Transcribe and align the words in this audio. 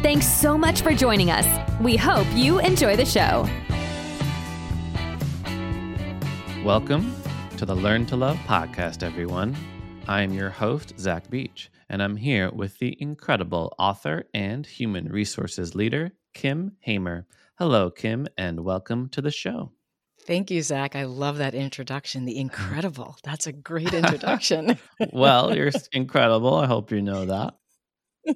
Thanks 0.00 0.28
so 0.28 0.56
much 0.56 0.82
for 0.82 0.94
joining 0.94 1.30
us. 1.32 1.44
We 1.80 1.96
hope 1.96 2.26
you 2.32 2.60
enjoy 2.60 2.94
the 2.94 3.04
show. 3.04 3.48
Welcome 6.64 7.14
to 7.56 7.66
the 7.66 7.74
Learn 7.74 8.06
to 8.06 8.16
Love 8.16 8.36
podcast, 8.46 9.02
everyone. 9.02 9.56
I'm 10.06 10.32
your 10.32 10.50
host, 10.50 10.94
Zach 11.00 11.28
Beach, 11.28 11.68
and 11.88 12.00
I'm 12.00 12.14
here 12.16 12.48
with 12.52 12.78
the 12.78 12.96
incredible 13.02 13.74
author 13.76 14.28
and 14.32 14.64
human 14.64 15.08
resources 15.08 15.74
leader, 15.74 16.12
Kim 16.32 16.76
Hamer. 16.78 17.26
Hello, 17.58 17.90
Kim, 17.90 18.28
and 18.38 18.60
welcome 18.64 19.08
to 19.08 19.20
the 19.20 19.32
show. 19.32 19.72
Thank 20.22 20.52
you, 20.52 20.62
Zach. 20.62 20.94
I 20.94 21.04
love 21.06 21.38
that 21.38 21.54
introduction. 21.54 22.24
The 22.24 22.38
incredible. 22.38 23.16
That's 23.24 23.48
a 23.48 23.52
great 23.52 23.92
introduction. 23.94 24.78
well, 25.12 25.56
you're 25.56 25.72
incredible. 25.90 26.54
I 26.54 26.66
hope 26.66 26.92
you 26.92 27.02
know 27.02 27.24
that. 27.26 27.54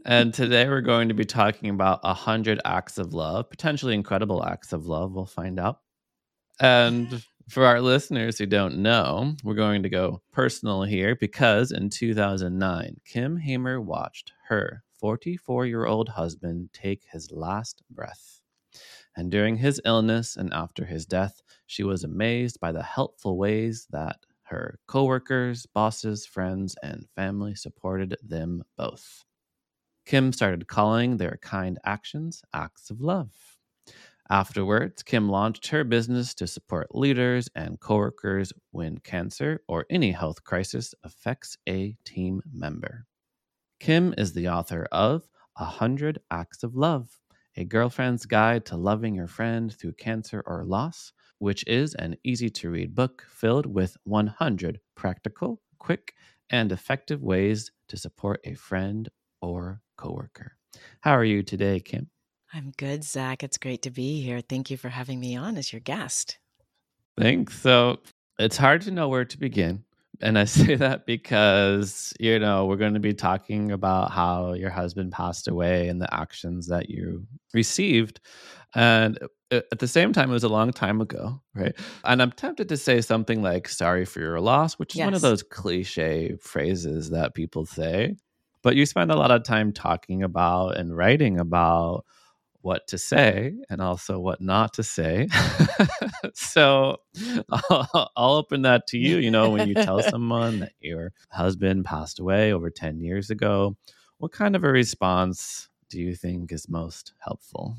And 0.05 0.33
today 0.33 0.69
we're 0.69 0.81
going 0.81 1.09
to 1.09 1.15
be 1.15 1.25
talking 1.25 1.71
about 1.71 2.01
a 2.03 2.15
hundred 2.15 2.61
acts 2.65 2.99
of 2.99 3.15
love, 3.15 3.51
potentially 3.51 3.95
incredible 3.95 4.45
acts 4.45 4.73
of 4.73 4.87
love. 4.87 5.13
We'll 5.13 5.27
find 5.27 5.59
out. 5.59 5.81
And 6.61 7.25
for 7.49 7.67
our 7.67 7.81
listeners 7.81 8.39
who 8.39 8.47
don't 8.47 8.79
know, 8.79 9.35
we're 9.43 9.55
going 9.55 9.83
to 9.83 9.89
go 9.89 10.23
personal 10.33 10.83
here 10.83 11.17
because 11.17 11.73
in 11.73 11.91
2009, 11.91 13.01
Kim 13.05 13.37
Hamer 13.37 13.81
watched 13.81 14.33
her 14.49 14.85
44 15.01 15.67
year 15.67 15.87
old 15.87 16.11
husband 16.11 16.71
take 16.73 17.05
his 17.11 17.31
last 17.31 17.83
breath. 17.91 18.41
And 19.17 19.31
during 19.31 19.57
his 19.57 19.81
illness 19.85 20.37
and 20.37 20.55
after 20.55 20.87
his 20.87 21.05
death, 21.05 21.43
she 21.67 21.83
was 21.83 22.05
amazed 22.05 22.61
by 22.61 22.73
the 22.73 22.83
helpful 22.83 23.37
ways 23.37 23.87
that 23.91 24.17
her 24.45 24.79
coworkers, 24.87 25.67
bosses, 25.67 26.25
friends, 26.25 26.75
and 26.83 27.07
family 27.15 27.55
supported 27.55 28.17
them 28.23 28.63
both. 28.77 29.25
Kim 30.05 30.33
started 30.33 30.67
calling 30.67 31.17
their 31.17 31.39
kind 31.43 31.79
actions 31.85 32.43
acts 32.53 32.91
of 32.91 33.01
love. 33.01 33.31
Afterwards, 34.31 35.03
Kim 35.03 35.29
launched 35.29 35.67
her 35.69 35.85
business 35.85 36.35
to 36.35 36.47
support 36.47 36.95
leaders 36.95 37.49
and 37.55 37.79
coworkers 37.79 38.53
when 38.71 38.99
cancer 38.99 39.63
or 39.69 39.85
any 39.91 40.13
health 40.13 40.43
crisis 40.45 40.95
affects 41.05 41.57
a 41.69 41.97
team 42.05 42.43
member. 42.53 43.07
Kim 43.79 44.15
is 44.17 44.33
the 44.33 44.49
author 44.49 44.87
of 44.93 45.29
A 45.57 45.65
Hundred 45.65 46.21
Acts 46.31 46.63
of 46.63 46.75
Love, 46.75 47.21
a 47.57 47.65
girlfriend's 47.65 48.25
guide 48.25 48.65
to 48.67 48.77
loving 48.77 49.15
your 49.15 49.27
friend 49.27 49.73
through 49.73 49.93
cancer 49.95 50.43
or 50.47 50.65
loss, 50.65 51.13
which 51.39 51.65
is 51.67 51.95
an 51.97 52.17
easy 52.25 52.49
to 52.49 52.71
read 52.71 52.95
book 52.95 53.27
filled 53.29 53.67
with 53.67 53.97
100 54.05 54.81
practical, 54.95 55.61
quick, 55.79 56.15
and 56.49 56.73
effective 56.73 57.23
ways 57.23 57.71
to 57.89 57.97
support 57.97 58.41
a 58.45 58.55
friend 58.55 59.09
or 59.41 59.83
coworker. 60.03 60.57
How 61.01 61.13
are 61.13 61.25
you 61.25 61.43
today, 61.43 61.79
Kim? 61.81 62.11
I'm 62.53 62.73
good, 62.77 63.05
Zach. 63.05 63.43
It's 63.43 63.57
great 63.57 63.83
to 63.83 63.91
be 63.91 64.21
here. 64.21 64.41
Thank 64.41 64.71
you 64.71 64.77
for 64.77 64.89
having 64.89 65.21
me 65.21 65.37
on 65.37 65.57
as 65.57 65.73
your 65.73 65.81
guest. 65.81 66.39
Thanks. 67.17 67.61
So 67.61 68.01
it's 68.39 68.57
hard 68.57 68.83
to 68.83 68.91
know 68.91 69.09
where 69.09 69.25
to 69.25 69.39
begin. 69.39 69.85
And 70.21 70.39
I 70.39 70.45
say 70.59 70.75
that 70.75 71.07
because, 71.07 72.13
you 72.19 72.39
know, 72.39 72.67
we're 72.67 72.77
going 72.77 72.95
to 72.95 73.01
be 73.01 73.15
talking 73.15 73.73
about 73.73 74.11
how 74.11 74.55
your 74.55 74.71
husband 74.71 75.13
passed 75.13 75.49
away 75.49 75.89
and 75.89 76.01
the 76.01 76.13
actions 76.13 76.67
that 76.67 76.91
you 76.91 77.27
received. 77.55 78.21
And 78.75 79.19
uh, 79.51 79.61
at 79.71 79.79
the 79.79 79.89
same 79.89 80.13
time, 80.13 80.31
it 80.31 80.35
was 80.35 80.45
a 80.45 80.49
long 80.49 80.73
time 80.73 81.01
ago, 81.01 81.41
right? 81.55 81.75
And 82.05 82.21
I'm 82.21 82.33
tempted 82.33 82.69
to 82.69 82.77
say 82.77 83.01
something 83.01 83.43
like, 83.43 83.69
sorry 83.69 84.05
for 84.05 84.21
your 84.21 84.41
loss, 84.41 84.75
which 84.75 84.95
is 84.95 84.99
yes. 84.99 85.07
one 85.07 85.15
of 85.15 85.21
those 85.21 85.43
cliche 85.43 86.37
phrases 86.41 87.11
that 87.11 87.35
people 87.35 87.67
say. 87.67 88.17
But 88.63 88.77
you 88.77 88.87
spend 88.87 89.11
a 89.11 89.17
lot 89.17 89.31
of 89.31 89.45
time 89.45 89.73
talking 89.73 90.23
about 90.23 90.77
and 90.77 90.97
writing 90.97 91.39
about 91.39 92.05
what 92.63 92.87
to 92.87 92.97
say 92.97 93.55
and 93.69 93.83
also 93.83 94.19
what 94.19 94.41
not 94.41 94.75
to 94.75 94.83
say. 94.83 95.29
so 96.35 96.97
I'll, 97.51 98.11
I'll, 98.17 98.35
open 98.35 98.63
that 98.63 98.87
to 98.89 98.99
you. 98.99 99.17
You 99.19 99.31
know, 99.31 99.51
when 99.51 99.69
you 99.69 99.75
tell 99.75 100.01
someone 100.09 100.61
that 100.61 100.73
your 100.81 101.13
husband 101.31 101.85
passed 101.85 102.21
away 102.21 102.53
over 102.53 102.71
10 102.71 103.01
years 103.01 103.31
ago, 103.31 103.77
what 104.19 104.33
kind 104.33 104.55
of 104.55 104.63
a 104.63 104.71
response 104.71 105.69
do 105.91 106.01
you 106.01 106.15
think 106.15 106.53
is 106.53 106.69
most 106.69 107.13
helpful? 107.19 107.77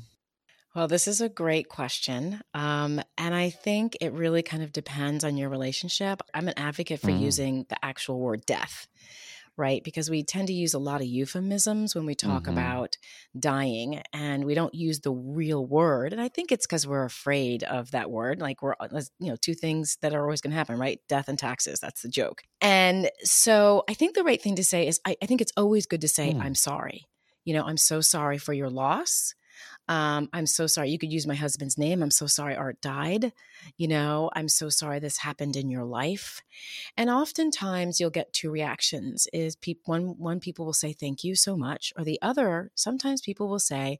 Well, 0.74 0.88
this 0.88 1.08
is 1.08 1.20
a 1.20 1.28
great 1.28 1.68
question. 1.68 2.40
Um, 2.52 3.00
and 3.16 3.34
I 3.34 3.50
think 3.50 3.96
it 4.00 4.12
really 4.12 4.42
kind 4.42 4.62
of 4.62 4.72
depends 4.72 5.24
on 5.24 5.36
your 5.36 5.48
relationship. 5.48 6.20
I'm 6.34 6.48
an 6.48 6.54
advocate 6.58 7.00
for 7.00 7.10
mm. 7.10 7.20
using 7.20 7.64
the 7.68 7.82
actual 7.82 8.20
word 8.20 8.44
death 8.44 8.88
right? 9.56 9.82
Because 9.84 10.10
we 10.10 10.22
tend 10.22 10.48
to 10.48 10.52
use 10.52 10.74
a 10.74 10.78
lot 10.78 11.00
of 11.00 11.06
euphemisms 11.06 11.94
when 11.94 12.06
we 12.06 12.14
talk 12.14 12.44
mm-hmm. 12.44 12.52
about 12.52 12.96
dying 13.38 14.02
and 14.12 14.44
we 14.44 14.54
don't 14.54 14.74
use 14.74 15.00
the 15.00 15.12
real 15.12 15.64
word. 15.64 16.12
And 16.12 16.20
I 16.20 16.28
think 16.28 16.50
it's 16.50 16.66
because 16.66 16.86
we're 16.86 17.04
afraid 17.04 17.62
of 17.62 17.92
that 17.92 18.10
word. 18.10 18.40
Like 18.40 18.62
we're, 18.62 18.74
uh, 18.80 18.88
you 19.20 19.28
know, 19.30 19.36
two 19.36 19.54
things 19.54 19.96
that 20.02 20.14
are 20.14 20.22
always 20.22 20.40
going 20.40 20.50
to 20.50 20.56
happen, 20.56 20.78
right? 20.78 21.00
Death 21.08 21.28
and 21.28 21.38
taxes. 21.38 21.80
That's 21.80 22.02
the 22.02 22.08
joke. 22.08 22.42
And 22.60 23.10
so 23.22 23.84
I 23.88 23.94
think 23.94 24.14
the 24.14 24.24
right 24.24 24.42
thing 24.42 24.56
to 24.56 24.64
say 24.64 24.86
is 24.86 25.00
I, 25.04 25.16
I 25.22 25.26
think 25.26 25.40
it's 25.40 25.52
always 25.56 25.86
good 25.86 26.00
to 26.00 26.08
say, 26.08 26.32
mm. 26.32 26.42
I'm 26.42 26.54
sorry. 26.54 27.06
You 27.44 27.54
know, 27.54 27.64
I'm 27.64 27.76
so 27.76 28.00
sorry 28.00 28.38
for 28.38 28.52
your 28.52 28.70
loss. 28.70 29.34
Um, 29.88 30.28
I'm 30.32 30.46
so 30.46 30.66
sorry. 30.66 30.90
You 30.90 30.98
could 30.98 31.12
use 31.12 31.26
my 31.26 31.34
husband's 31.34 31.78
name. 31.78 32.02
I'm 32.02 32.10
so 32.10 32.26
sorry 32.26 32.56
Art 32.56 32.80
died. 32.80 33.32
You 33.76 33.88
know, 33.88 34.30
I'm 34.34 34.48
so 34.48 34.68
sorry 34.68 34.98
this 34.98 35.18
happened 35.18 35.56
in 35.56 35.70
your 35.70 35.84
life. 35.84 36.42
And 36.96 37.10
oftentimes 37.10 38.00
you'll 38.00 38.10
get 38.10 38.32
two 38.32 38.50
reactions 38.50 39.26
is 39.32 39.56
people 39.56 39.82
one 39.86 40.18
one 40.18 40.40
people 40.40 40.64
will 40.64 40.72
say 40.72 40.92
thank 40.92 41.24
you 41.24 41.34
so 41.34 41.56
much 41.56 41.92
or 41.96 42.04
the 42.04 42.20
other 42.22 42.70
sometimes 42.74 43.20
people 43.20 43.48
will 43.48 43.58
say 43.58 43.98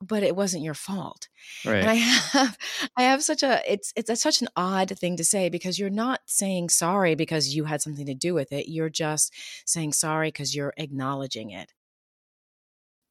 but 0.00 0.22
it 0.22 0.36
wasn't 0.36 0.62
your 0.62 0.74
fault. 0.74 1.28
Right. 1.64 1.80
And 1.80 1.90
I 1.90 1.94
have 1.94 2.58
I 2.96 3.02
have 3.02 3.22
such 3.22 3.42
a 3.42 3.60
it's 3.70 3.92
it's 3.96 4.22
such 4.22 4.40
an 4.42 4.48
odd 4.56 4.96
thing 4.98 5.16
to 5.16 5.24
say 5.24 5.48
because 5.48 5.78
you're 5.78 5.90
not 5.90 6.20
saying 6.26 6.68
sorry 6.68 7.14
because 7.14 7.54
you 7.54 7.64
had 7.64 7.82
something 7.82 8.06
to 8.06 8.14
do 8.14 8.34
with 8.34 8.52
it. 8.52 8.68
You're 8.68 8.90
just 8.90 9.34
saying 9.66 9.92
sorry 9.92 10.28
because 10.28 10.54
you're 10.54 10.74
acknowledging 10.76 11.50
it 11.50 11.72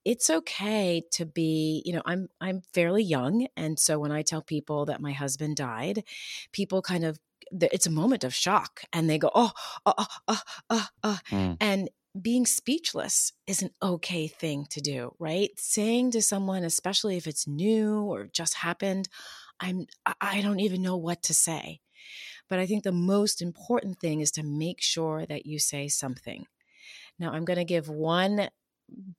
it's 0.07 0.29
okay 0.29 1.03
to 1.11 1.25
be 1.25 1.83
you 1.85 1.91
know 1.91 2.01
i'm 2.05 2.29
i'm 2.39 2.61
fairly 2.73 3.03
young 3.03 3.45
and 3.57 3.77
so 3.77 3.99
when 3.99 4.11
i 4.11 4.21
tell 4.21 4.41
people 4.41 4.85
that 4.85 5.01
my 5.01 5.11
husband 5.11 5.57
died 5.57 6.03
people 6.53 6.81
kind 6.81 7.03
of 7.03 7.19
it's 7.51 7.85
a 7.85 7.91
moment 7.91 8.23
of 8.23 8.33
shock 8.33 8.81
and 8.93 9.09
they 9.09 9.17
go 9.17 9.29
oh 9.35 9.51
oh 9.85 10.05
oh 10.27 10.41
oh, 10.69 10.87
oh. 11.03 11.19
Mm. 11.29 11.57
and 11.59 11.89
being 12.19 12.45
speechless 12.45 13.33
is 13.45 13.61
an 13.61 13.69
okay 13.83 14.27
thing 14.27 14.65
to 14.69 14.79
do 14.79 15.13
right 15.19 15.51
saying 15.57 16.11
to 16.11 16.21
someone 16.21 16.63
especially 16.63 17.17
if 17.17 17.27
it's 17.27 17.45
new 17.45 18.01
or 18.01 18.27
just 18.27 18.55
happened 18.55 19.09
i'm 19.59 19.87
i 20.21 20.41
don't 20.41 20.61
even 20.61 20.81
know 20.81 20.95
what 20.95 21.21
to 21.21 21.33
say 21.33 21.81
but 22.49 22.59
i 22.59 22.65
think 22.65 22.83
the 22.83 22.93
most 22.93 23.41
important 23.41 23.99
thing 23.99 24.21
is 24.21 24.31
to 24.31 24.41
make 24.41 24.81
sure 24.81 25.25
that 25.25 25.45
you 25.45 25.59
say 25.59 25.89
something 25.89 26.45
now 27.19 27.31
i'm 27.31 27.43
going 27.43 27.59
to 27.59 27.65
give 27.65 27.89
one 27.89 28.49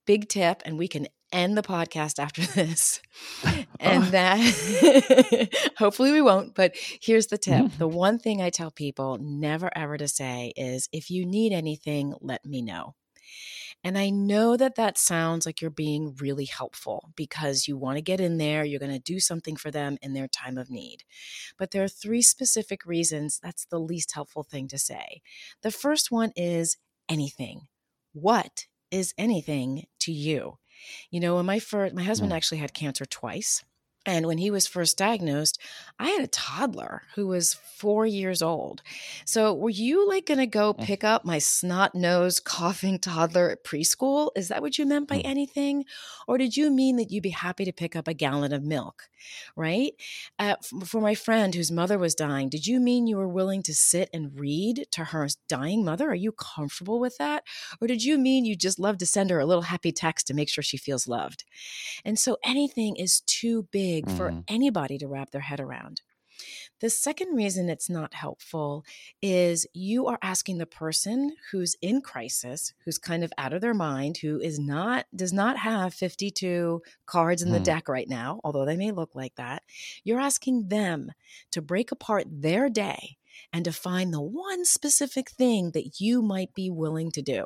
big 0.07 0.29
tip, 0.29 0.63
and 0.65 0.79
we 0.79 0.89
can 0.89 1.07
end 1.33 1.57
the 1.57 1.63
podcast 1.63 2.19
after 2.19 2.43
this. 2.55 3.01
and 3.81 4.05
oh. 4.05 4.11
that 4.11 5.71
hopefully 5.79 6.13
we 6.13 6.23
won't, 6.23 6.55
but 6.55 6.73
here's 6.75 7.29
the 7.29 7.39
tip. 7.39 7.65
Mm-hmm. 7.65 7.79
The 7.79 7.89
one 7.89 8.19
thing 8.19 8.43
I 8.43 8.51
tell 8.51 8.71
people 8.71 9.19
never 9.21 9.71
ever 9.77 9.97
to 9.97 10.09
say 10.09 10.53
is 10.57 10.89
if 10.93 11.11
you 11.11 11.27
need 11.27 11.53
anything, 11.53 12.15
let 12.21 12.45
me 12.45 12.63
know. 12.63 12.95
And 13.85 13.97
I 13.97 14.11
know 14.11 14.57
that 14.57 14.75
that 14.75 14.99
sounds 14.99 15.47
like 15.47 15.61
you're 15.61 15.71
being 15.71 16.17
really 16.19 16.47
helpful 16.47 17.13
because 17.15 17.69
you 17.69 17.77
want 17.77 17.97
to 17.97 18.03
get 18.03 18.21
in 18.21 18.39
there, 18.39 18.65
you're 18.65 18.81
going 18.81 18.91
to 18.91 18.99
do 18.99 19.21
something 19.21 19.55
for 19.55 19.71
them 19.71 19.99
in 20.03 20.15
their 20.15 20.27
time 20.27 20.59
of 20.59 20.69
need. 20.69 21.05
But 21.57 21.71
there 21.71 21.85
are 21.85 21.89
three 21.89 22.23
specific 22.23 22.85
reasons 22.85 23.39
that's 23.41 23.67
the 23.67 23.79
least 23.79 24.15
helpful 24.15 24.43
thing 24.43 24.67
to 24.69 24.79
say. 24.79 25.23
The 25.63 25.71
first 25.71 26.11
one 26.11 26.33
is 26.35 26.77
anything. 27.09 27.69
What 28.13 28.67
is 28.91 29.15
anything 29.19 29.87
to 30.01 30.13
you? 30.13 30.59
You 31.11 31.21
know, 31.21 31.37
when 31.37 31.47
my 31.47 31.59
first, 31.59 31.95
my 31.95 32.03
husband 32.03 32.33
mm. 32.33 32.37
actually 32.37 32.59
had 32.59 32.75
cancer 32.75 33.05
twice. 33.05 33.65
And 34.07 34.27
when 34.27 34.39
he 34.39 34.51
was 34.51 34.67
first 34.67 34.97
diagnosed, 34.97 35.59
I 35.99 36.09
had 36.09 36.23
a 36.23 36.29
toddler 36.29 37.03
who 37.15 37.27
was 37.27 37.53
four 37.55 38.07
years 38.07 38.41
old. 38.41 38.83
So, 39.27 39.53
were 39.53 39.69
you 39.71 40.09
like 40.09 40.25
going 40.27 40.39
to 40.39 40.47
go 40.47 40.73
Mm. 40.75 40.85
pick 40.85 41.05
up 41.05 41.25
my 41.25 41.39
snot 41.39 41.95
nosed, 41.95 42.45
coughing 42.45 42.99
toddler 42.99 43.51
at 43.51 43.65
preschool? 43.65 44.31
Is 44.37 44.49
that 44.49 44.63
what 44.63 44.79
you 44.79 44.87
meant 44.87 45.09
by 45.09 45.19
Mm. 45.19 45.27
anything? 45.27 45.85
Or 46.27 46.39
did 46.39 46.57
you 46.57 46.71
mean 46.71 46.97
that 46.97 47.11
you'd 47.11 47.23
be 47.23 47.31
happy 47.31 47.65
to 47.67 47.73
pick 47.73 47.95
up 47.97 48.09
a 48.09 48.15
gallon 48.15 48.53
of 48.53 48.63
milk? 48.63 49.09
Right? 49.57 49.93
Uh, 50.39 50.55
for 50.85 51.01
my 51.01 51.15
friend 51.15 51.55
whose 51.55 51.73
mother 51.73 51.99
was 51.99 52.15
dying, 52.15 52.49
did 52.49 52.67
you 52.67 52.81
mean 52.81 53.07
you 53.07 53.17
were 53.17 53.29
willing 53.29 53.63
to 53.65 53.75
sit 53.75 54.09
and 54.15 54.39
read 54.39 54.87
to 54.93 55.05
her 55.07 55.29
dying 55.49 55.85
mother? 55.85 56.09
Are 56.09 56.15
you 56.15 56.33
comfortable 56.33 57.01
with 57.01 57.19
that? 57.19 57.43
Or 57.81 57.89
did 57.89 58.05
you 58.05 58.17
mean 58.17 58.45
you 58.45 58.55
just 58.57 58.79
love 58.79 58.97
to 58.99 59.07
send 59.07 59.31
her 59.31 59.41
a 59.41 59.45
little 59.47 59.63
happy 59.65 59.93
text 59.93 60.29
to 60.29 60.35
make 60.35 60.49
sure 60.49 60.63
she 60.63 60.77
feels 60.77 61.09
loved? 61.09 61.45
And 62.05 62.19
so 62.19 62.39
anything 62.45 62.97
is 62.97 63.21
too 63.23 63.65
big 63.73 63.88
for 64.09 64.33
Mhm. 64.33 64.45
anybody 64.49 64.99
to 64.99 65.09
wrap 65.09 65.31
their 65.31 65.41
head 65.43 65.61
around. 65.61 66.03
The 66.81 66.91
second 66.91 67.35
reason 67.35 67.69
it's 67.69 67.91
not 67.91 68.15
helpful 68.15 68.85
is 69.23 69.67
you 69.75 70.07
are 70.07 70.19
asking 70.23 70.59
the 70.59 70.67
person 70.67 71.37
who's 71.51 71.77
in 71.83 72.01
crisis, 72.01 72.73
who's 72.85 72.99
kind 72.99 73.25
of 73.25 73.33
out 73.39 73.53
of 73.53 73.61
their 73.61 73.75
mind, 73.75 74.19
who 74.19 74.41
is 74.41 74.59
not 74.59 75.07
does 75.15 75.33
not 75.33 75.59
have 75.59 75.95
52 75.95 76.83
cards 77.07 77.43
in 77.43 77.53
the 77.53 77.61
Hmm. 77.61 77.61
deck 77.61 77.89
right 77.89 78.09
now, 78.09 78.41
although 78.45 78.65
they 78.65 78.77
may 78.77 78.93
look 78.93 79.15
like 79.15 79.35
that. 79.37 79.63
You're 80.05 80.21
asking 80.21 80.69
them 80.69 81.13
to 81.53 81.63
break 81.63 81.93
apart 81.93 82.27
their 82.31 82.69
day 82.69 83.17
and 83.53 83.65
to 83.65 83.73
find 83.73 84.13
the 84.13 84.21
one 84.21 84.65
specific 84.65 85.31
thing 85.31 85.71
that 85.73 86.01
you 86.01 86.23
might 86.23 86.55
be 86.55 86.71
willing 86.71 87.11
to 87.13 87.23
do. 87.23 87.45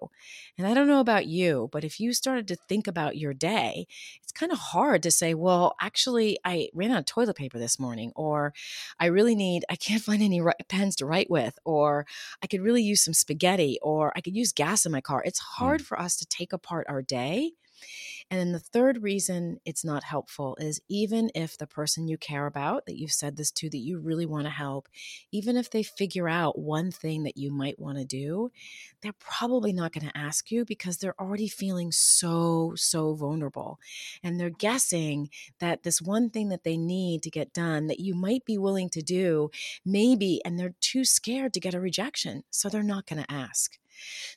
And 0.58 0.66
I 0.66 0.74
don't 0.74 0.86
know 0.86 1.00
about 1.00 1.26
you, 1.26 1.68
but 1.72 1.84
if 1.84 2.00
you 2.00 2.12
started 2.12 2.48
to 2.48 2.56
think 2.56 2.86
about 2.86 3.16
your 3.16 3.34
day, 3.34 3.86
it's 4.22 4.32
kind 4.32 4.52
of 4.52 4.58
hard 4.58 5.02
to 5.02 5.10
say, 5.10 5.34
well, 5.34 5.74
actually, 5.80 6.38
I 6.44 6.68
ran 6.74 6.90
out 6.90 7.00
of 7.00 7.06
toilet 7.06 7.36
paper 7.36 7.58
this 7.58 7.78
morning, 7.78 8.12
or 8.16 8.52
I 8.98 9.06
really 9.06 9.34
need, 9.34 9.64
I 9.68 9.76
can't 9.76 10.02
find 10.12 10.22
any 10.22 10.42
pens 10.68 10.96
to 10.96 11.06
write 11.06 11.30
with, 11.30 11.58
or 11.64 12.06
I 12.42 12.46
could 12.46 12.62
really 12.62 12.82
use 12.82 13.02
some 13.02 13.14
spaghetti, 13.14 13.78
or 13.82 14.12
I 14.16 14.20
could 14.20 14.36
use 14.36 14.52
gas 14.52 14.86
in 14.86 14.92
my 14.92 15.00
car. 15.00 15.22
It's 15.24 15.40
hmm. 15.40 15.64
hard 15.64 15.82
for 15.82 15.98
us 15.98 16.16
to 16.16 16.26
take 16.26 16.52
apart 16.52 16.86
our 16.88 17.02
day. 17.02 17.52
And 18.32 18.40
then 18.40 18.52
the 18.52 18.58
third 18.58 19.02
reason 19.02 19.60
it's 19.66 19.84
not 19.84 20.04
helpful 20.04 20.56
is 20.58 20.80
even 20.88 21.30
if 21.34 21.58
the 21.58 21.66
person 21.66 22.08
you 22.08 22.16
care 22.16 22.46
about, 22.46 22.86
that 22.86 22.96
you've 22.98 23.12
said 23.12 23.36
this 23.36 23.50
to, 23.50 23.68
that 23.68 23.76
you 23.76 23.98
really 23.98 24.24
want 24.24 24.44
to 24.44 24.50
help, 24.50 24.88
even 25.30 25.54
if 25.54 25.70
they 25.70 25.82
figure 25.82 26.30
out 26.30 26.58
one 26.58 26.90
thing 26.90 27.24
that 27.24 27.36
you 27.36 27.52
might 27.52 27.78
want 27.78 27.98
to 27.98 28.06
do, 28.06 28.50
they're 29.02 29.12
probably 29.18 29.74
not 29.74 29.92
going 29.92 30.08
to 30.08 30.16
ask 30.16 30.50
you 30.50 30.64
because 30.64 30.96
they're 30.96 31.20
already 31.20 31.46
feeling 31.46 31.92
so, 31.92 32.72
so 32.74 33.12
vulnerable. 33.12 33.78
And 34.22 34.40
they're 34.40 34.48
guessing 34.48 35.28
that 35.58 35.82
this 35.82 36.00
one 36.00 36.30
thing 36.30 36.48
that 36.48 36.64
they 36.64 36.78
need 36.78 37.22
to 37.24 37.30
get 37.30 37.52
done 37.52 37.86
that 37.88 38.00
you 38.00 38.14
might 38.14 38.46
be 38.46 38.56
willing 38.56 38.88
to 38.90 39.02
do, 39.02 39.50
maybe, 39.84 40.40
and 40.42 40.58
they're 40.58 40.74
too 40.80 41.04
scared 41.04 41.52
to 41.52 41.60
get 41.60 41.74
a 41.74 41.80
rejection. 41.80 42.44
So 42.48 42.70
they're 42.70 42.82
not 42.82 43.06
going 43.06 43.22
to 43.22 43.30
ask. 43.30 43.76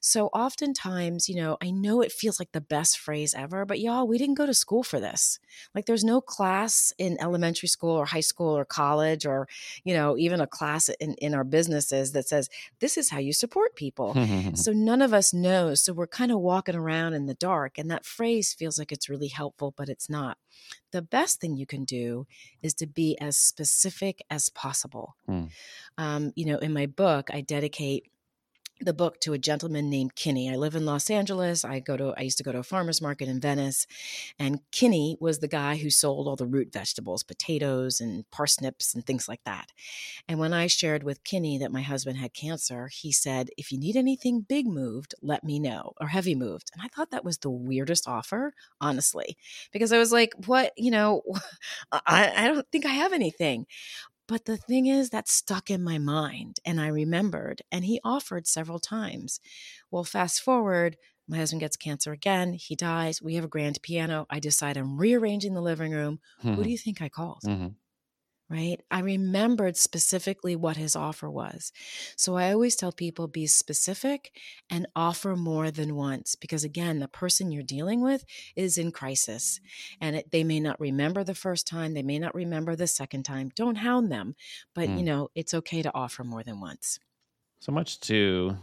So 0.02 0.28
oftentimes, 0.28 1.30
you 1.30 1.36
know, 1.36 1.58
I 1.62 1.72
know 1.72 2.02
it 2.02 2.12
feels 2.12 2.40
like 2.40 2.52
the 2.52 2.62
best 2.62 3.00
phrase 3.00 3.34
ever, 3.34 3.66
but 3.66 3.80
y'all, 3.80 4.08
we 4.08 4.18
didn't 4.18 4.36
go 4.36 4.46
to 4.46 4.54
school 4.54 4.84
for 4.84 5.00
this. 5.00 5.40
Like 5.74 5.86
there's 5.86 6.04
no 6.04 6.22
class 6.22 6.94
in 6.98 7.18
elementary 7.20 7.68
school 7.68 7.96
or 7.96 8.06
high 8.06 8.20
school 8.20 8.58
or 8.58 8.66
college 8.66 9.26
or, 9.26 9.48
you 9.84 9.94
know, 9.94 10.18
even 10.18 10.42
a 10.42 10.48
class 10.48 10.90
in, 10.90 11.14
in 11.16 11.34
our 11.34 11.44
businesses 11.44 12.12
that 12.12 12.28
says, 12.28 12.50
this 12.80 12.98
is 12.98 13.10
how 13.10 13.20
you 13.20 13.34
support 13.34 13.76
people. 13.76 14.16
so 14.56 14.72
none 14.72 15.02
of 15.02 15.14
us 15.14 15.34
knows. 15.34 15.82
So 15.82 15.94
we're 15.94 16.08
kind 16.08 16.32
of 16.32 16.40
walking 16.40 16.76
around 16.76 17.14
in 17.14 17.26
the 17.26 17.34
dark. 17.34 17.78
And 17.78 17.90
that 17.92 18.06
phrase 18.06 18.54
feels 18.54 18.78
like 18.80 18.92
it's 18.92 19.10
really 19.10 19.30
helpful, 19.30 19.74
but 19.76 19.90
it's 19.90 20.10
not. 20.10 20.38
The 20.92 21.02
best 21.02 21.42
thing 21.42 21.58
you 21.58 21.66
can 21.66 21.84
do 21.84 22.26
is 22.62 22.74
to 22.76 22.88
be 22.88 23.18
as 23.20 23.38
specific 23.38 24.24
as 24.30 24.50
possible. 24.50 25.16
Hmm. 25.26 25.46
Um, 25.98 26.32
you 26.36 26.46
know, 26.46 26.58
in 26.58 26.74
my 26.74 26.86
book, 26.86 27.30
I 27.34 27.42
dedicate 27.42 28.10
the 28.81 28.94
book 28.94 29.19
to 29.22 29.33
a 29.33 29.38
gentleman 29.38 29.89
named 29.89 30.16
Kinney. 30.16 30.51
I 30.51 30.56
live 30.56 30.75
in 30.75 30.86
Los 30.86 31.10
Angeles. 31.10 31.63
I 31.63 31.80
go 31.80 31.95
to 31.95 32.13
I 32.18 32.22
used 32.22 32.38
to 32.39 32.44
go 32.44 32.51
to 32.51 32.60
a 32.60 32.63
farmers 32.63 33.01
market 33.01 33.30
in 33.30 33.39
Venice, 33.39 33.88
and 34.38 34.60
Kinney 34.72 35.18
was 35.22 35.39
the 35.39 35.48
guy 35.48 35.77
who 35.77 35.89
sold 35.89 36.27
all 36.27 36.36
the 36.36 36.45
root 36.45 36.74
vegetables, 36.74 37.24
potatoes 37.24 38.01
and 38.01 38.30
parsnips 38.31 38.94
and 38.94 39.06
things 39.06 39.27
like 39.30 39.42
that. 39.45 39.72
And 40.27 40.39
when 40.39 40.54
I 40.54 40.68
shared 40.68 41.04
with 41.04 41.24
Kinney 41.24 41.57
that 41.60 41.72
my 41.72 41.81
husband 41.81 42.18
had 42.18 42.33
cancer, 42.33 42.89
he 42.94 43.12
said, 43.12 43.50
"If 43.57 43.72
you 43.72 43.80
need 43.80 43.95
anything 43.95 44.42
big 44.42 44.68
moved, 44.68 45.16
let 45.21 45.44
me 45.44 45.60
know, 45.60 45.94
or 46.01 46.07
heavy 46.07 46.36
moved." 46.36 46.71
And 46.74 46.81
I 46.83 46.89
thought 46.89 47.12
that 47.12 47.25
was 47.25 47.38
the 47.39 47.50
weirdest 47.50 48.07
offer, 48.07 48.54
honestly, 48.81 49.38
because 49.71 49.94
I 49.94 49.98
was 49.98 50.12
like, 50.12 50.33
"What? 50.48 50.74
You 50.78 50.92
know, 50.92 51.21
I, 51.92 52.33
I 52.36 52.48
don't 52.48 52.68
think 52.71 52.86
I 52.86 52.89
have 52.89 53.13
anything." 53.13 53.68
But 54.27 54.45
the 54.45 54.57
thing 54.57 54.86
is, 54.88 55.10
that 55.12 55.27
stuck 55.27 55.69
in 55.69 55.83
my 55.83 55.98
mind 55.98 56.60
and 56.66 56.80
I 56.81 56.88
remembered, 56.88 57.62
and 57.72 57.86
he 57.86 58.00
offered 58.04 58.48
several 58.48 58.80
times. 58.80 59.39
Well, 59.92 60.04
fast 60.04 60.42
forward, 60.42 60.98
my 61.27 61.38
husband 61.38 61.62
gets 61.62 61.77
cancer 61.77 62.12
again. 62.12 62.54
He 62.54 62.75
dies. 62.75 63.22
We 63.22 63.36
have 63.36 63.45
a 63.45 63.48
grand 63.48 63.81
piano. 63.81 64.25
I 64.30 64.39
decide 64.39 64.77
I'm 64.77 64.98
rearranging 64.98 65.54
the 65.56 65.62
living 65.62 65.92
room. 65.92 66.19
Who 66.56 66.63
do 66.63 66.69
you 66.69 66.77
think 66.77 67.01
I 67.01 67.10
called? 67.10 67.44
Mhm. 67.44 67.75
Right? 68.47 68.80
I 68.92 69.00
remembered 69.00 69.75
specifically 69.75 70.56
what 70.56 70.77
his 70.77 70.95
offer 70.95 71.27
was. 71.31 71.71
So 72.15 72.36
I 72.36 72.53
always 72.53 72.75
tell 72.75 72.92
people 72.92 73.27
be 73.27 73.47
specific 73.47 74.38
and 74.69 74.86
offer 74.95 75.36
more 75.36 75.71
than 75.71 75.95
once 75.95 76.36
because, 76.36 76.63
again, 76.63 77.00
the 77.00 77.07
person 77.07 77.51
you're 77.51 77.63
dealing 77.63 78.01
with 78.01 78.24
is 78.56 78.77
in 78.77 78.92
crisis 78.92 79.59
and 80.00 80.15
it, 80.18 80.30
they 80.31 80.44
may 80.44 80.59
not 80.59 80.80
remember 80.80 81.24
the 81.24 81.33
first 81.33 81.65
time, 81.65 81.95
they 81.95 82.03
may 82.03 82.19
not 82.19 82.36
remember 82.36 82.75
the 82.75 82.86
second 82.88 83.24
time. 83.24 83.50
Don't 83.56 83.77
hound 83.77 84.12
them, 84.12 84.36
but 84.75 84.89
Mm. 84.89 85.00
you 85.00 85.03
know, 85.03 85.30
it's 85.33 85.56
okay 85.56 85.81
to 85.81 85.94
offer 85.95 86.24
more 86.24 86.44
than 86.44 86.59
once. 86.59 87.00
So 87.59 87.71
much 87.71 88.00
to 88.01 88.57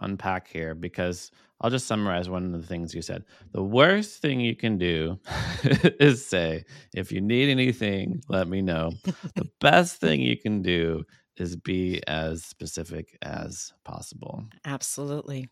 unpack 0.00 0.48
here 0.48 0.74
because 0.74 1.30
I'll 1.60 1.70
just 1.70 1.86
summarize 1.86 2.28
one 2.28 2.54
of 2.54 2.60
the 2.60 2.66
things 2.66 2.94
you 2.94 3.02
said. 3.02 3.24
The 3.52 3.62
worst 3.62 4.20
thing 4.20 4.40
you 4.40 4.54
can 4.54 4.78
do 4.78 5.18
is 5.64 6.26
say, 6.26 6.64
if 6.94 7.10
you 7.10 7.20
need 7.20 7.48
anything, 7.48 8.20
let 8.28 8.48
me 8.48 8.62
know. 8.62 8.92
the 9.34 9.48
best 9.60 10.00
thing 10.00 10.20
you 10.20 10.36
can 10.36 10.62
do 10.62 11.04
is 11.36 11.56
be 11.56 12.02
as 12.06 12.44
specific 12.44 13.16
as 13.22 13.72
possible. 13.84 14.44
Absolutely. 14.64 15.48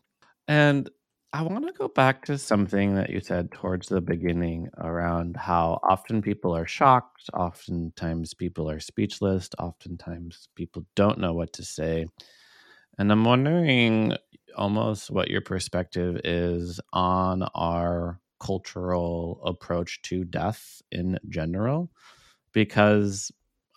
And 0.47 0.89
I 1.33 1.41
want 1.41 1.67
to 1.67 1.73
go 1.73 1.89
back 1.89 2.23
to 2.25 2.37
something 2.37 2.95
that 2.95 3.09
you 3.09 3.19
said 3.19 3.51
towards 3.51 3.89
the 3.89 3.99
beginning 3.99 4.69
around 4.77 5.35
how 5.35 5.79
often 5.83 6.21
people 6.21 6.55
are 6.55 6.65
shocked, 6.65 7.29
oftentimes 7.33 8.33
people 8.33 8.69
are 8.69 8.79
speechless, 8.79 9.49
oftentimes 9.59 10.47
people 10.55 10.85
don't 10.95 11.17
know 11.17 11.33
what 11.33 11.51
to 11.53 11.65
say. 11.65 12.05
And 12.97 13.11
I'm 13.11 13.25
wondering 13.25 14.13
almost 14.55 15.11
what 15.11 15.29
your 15.29 15.41
perspective 15.41 16.19
is 16.23 16.79
on 16.93 17.43
our 17.55 18.19
cultural 18.39 19.41
approach 19.45 20.01
to 20.03 20.23
death 20.23 20.81
in 20.91 21.19
general, 21.29 21.91
because 22.53 23.31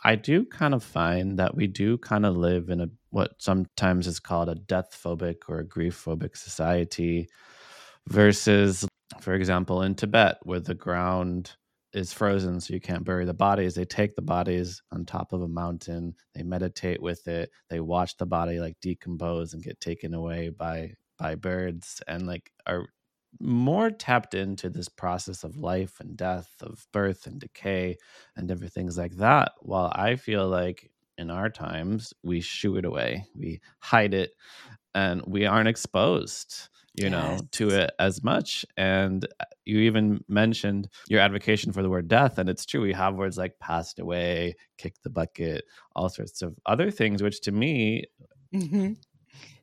I 0.05 0.15
do 0.15 0.45
kind 0.45 0.75
of 0.75 0.83
find 0.85 1.39
that 1.39 1.57
we 1.57 1.67
do 1.67 1.99
kind 1.99 2.25
of 2.25 2.37
live 2.37 2.71
in 2.71 2.81
a 2.81 2.89
what 3.11 3.33
sometimes 3.39 4.07
is 4.07 4.21
called 4.21 4.49
a 4.49 4.55
death 4.55 4.97
phobic 5.03 5.37
or 5.49 5.59
a 5.59 5.67
grief 5.67 6.03
phobic 6.05 6.37
society 6.37 7.29
versus, 8.07 8.87
for 9.21 9.35
example, 9.35 9.83
in 9.83 9.95
Tibet, 9.95 10.39
where 10.43 10.61
the 10.61 10.75
ground 10.75 11.57
is 11.99 12.13
frozen 12.13 12.61
so 12.61 12.75
you 12.75 12.81
can't 12.81 13.05
bury 13.05 13.25
the 13.25 13.35
bodies. 13.35 13.75
They 13.75 13.85
take 13.85 14.15
the 14.15 14.23
bodies 14.23 14.83
on 14.93 15.05
top 15.05 15.33
of 15.33 15.43
a 15.43 15.49
mountain 15.49 16.15
they 16.35 16.43
meditate 16.43 17.03
with 17.03 17.27
it 17.29 17.51
they 17.71 17.81
watch 17.81 18.17
the 18.17 18.27
body 18.27 18.61
like 18.61 18.77
decompose 18.81 19.55
and 19.55 19.63
get 19.63 19.81
taken 19.81 20.15
away 20.15 20.51
by 20.51 20.93
by 21.19 21.35
birds 21.35 22.01
and 22.09 22.27
like 22.27 22.51
are 22.67 22.87
more 23.41 23.91
tapped 23.91 24.35
into 24.35 24.71
this 24.71 24.89
process 24.89 25.45
of 25.45 25.57
life 25.57 26.01
and 26.01 26.17
death 26.17 26.51
of 26.63 26.87
birth 26.93 27.27
and 27.27 27.41
decay 27.41 27.97
and 28.37 28.49
different 28.49 28.73
things 28.73 28.97
like 28.97 29.17
that 29.17 29.53
while 29.61 29.93
i 29.95 30.17
feel 30.17 30.49
like 30.49 30.91
in 31.19 31.31
our 31.31 31.51
times 31.51 32.15
we 32.23 32.41
shoo 32.41 32.77
it 32.77 32.85
away 32.85 33.25
we 33.37 33.61
hide 33.81 34.15
it 34.15 34.31
and 34.95 35.23
we 35.27 35.47
aren't 35.47 35.69
exposed 35.69 36.69
you 36.95 37.09
know 37.11 37.47
to 37.53 37.71
it 37.71 37.91
as 37.99 38.25
much 38.25 38.65
and 38.77 39.25
uh, 39.41 39.45
you 39.65 39.79
even 39.81 40.25
mentioned 40.29 40.89
your 41.09 41.21
advocation 41.21 41.73
for 41.73 41.83
the 41.83 41.91
word 41.91 42.09
death 42.09 42.39
and 42.39 42.49
it's 42.49 42.65
true 42.67 42.81
we 42.81 42.93
have 42.93 43.15
words 43.15 43.37
like 43.39 43.59
passed 43.61 43.99
away 43.99 44.55
kick 44.79 44.95
the 45.03 45.11
bucket 45.11 45.65
all 45.95 46.09
sorts 46.09 46.43
of 46.43 46.57
other 46.67 46.91
things 46.91 47.23
which 47.23 47.41
to 47.41 47.53
me 47.53 48.05
Mhm. 48.53 48.97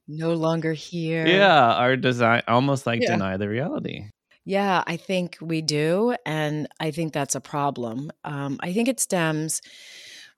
No 0.08 0.34
longer 0.36 0.74
here. 0.74 1.50
yeah 1.50 1.74
are 1.76 1.96
design 1.98 2.42
almost 2.48 2.86
like 2.86 3.04
Yeah. 3.04 3.06
deny 3.06 3.38
the 3.38 3.50
reality 3.50 4.10
Yeah, 4.46 4.84
I 4.86 4.98
think 4.98 5.38
we 5.42 5.62
do. 5.62 6.16
And 6.26 6.68
I 6.80 6.92
think 6.92 7.14
that's 7.14 7.36
a 7.36 7.42
problem. 7.42 8.12
Um, 8.24 8.58
I 8.62 8.74
think 8.74 8.88
it 8.88 9.00
stems 9.00 9.62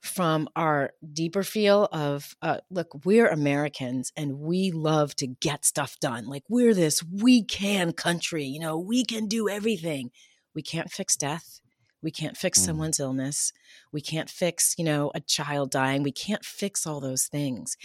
from 0.08 0.48
our 0.56 0.92
deeper 1.14 1.44
feel 1.44 1.88
of 1.92 2.36
uh, 2.42 2.58
look, 2.70 3.06
we're 3.06 3.28
Americans 3.28 4.12
and 4.16 4.40
we 4.40 4.72
love 4.72 5.16
to 5.18 5.28
get 5.28 5.66
stuff 5.66 5.98
done. 6.00 6.26
Like 6.28 6.44
we're 6.50 6.74
this 6.74 7.04
we 7.04 7.44
can 7.44 7.94
country, 7.94 8.46
you 8.46 8.60
know, 8.60 8.78
we 8.78 9.04
can 9.06 9.28
do 9.28 9.48
everything. 9.50 10.12
We 10.56 10.62
can't 10.62 10.92
fix 10.92 11.16
death. 11.16 11.62
We 12.04 12.12
can't 12.12 12.38
fix 12.38 12.60
Mm. 12.62 12.66
someone's 12.66 13.00
illness. 13.00 13.52
We 13.92 14.02
can't 14.02 14.30
fix, 14.30 14.76
you 14.78 14.84
know, 14.86 15.12
a 15.16 15.20
child 15.20 15.72
dying. 15.72 16.04
We 16.04 16.12
can't 16.12 16.46
fix 16.46 16.86
all 16.86 17.00
those 17.00 17.26
things. 17.26 17.76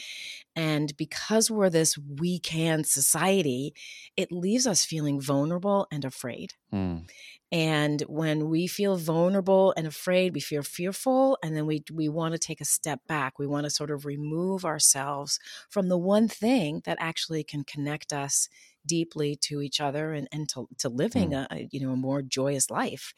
And 0.54 0.94
because 0.98 1.50
we're 1.50 1.70
this 1.70 1.96
we 1.98 2.38
can 2.38 2.84
society, 2.84 3.74
it 4.16 4.30
leaves 4.30 4.66
us 4.66 4.84
feeling 4.84 5.20
vulnerable 5.20 5.86
and 5.90 6.04
afraid. 6.04 6.52
Mm. 6.72 7.08
And 7.52 8.00
when 8.08 8.48
we 8.48 8.66
feel 8.66 8.96
vulnerable 8.96 9.74
and 9.76 9.86
afraid, 9.86 10.32
we 10.32 10.40
feel 10.40 10.62
fearful, 10.62 11.36
and 11.42 11.54
then 11.54 11.66
we 11.66 11.84
we 11.92 12.08
want 12.08 12.32
to 12.32 12.38
take 12.38 12.62
a 12.62 12.64
step 12.64 13.00
back. 13.06 13.38
We 13.38 13.46
want 13.46 13.64
to 13.64 13.70
sort 13.70 13.90
of 13.90 14.06
remove 14.06 14.64
ourselves 14.64 15.38
from 15.68 15.88
the 15.88 15.98
one 15.98 16.28
thing 16.28 16.80
that 16.86 16.96
actually 16.98 17.44
can 17.44 17.62
connect 17.64 18.10
us 18.10 18.48
deeply 18.86 19.36
to 19.36 19.60
each 19.60 19.80
other 19.80 20.12
and, 20.12 20.28
and 20.32 20.48
to, 20.48 20.66
to 20.78 20.88
living 20.88 21.30
mm. 21.30 21.46
a, 21.50 21.54
a, 21.54 21.68
you 21.70 21.80
know 21.80 21.92
a 21.92 21.96
more 21.96 22.22
joyous 22.22 22.70
life. 22.70 23.12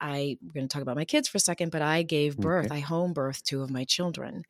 I 0.00 0.36
we're 0.42 0.52
going 0.52 0.68
to 0.68 0.72
talk 0.72 0.82
about 0.82 0.96
my 0.96 1.04
kids 1.04 1.28
for 1.28 1.36
a 1.36 1.40
second, 1.40 1.70
but 1.70 1.82
I 1.82 2.02
gave 2.02 2.36
birth, 2.36 2.66
Okay. 2.66 2.76
I 2.76 2.80
home 2.80 3.14
birthed 3.14 3.42
two 3.42 3.62
of 3.62 3.70
my 3.70 3.84
children. 3.84 4.44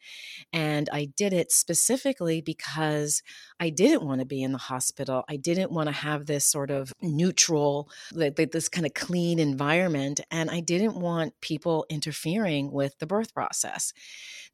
And 0.52 0.88
I 0.92 1.06
did 1.16 1.32
it 1.32 1.52
specifically 1.52 2.40
because 2.40 3.22
I 3.58 3.70
didn't 3.70 4.04
want 4.04 4.20
to 4.20 4.26
be 4.26 4.42
in 4.42 4.52
the 4.52 4.58
hospital. 4.58 5.24
I 5.28 5.36
didn't 5.36 5.72
want 5.72 5.88
to 5.88 5.94
have 5.94 6.26
this 6.26 6.46
sort 6.46 6.70
of 6.70 6.92
neutral, 7.02 7.90
this 8.12 8.68
kind 8.68 8.86
of 8.86 8.94
clean 8.94 9.38
environment. 9.38 10.20
And 10.30 10.50
I 10.50 10.60
didn't 10.60 10.96
want 10.96 11.40
people 11.40 11.86
interfering 11.88 12.70
with 12.70 12.98
the 12.98 13.06
birth 13.06 13.34
process. 13.34 13.92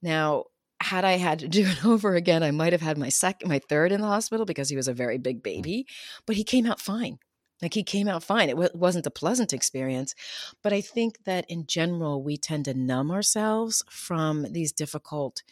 Now, 0.03 0.45
had 0.81 1.05
I 1.05 1.12
had 1.12 1.38
to 1.41 1.49
do 1.49 1.67
it 1.67 1.85
over 1.87 2.15
again, 2.15 2.43
I 2.43 2.50
might 2.50 2.73
have 2.73 2.83
had 2.83 2.99
my 2.99 3.09
second, 3.09 3.49
my 3.49 3.61
third 3.69 3.93
in 3.93 4.00
the 4.00 4.07
hospital 4.07 4.47
because 4.47 4.69
he 4.69 4.76
was 4.76 4.88
a 4.88 4.95
very 4.95 5.19
big 5.19 5.41
mm. 5.41 5.45
baby, 5.45 5.87
but 6.26 6.37
he 6.37 6.45
came 6.45 6.67
out 6.67 6.81
fine. 6.81 7.19
Like 7.63 7.75
he 7.75 7.83
came 7.83 8.09
out 8.09 8.23
fine. 8.23 8.49
It 8.49 8.53
w- 8.53 8.71
wasn't 8.75 9.07
a 9.07 9.11
pleasant 9.11 9.53
experience, 9.53 10.15
but 10.63 10.73
I 10.73 10.81
think 10.81 11.25
that 11.25 11.47
in 11.49 11.67
general, 11.67 12.23
we 12.23 12.37
tend 12.37 12.67
to 12.67 12.75
numb 12.75 13.11
ourselves 13.11 13.83
from 13.89 14.53
these 14.53 14.73
difficult 14.73 15.43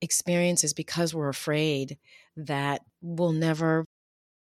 experiences 0.00 0.74
because 0.74 1.14
we're 1.14 1.28
afraid 1.28 1.98
that 2.36 2.82
we'll 3.02 3.32
never 3.32 3.86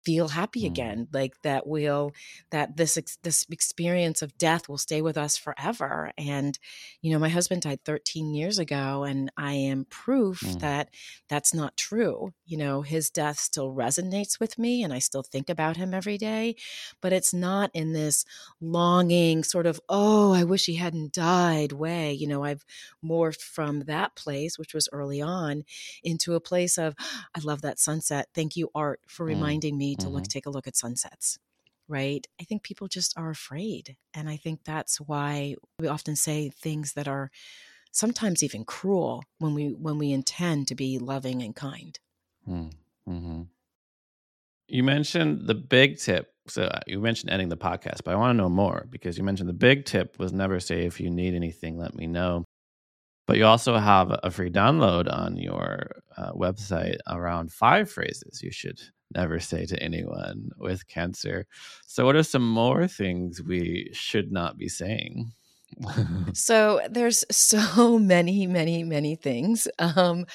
feel 0.06 0.28
happy 0.30 0.64
Mm. 0.64 0.68
again 0.68 1.08
like 1.14 1.42
that 1.44 1.66
we'll 1.66 2.12
that 2.52 2.78
this 2.78 2.98
ex- 2.98 3.18
this 3.24 3.46
experience 3.50 4.22
of 4.22 4.38
death 4.38 4.68
will 4.68 4.78
stay 4.78 5.02
with 5.02 5.18
us 5.18 5.38
forever 5.38 6.12
and 6.18 6.60
you 7.02 7.12
know 7.12 7.20
my 7.20 7.30
husband 7.30 7.62
died 7.62 7.80
13 7.86 8.34
years 8.34 8.60
ago 8.60 9.04
and 9.04 9.32
i 9.38 9.54
am 9.54 9.86
proof 9.86 10.42
Mm. 10.42 10.60
that 10.60 10.90
that's 11.30 11.54
not 11.54 11.78
true 11.78 12.34
you 12.46 12.58
know 12.58 12.82
his 12.82 13.10
death 13.10 13.40
still 13.40 13.74
resonates 13.74 14.40
with 14.40 14.58
me 14.58 14.84
and 14.84 14.92
i 14.94 15.00
still 15.00 15.24
think 15.24 15.50
about 15.50 15.78
him 15.78 15.94
every 15.94 16.18
day 16.18 16.56
but 17.02 17.14
it's 17.14 17.34
not 17.34 17.72
in 17.74 17.94
this 17.94 18.26
longing 18.62 19.44
sort 19.44 19.66
of 19.66 19.80
oh 19.90 20.34
i 20.34 20.44
wish 20.44 20.66
he 20.66 20.76
hadn't 20.76 21.14
died 21.14 21.72
way 21.72 22.12
you 22.12 22.28
know 22.28 22.44
i've 22.44 22.66
morphed 23.04 23.42
from 23.42 23.82
that 23.82 24.16
place 24.16 24.58
which 24.58 24.74
was 24.74 24.90
early 24.92 25.22
on 25.22 25.64
into 26.04 26.34
a 26.36 26.40
place 26.40 26.78
of 26.78 26.96
i 27.36 27.40
love 27.44 27.62
that 27.62 27.80
sunset 27.80 28.28
thank 28.34 28.56
you 28.56 28.70
art 28.74 29.00
for 29.08 29.24
Mm. 29.26 29.28
reminding 29.30 29.78
me 29.94 30.04
to 30.04 30.10
look 30.10 30.24
Mhm. 30.24 30.30
take 30.30 30.46
a 30.48 30.50
look 30.50 30.68
at 30.68 30.76
sunsets 30.76 31.38
right 31.88 32.28
i 32.42 32.44
think 32.46 32.64
people 32.64 32.88
just 32.88 33.18
are 33.18 33.30
afraid 33.30 33.86
and 34.14 34.30
i 34.30 34.38
think 34.38 34.64
that's 34.64 34.98
why 35.02 35.56
we 35.80 35.88
often 35.88 36.16
say 36.16 36.50
things 36.50 36.94
that 36.94 37.08
are 37.08 37.30
sometimes 37.92 38.44
even 38.44 38.66
cruel 38.66 39.24
when 39.40 39.54
we 39.54 39.66
when 39.86 39.98
we 39.98 40.12
intend 40.12 40.68
to 40.68 40.76
be 40.76 40.98
loving 41.00 41.42
and 41.42 41.56
kind 41.56 42.00
Mm. 42.48 42.72
hmm 43.06 43.42
You 44.68 44.84
mentioned 44.84 45.48
the 45.48 45.56
big 45.56 45.98
tip. 45.98 46.26
So 46.48 46.64
uh, 46.64 46.80
you 46.88 47.00
mentioned 47.00 47.32
ending 47.32 47.50
the 47.50 47.58
podcast, 47.58 48.00
but 48.04 48.12
I 48.14 48.16
want 48.16 48.32
to 48.36 48.42
know 48.42 48.50
more 48.50 48.86
because 48.90 49.18
you 49.18 49.24
mentioned 49.24 49.50
the 49.50 49.54
big 49.54 49.86
tip 49.86 50.20
was 50.20 50.34
never 50.34 50.60
say 50.60 50.86
if 50.86 51.00
you 51.00 51.10
need 51.10 51.36
anything, 51.36 51.78
let 51.78 51.96
me 51.96 52.08
know. 52.08 52.44
But 53.28 53.38
you 53.38 53.46
also 53.46 53.78
have 53.78 54.08
a 54.24 54.32
free 54.32 54.50
download 54.50 55.06
on 55.12 55.38
your 55.38 56.02
uh, 56.18 56.32
website 56.34 56.98
around 57.08 57.54
five 57.54 57.90
phrases 57.90 58.42
you 58.44 58.52
should 58.52 58.80
never 59.16 59.40
say 59.40 59.66
to 59.66 59.82
anyone 59.82 60.50
with 60.58 60.88
cancer. 60.88 61.46
So, 61.88 62.06
what 62.06 62.16
are 62.16 62.24
some 62.24 62.48
more 62.48 62.88
things 62.88 63.42
we 63.42 63.90
should 63.94 64.32
not 64.32 64.58
be 64.58 64.70
saying? 64.70 65.32
So 66.34 66.82
there's 66.90 67.26
so 67.32 67.98
many, 68.00 68.48
many, 68.48 68.84
many 68.84 69.16
things. 69.16 69.68
Um, 69.80 70.26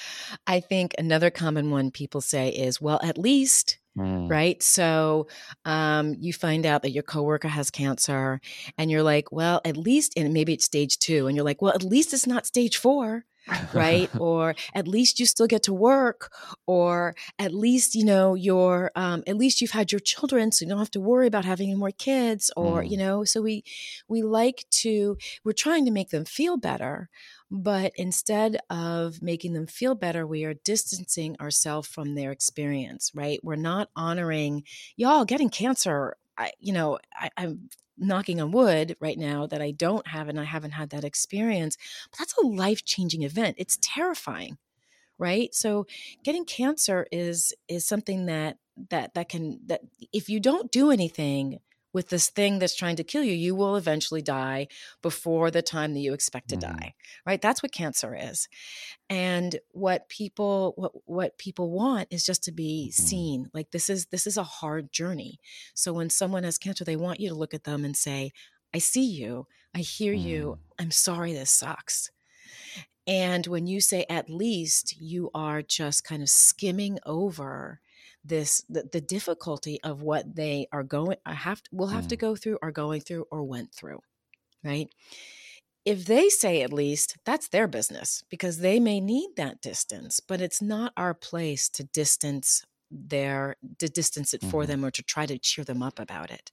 I 0.47 0.59
think 0.59 0.93
another 0.97 1.29
common 1.29 1.71
one 1.71 1.91
people 1.91 2.21
say 2.21 2.49
is, 2.49 2.81
well, 2.81 2.99
at 3.03 3.17
least, 3.17 3.79
Mm, 3.97 4.29
right? 4.29 4.61
So 4.61 5.27
um, 5.65 6.15
you 6.19 6.31
find 6.31 6.65
out 6.65 6.83
that 6.83 6.91
your 6.91 7.03
coworker 7.03 7.47
has 7.47 7.71
cancer 7.71 8.39
and 8.77 8.89
you're 8.89 9.03
like, 9.03 9.31
well, 9.31 9.61
at 9.65 9.75
least, 9.75 10.13
and 10.15 10.31
maybe 10.33 10.53
it's 10.53 10.65
stage 10.65 10.99
two, 10.99 11.27
and 11.27 11.35
you're 11.35 11.43
like, 11.43 11.61
well, 11.61 11.73
at 11.73 11.83
least 11.83 12.13
it's 12.13 12.27
not 12.27 12.45
stage 12.45 12.77
four. 12.77 13.25
Right 13.73 14.09
or 14.19 14.55
at 14.75 14.87
least 14.87 15.19
you 15.19 15.25
still 15.25 15.47
get 15.47 15.63
to 15.63 15.73
work 15.73 16.31
or 16.67 17.15
at 17.37 17.53
least 17.53 17.95
you 17.95 18.05
know 18.05 18.35
you're 18.35 18.91
um, 18.95 19.23
at 19.27 19.35
least 19.37 19.61
you've 19.61 19.71
had 19.71 19.91
your 19.91 19.99
children 19.99 20.51
so 20.51 20.63
you 20.65 20.69
don't 20.69 20.79
have 20.79 20.91
to 20.91 20.99
worry 20.99 21.27
about 21.27 21.45
having 21.45 21.69
any 21.69 21.77
more 21.79 21.91
kids 21.91 22.51
or 22.55 22.83
Mm. 22.83 22.89
you 22.91 22.97
know 22.97 23.23
so 23.23 23.41
we 23.41 23.63
we 24.07 24.21
like 24.21 24.65
to 24.71 25.17
we're 25.43 25.51
trying 25.53 25.85
to 25.85 25.91
make 25.91 26.09
them 26.09 26.25
feel 26.25 26.57
better 26.57 27.09
but 27.49 27.91
instead 27.95 28.57
of 28.69 29.21
making 29.21 29.53
them 29.53 29.65
feel 29.67 29.95
better 29.95 30.27
we 30.27 30.43
are 30.45 30.53
distancing 30.65 31.35
ourselves 31.41 31.87
from 31.87 32.15
their 32.15 32.31
experience 32.31 33.11
right 33.15 33.39
we're 33.43 33.55
not 33.55 33.89
honoring 33.95 34.63
y'all 34.97 35.25
getting 35.25 35.49
cancer 35.49 36.15
I, 36.39 36.51
you 36.59 36.73
know 36.73 36.99
I, 37.13 37.29
i'm 37.37 37.69
knocking 37.97 38.41
on 38.41 38.51
wood 38.51 38.95
right 39.01 39.17
now 39.17 39.45
that 39.47 39.61
i 39.61 39.71
don't 39.71 40.07
have 40.07 40.29
and 40.29 40.39
i 40.39 40.45
haven't 40.45 40.71
had 40.71 40.89
that 40.91 41.03
experience 41.03 41.77
but 42.09 42.19
that's 42.19 42.37
a 42.37 42.47
life 42.47 42.85
changing 42.85 43.23
event. 43.23 43.57
It's 43.59 43.77
terrifying 43.81 44.57
right? 45.19 45.53
So 45.53 45.85
getting 46.23 46.45
cancer 46.45 47.05
is 47.11 47.53
is 47.67 47.85
something 47.85 48.25
that 48.27 48.57
that 48.89 49.13
that 49.13 49.29
can 49.29 49.59
that 49.67 49.81
if 50.13 50.29
you 50.29 50.39
don't 50.39 50.71
do 50.71 50.91
anything 50.91 51.59
with 51.93 52.09
this 52.09 52.29
thing 52.29 52.59
that's 52.59 52.75
trying 52.75 52.95
to 52.95 53.03
kill 53.03 53.23
you 53.23 53.33
you 53.33 53.55
will 53.55 53.75
eventually 53.75 54.21
die 54.21 54.67
before 55.01 55.51
the 55.51 55.61
time 55.61 55.93
that 55.93 55.99
you 55.99 56.13
expect 56.13 56.49
to 56.49 56.55
Mhm. 56.55 56.61
die 56.61 56.93
right 57.25 57.41
that's 57.41 57.63
what 57.63 57.71
cancer 57.71 58.15
is 58.15 58.47
and 59.09 59.59
what 59.71 60.09
people 60.09 60.73
what 60.77 60.91
what 61.05 61.37
people 61.37 61.71
want 61.71 62.07
is 62.11 62.25
just 62.25 62.43
to 62.43 62.51
be 62.51 62.91
Mhm. 62.97 63.09
seen 63.09 63.49
like 63.53 63.71
this 63.71 63.89
is 63.89 64.07
this 64.07 64.27
is 64.27 64.37
a 64.37 64.43
hard 64.43 64.91
journey 64.91 65.39
so 65.73 65.93
when 65.93 66.09
someone 66.09 66.43
has 66.43 66.57
cancer 66.57 66.83
they 66.83 66.95
want 66.95 67.19
you 67.19 67.29
to 67.29 67.35
look 67.35 67.53
at 67.53 67.63
them 67.63 67.85
and 67.85 67.97
say 67.97 68.31
i 68.73 68.77
see 68.79 69.05
you 69.05 69.47
i 69.75 69.79
hear 69.79 70.13
you 70.13 70.55
Mm. 70.55 70.59
i'm 70.79 70.91
sorry 70.91 71.33
this 71.33 71.51
sucks 71.51 72.11
and 73.07 73.47
when 73.47 73.65
you 73.65 73.81
say 73.81 74.05
at 74.09 74.29
least, 74.29 74.99
you 75.01 75.31
are 75.33 75.61
just 75.63 76.03
kind 76.03 76.21
of 76.21 76.29
skimming 76.29 76.99
over 77.05 77.81
this 78.23 78.63
the, 78.69 78.83
the 78.91 79.01
difficulty 79.01 79.79
of 79.83 80.01
what 80.01 80.35
they 80.35 80.67
are 80.71 80.83
going 80.83 81.17
I 81.25 81.33
have 81.33 81.63
to 81.63 81.69
will 81.73 81.87
have 81.87 82.07
to 82.07 82.15
Mm. 82.15 82.17
go 82.17 82.35
through 82.35 82.59
are 82.61 82.71
going 82.71 83.01
through 83.01 83.25
or 83.31 83.43
went 83.43 83.73
through, 83.73 84.01
right? 84.63 84.89
If 85.85 86.05
they 86.05 86.29
say 86.29 86.61
at 86.61 86.73
least, 86.73 87.17
that's 87.25 87.49
their 87.49 87.67
business 87.67 88.23
because 88.29 88.59
they 88.59 88.79
may 88.79 88.99
need 89.01 89.31
that 89.37 89.61
distance, 89.61 90.19
but 90.19 90.41
it's 90.41 90.61
not 90.61 90.93
our 90.97 91.13
place 91.13 91.69
to 91.71 91.83
distance 91.85 92.63
their 92.91 93.55
to 93.79 93.87
distance 93.89 94.33
it 94.33 94.43
for 94.43 94.65
Mhm. 94.65 94.67
them 94.67 94.85
or 94.85 94.91
to 94.91 95.03
try 95.03 95.25
to 95.25 95.37
cheer 95.37 95.63
them 95.65 95.83
up 95.83 95.99
about 95.99 96.31
it 96.31 96.51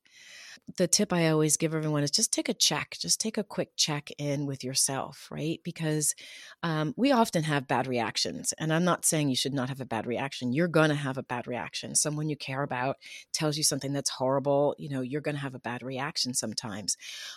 the 0.76 0.88
tip 0.88 1.12
I 1.12 1.28
always 1.28 1.56
give 1.56 1.74
everyone 1.74 2.02
is 2.02 2.10
just 2.10 2.32
take 2.32 2.48
a 2.48 2.54
check, 2.54 2.96
just 2.98 3.20
take 3.20 3.38
a 3.38 3.44
quick 3.44 3.70
check 3.76 4.10
in 4.18 4.46
with 4.46 4.64
yourself, 4.64 5.28
right? 5.30 5.60
Because 5.62 6.14
um, 6.62 6.92
we 6.96 7.12
often 7.12 7.44
have 7.44 7.68
bad 7.68 7.86
reactions. 7.86 8.52
And 8.58 8.72
I'm 8.72 8.84
not 8.84 9.04
saying 9.04 9.28
you 9.28 9.36
should 9.36 9.54
not 9.54 9.68
have 9.68 9.80
a 9.80 9.86
bad 9.86 10.06
reaction. 10.06 10.52
You're 10.52 10.68
going 10.68 10.88
to 10.90 10.96
have 10.96 11.18
a 11.18 11.22
bad 11.22 11.46
reaction. 11.46 11.94
Someone 11.94 12.28
you 12.28 12.36
care 12.36 12.62
about 12.62 12.96
tells 13.32 13.56
you 13.56 13.62
something 13.62 13.92
that's 13.92 14.10
horrible, 14.10 14.74
you 14.78 14.88
know, 14.88 15.02
you're 15.02 15.20
going 15.20 15.36
to 15.36 15.40
have 15.40 15.54
a 15.54 15.60
bad 15.60 15.82
reaction 15.82 16.34
sometimes. 16.34 16.96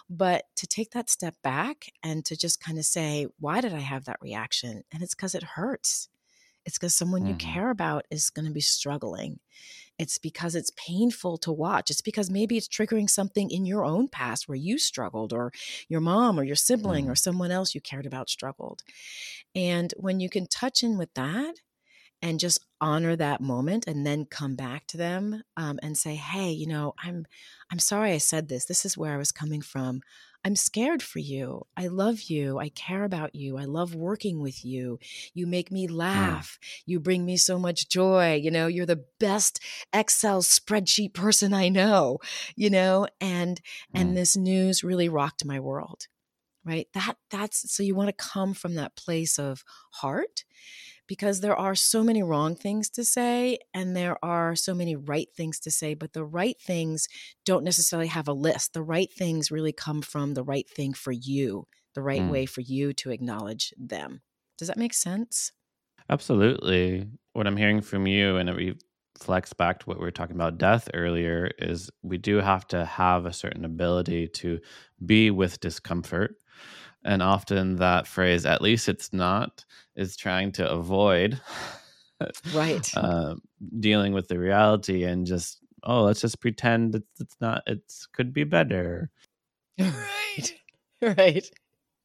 But 0.09 0.45
to 0.57 0.67
take 0.67 0.91
that 0.91 1.09
step 1.09 1.35
back 1.43 1.85
and 2.03 2.25
to 2.25 2.35
just 2.35 2.59
kind 2.59 2.77
of 2.77 2.85
say, 2.85 3.27
why 3.39 3.61
did 3.61 3.73
I 3.73 3.79
have 3.79 4.05
that 4.05 4.21
reaction? 4.21 4.83
And 4.91 5.03
it's 5.03 5.15
because 5.15 5.35
it 5.35 5.43
hurts. 5.43 6.09
It's 6.69 6.77
because 6.79 6.95
someone 6.95 7.25
you 7.27 7.35
Mhm. 7.35 7.49
care 7.51 7.71
about 7.71 8.05
is 8.11 8.29
going 8.31 8.47
to 8.47 8.53
be 8.53 8.61
struggling. 8.61 9.41
It's 9.99 10.17
because 10.17 10.55
it's 10.55 10.71
painful 10.77 11.37
to 11.39 11.51
watch. 11.51 11.91
It's 11.91 12.01
because 12.01 12.29
maybe 12.29 12.57
it's 12.57 12.67
triggering 12.67 13.09
something 13.09 13.51
in 13.51 13.65
your 13.65 13.85
own 13.85 14.07
past 14.09 14.47
where 14.47 14.55
you 14.57 14.79
struggled, 14.79 15.33
or 15.33 15.51
your 15.89 16.01
mom, 16.01 16.39
or 16.39 16.43
your 16.43 16.55
sibling, 16.55 17.09
or 17.09 17.15
Mhm. 17.15 17.17
someone 17.17 17.51
else 17.51 17.75
you 17.75 17.81
cared 17.81 18.05
about 18.05 18.29
struggled. 18.29 18.83
And 19.55 19.93
when 19.97 20.19
you 20.19 20.29
can 20.29 20.47
touch 20.47 20.83
in 20.83 20.97
with 20.97 21.13
that 21.15 21.55
and 22.21 22.39
just 22.39 22.65
honor 22.81 23.15
that 23.15 23.41
moment 23.41 23.87
and 23.87 24.05
then 24.05 24.25
come 24.25 24.55
back 24.55 24.87
to 24.87 24.97
them 24.97 25.43
um, 25.57 25.79
and 25.83 25.97
say, 25.97 26.15
hey, 26.15 26.51
you 26.51 26.67
know, 26.67 26.93
I'm 27.03 27.25
I'm 27.71 27.79
sorry 27.79 28.11
I 28.13 28.19
said 28.19 28.49
this. 28.49 28.65
This 28.65 28.85
is 28.85 28.97
where 28.97 29.13
I 29.13 29.17
was 29.17 29.31
coming 29.31 29.61
from. 29.61 30.01
I'm 30.43 30.55
scared 30.55 31.03
for 31.03 31.19
you. 31.19 31.65
I 31.75 31.87
love 31.87 32.21
you. 32.23 32.59
I 32.59 32.69
care 32.69 33.03
about 33.03 33.35
you. 33.35 33.57
I 33.57 33.65
love 33.65 33.93
working 33.93 34.41
with 34.41 34.63
you. 34.63 34.97
You 35.33 35.45
make 35.47 35.69
me 35.71 35.87
laugh. 35.87 36.57
You 36.85 36.99
bring 36.99 37.25
me 37.25 37.35
so 37.37 37.59
much 37.59 37.89
joy. 37.89 38.35
You 38.35 38.49
know, 38.49 38.67
you're 38.67 38.85
the 38.85 39.03
best 39.19 39.59
Excel 39.93 40.41
spreadsheet 40.41 41.13
person 41.13 41.53
I 41.53 41.67
know, 41.69 42.19
you 42.55 42.69
know, 42.69 43.07
and 43.19 43.59
and 43.93 44.11
Mm. 44.11 44.15
this 44.15 44.37
news 44.37 44.83
really 44.83 45.09
rocked 45.09 45.43
my 45.45 45.59
world. 45.59 46.07
right? 46.65 46.87
That 46.93 47.15
that's 47.31 47.71
so 47.73 47.83
you 47.83 47.95
want 47.95 48.09
to 48.09 48.13
come 48.13 48.53
from 48.53 48.75
that 48.75 48.95
place 48.95 49.39
of 49.39 49.63
heart 49.93 50.43
because 51.09 51.41
there 51.41 51.57
are 51.57 51.75
so 51.75 52.05
many 52.05 52.23
wrong 52.23 52.55
things 52.55 52.89
to 52.91 53.03
say 53.03 53.59
and 53.73 53.97
there 53.97 54.23
are 54.23 54.55
so 54.55 54.75
many 54.75 54.95
right 54.95 55.29
things 55.35 55.59
to 55.61 55.71
say, 55.71 55.95
but 55.95 56.13
the 56.13 56.23
right 56.25 56.57
things 56.61 57.09
don't 57.45 57.65
necessarily 57.65 58.07
have 58.07 58.29
a 58.29 58.33
list. 58.33 58.73
The 58.73 58.83
right 58.83 59.11
things 59.11 59.51
really 59.51 59.73
come 59.73 60.03
from 60.03 60.35
the 60.35 60.43
right 60.43 60.69
thing 60.69 60.93
for 60.93 61.11
you, 61.11 61.67
the 61.95 62.03
right 62.03 62.25
Mm. 62.25 62.33
way 62.33 62.45
for 62.45 62.61
you 62.61 62.93
to 62.93 63.11
acknowledge 63.11 63.73
them. 63.77 64.21
Does 64.57 64.69
that 64.69 64.77
make 64.77 64.93
sense? 64.93 65.51
Absolutely. 66.09 67.07
What 67.33 67.47
I'm 67.47 67.57
hearing 67.57 67.81
from 67.81 68.07
you, 68.07 68.37
and 68.37 68.49
it 68.49 68.77
reflects 69.17 69.53
back 69.53 69.79
to 69.79 69.85
what 69.85 69.97
we 69.99 70.05
were 70.05 70.11
talking 70.11 70.35
about 70.35 70.57
death 70.57 70.89
earlier, 70.93 71.51
is 71.59 71.89
we 72.01 72.17
do 72.17 72.37
have 72.37 72.67
to 72.69 72.85
have 72.85 73.25
a 73.25 73.33
certain 73.33 73.65
ability 73.65 74.27
to 74.29 74.59
be 75.05 75.29
with 75.31 75.59
discomfort. 75.59 76.35
And 77.05 77.21
often 77.23 77.77
that 77.77 78.07
phrase, 78.07 78.45
at 78.45 78.61
least 78.61 78.89
it's 78.89 79.13
not, 79.13 79.63
is 79.95 80.15
trying 80.17 80.51
to 80.53 80.69
avoid 80.69 81.39
Right. 82.53 82.91
uh, 82.95 83.35
dealing 83.79 84.13
with 84.13 84.27
the 84.27 84.37
reality 84.37 85.03
and 85.05 85.25
just, 85.25 85.59
oh, 85.83 86.03
let's 86.03 86.21
just 86.21 86.41
pretend 86.41 86.95
it's, 86.95 87.21
it's 87.21 87.35
not, 87.39 87.63
it's 87.67 88.05
could 88.07 88.33
be 88.33 88.43
better. 88.43 89.09
right. 89.79 90.53
Right. 91.01 91.49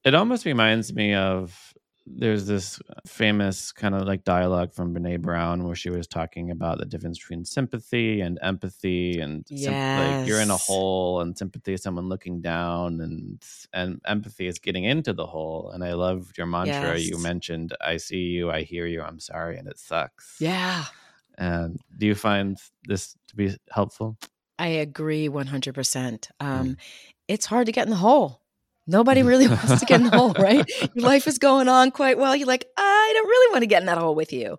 It 0.05 0.15
almost 0.15 0.45
reminds 0.45 0.95
me 0.95 1.15
of 1.15 1.74
there's 2.07 2.47
this 2.47 2.79
famous 3.07 3.73
kind 3.73 3.95
of 3.95 4.07
like 4.07 4.25
dialogue 4.25 4.75
from 4.75 4.95
Brene 4.95 5.23
Brown 5.23 5.65
where 5.65 5.75
she 5.75 5.91
was 5.91 6.07
talking 6.07 6.51
about 6.51 6.79
the 6.79 6.85
difference 6.85 7.19
between 7.19 7.45
sympathy 7.45 8.21
and 8.21 8.39
empathy 8.43 9.21
and 9.21 9.47
sym- 9.49 9.73
like 9.73 10.27
you're 10.27 10.41
in 10.41 10.51
a 10.51 10.57
hole 10.57 11.21
and 11.21 11.37
sympathy 11.37 11.73
is 11.73 11.83
someone 11.83 12.09
looking 12.09 12.41
down 12.41 13.01
and 13.01 13.43
and 13.73 14.01
empathy 14.07 14.47
is 14.47 14.59
getting 14.59 14.85
into 14.85 15.13
the 15.13 15.27
hole 15.27 15.71
and 15.73 15.83
I 15.83 15.95
loved 15.95 16.37
your 16.37 16.47
mantra 16.47 16.99
you 16.99 17.19
mentioned 17.19 17.75
I 17.81 17.97
see 17.97 18.19
you 18.19 18.51
I 18.51 18.63
hear 18.63 18.87
you 18.87 19.03
I'm 19.03 19.21
sorry 19.21 19.57
and 19.57 19.67
it 19.67 19.79
sucks. 19.79 20.37
Yeah. 20.39 20.85
And 21.39 21.81
do 21.97 22.07
you 22.07 22.15
find 22.15 22.59
this 22.87 23.17
to 23.29 23.37
be 23.37 23.57
helpful? 23.71 24.17
I 24.59 24.69
agree 24.69 25.29
100%. 25.29 25.73
Mm. 25.75 26.31
Um, 26.41 26.77
it's 27.27 27.47
hard 27.47 27.67
to 27.67 27.73
get 27.73 27.87
in 27.87 27.91
the 27.91 27.97
hole. 27.97 28.44
Nobody 28.87 29.23
really 29.23 29.49
wants 29.49 29.81
to 29.81 29.87
get 29.87 30.01
in 30.01 30.07
the 30.07 30.17
hole, 30.17 30.33
right? 30.39 30.69
Your 30.95 31.07
life 31.07 31.27
is 31.27 31.39
going 31.39 31.69
on 31.69 31.91
quite 31.91 32.19
well. 32.19 32.37
You're 32.37 32.47
like, 32.47 32.67
I 32.77 33.11
don't 33.15 33.29
really 33.29 33.53
want 33.53 33.63
to 33.63 33.67
get 33.67 33.83
in 33.83 33.87
that 33.87 33.99
hole 33.99 34.15
with 34.15 34.33
you. 34.33 34.59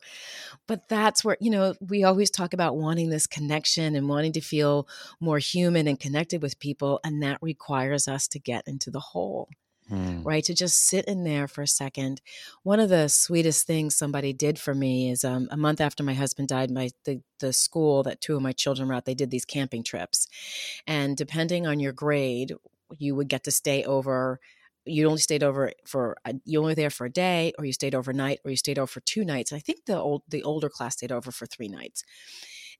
But 0.67 0.87
that's 0.89 1.23
where, 1.23 1.37
you 1.39 1.51
know, 1.51 1.75
we 1.79 2.03
always 2.03 2.31
talk 2.31 2.53
about 2.53 2.75
wanting 2.75 3.09
this 3.09 3.27
connection 3.27 3.95
and 3.95 4.09
wanting 4.09 4.33
to 4.33 4.41
feel 4.41 4.87
more 5.19 5.37
human 5.37 5.87
and 5.87 5.99
connected 5.99 6.41
with 6.41 6.59
people. 6.59 6.99
And 7.03 7.21
that 7.21 7.37
requires 7.41 8.07
us 8.07 8.27
to 8.29 8.39
get 8.39 8.67
into 8.67 8.89
the 8.89 8.99
hole, 8.99 9.47
Hmm. 9.89 10.23
right? 10.23 10.43
To 10.45 10.55
just 10.55 10.87
sit 10.87 11.05
in 11.05 11.23
there 11.23 11.47
for 11.47 11.61
a 11.61 11.67
second. 11.67 12.19
One 12.63 12.79
of 12.79 12.89
the 12.89 13.07
sweetest 13.09 13.67
things 13.67 13.95
somebody 13.95 14.33
did 14.33 14.57
for 14.57 14.73
me 14.73 15.11
is 15.11 15.23
um, 15.23 15.47
a 15.51 15.57
month 15.57 15.79
after 15.79 16.01
my 16.01 16.15
husband 16.15 16.47
died, 16.47 16.71
my 16.71 16.89
the, 17.03 17.21
the 17.39 17.53
school 17.53 18.01
that 18.01 18.19
two 18.19 18.35
of 18.35 18.41
my 18.41 18.51
children 18.51 18.87
were 18.87 18.95
at, 18.95 19.05
they 19.05 19.13
did 19.13 19.29
these 19.29 19.45
camping 19.45 19.83
trips. 19.83 20.27
And 20.87 21.15
depending 21.15 21.67
on 21.67 21.79
your 21.79 21.93
grade, 21.93 22.53
you 22.97 23.15
would 23.15 23.27
get 23.27 23.43
to 23.45 23.51
stay 23.51 23.83
over. 23.83 24.39
You 24.85 25.07
only 25.07 25.19
stayed 25.19 25.43
over 25.43 25.71
for 25.85 26.17
a, 26.25 26.35
you 26.45 26.59
only 26.61 26.75
there 26.75 26.91
for 26.91 27.05
a 27.05 27.11
day, 27.11 27.53
or 27.57 27.65
you 27.65 27.73
stayed 27.73 27.95
overnight, 27.95 28.39
or 28.45 28.51
you 28.51 28.57
stayed 28.57 28.77
over 28.79 28.87
for 28.87 29.01
two 29.01 29.25
nights. 29.25 29.51
I 29.51 29.59
think 29.59 29.85
the 29.85 29.97
old 29.97 30.23
the 30.29 30.43
older 30.43 30.69
class 30.69 30.93
stayed 30.95 31.11
over 31.11 31.31
for 31.31 31.45
three 31.47 31.67
nights. 31.67 32.03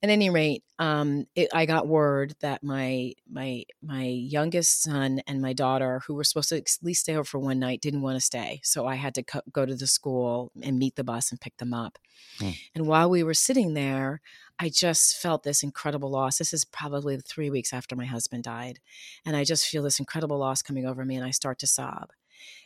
At 0.04 0.10
any 0.10 0.30
rate, 0.30 0.64
um, 0.78 1.26
it, 1.36 1.50
I 1.54 1.66
got 1.66 1.88
word 1.88 2.36
that 2.42 2.64
my 2.64 3.14
my 3.30 3.64
my 3.82 4.04
youngest 4.04 4.84
son 4.84 5.22
and 5.28 5.42
my 5.42 5.54
daughter, 5.54 6.02
who 6.06 6.14
were 6.14 6.24
supposed 6.24 6.50
to 6.50 6.58
at 6.58 6.78
least 6.82 7.02
stay 7.02 7.16
over 7.16 7.24
for 7.24 7.40
one 7.40 7.60
night, 7.60 7.82
didn't 7.82 8.02
want 8.02 8.18
to 8.18 8.26
stay. 8.26 8.60
So 8.64 8.86
I 8.86 8.96
had 8.96 9.16
to 9.16 9.24
co- 9.24 9.42
go 9.52 9.66
to 9.66 9.76
the 9.76 9.88
school 9.88 10.52
and 10.62 10.78
meet 10.78 10.96
the 10.96 11.04
bus 11.04 11.32
and 11.32 11.42
pick 11.42 11.58
them 11.58 11.74
up. 11.74 11.98
Hmm. 12.40 12.52
And 12.74 12.88
while 12.88 13.10
we 13.10 13.24
were 13.24 13.34
sitting 13.34 13.74
there, 13.74 14.22
I 14.60 14.70
just 14.70 15.18
felt 15.18 15.44
this 15.44 15.64
incredible 15.64 16.10
loss. 16.10 16.38
This 16.38 16.54
is 16.54 16.66
probably 16.66 17.18
three 17.18 17.50
weeks 17.50 17.74
after 17.74 17.96
my 17.96 18.06
husband 18.06 18.44
died. 18.44 18.80
And 19.26 19.36
I 19.36 19.44
just 19.44 19.68
feel 19.68 19.84
this 19.84 20.00
incredible 20.00 20.38
loss 20.38 20.62
coming 20.62 20.86
over 20.86 21.04
me 21.04 21.16
and 21.16 21.26
I 21.26 21.32
start 21.32 21.60
to 21.60 21.68
sob. 21.68 22.12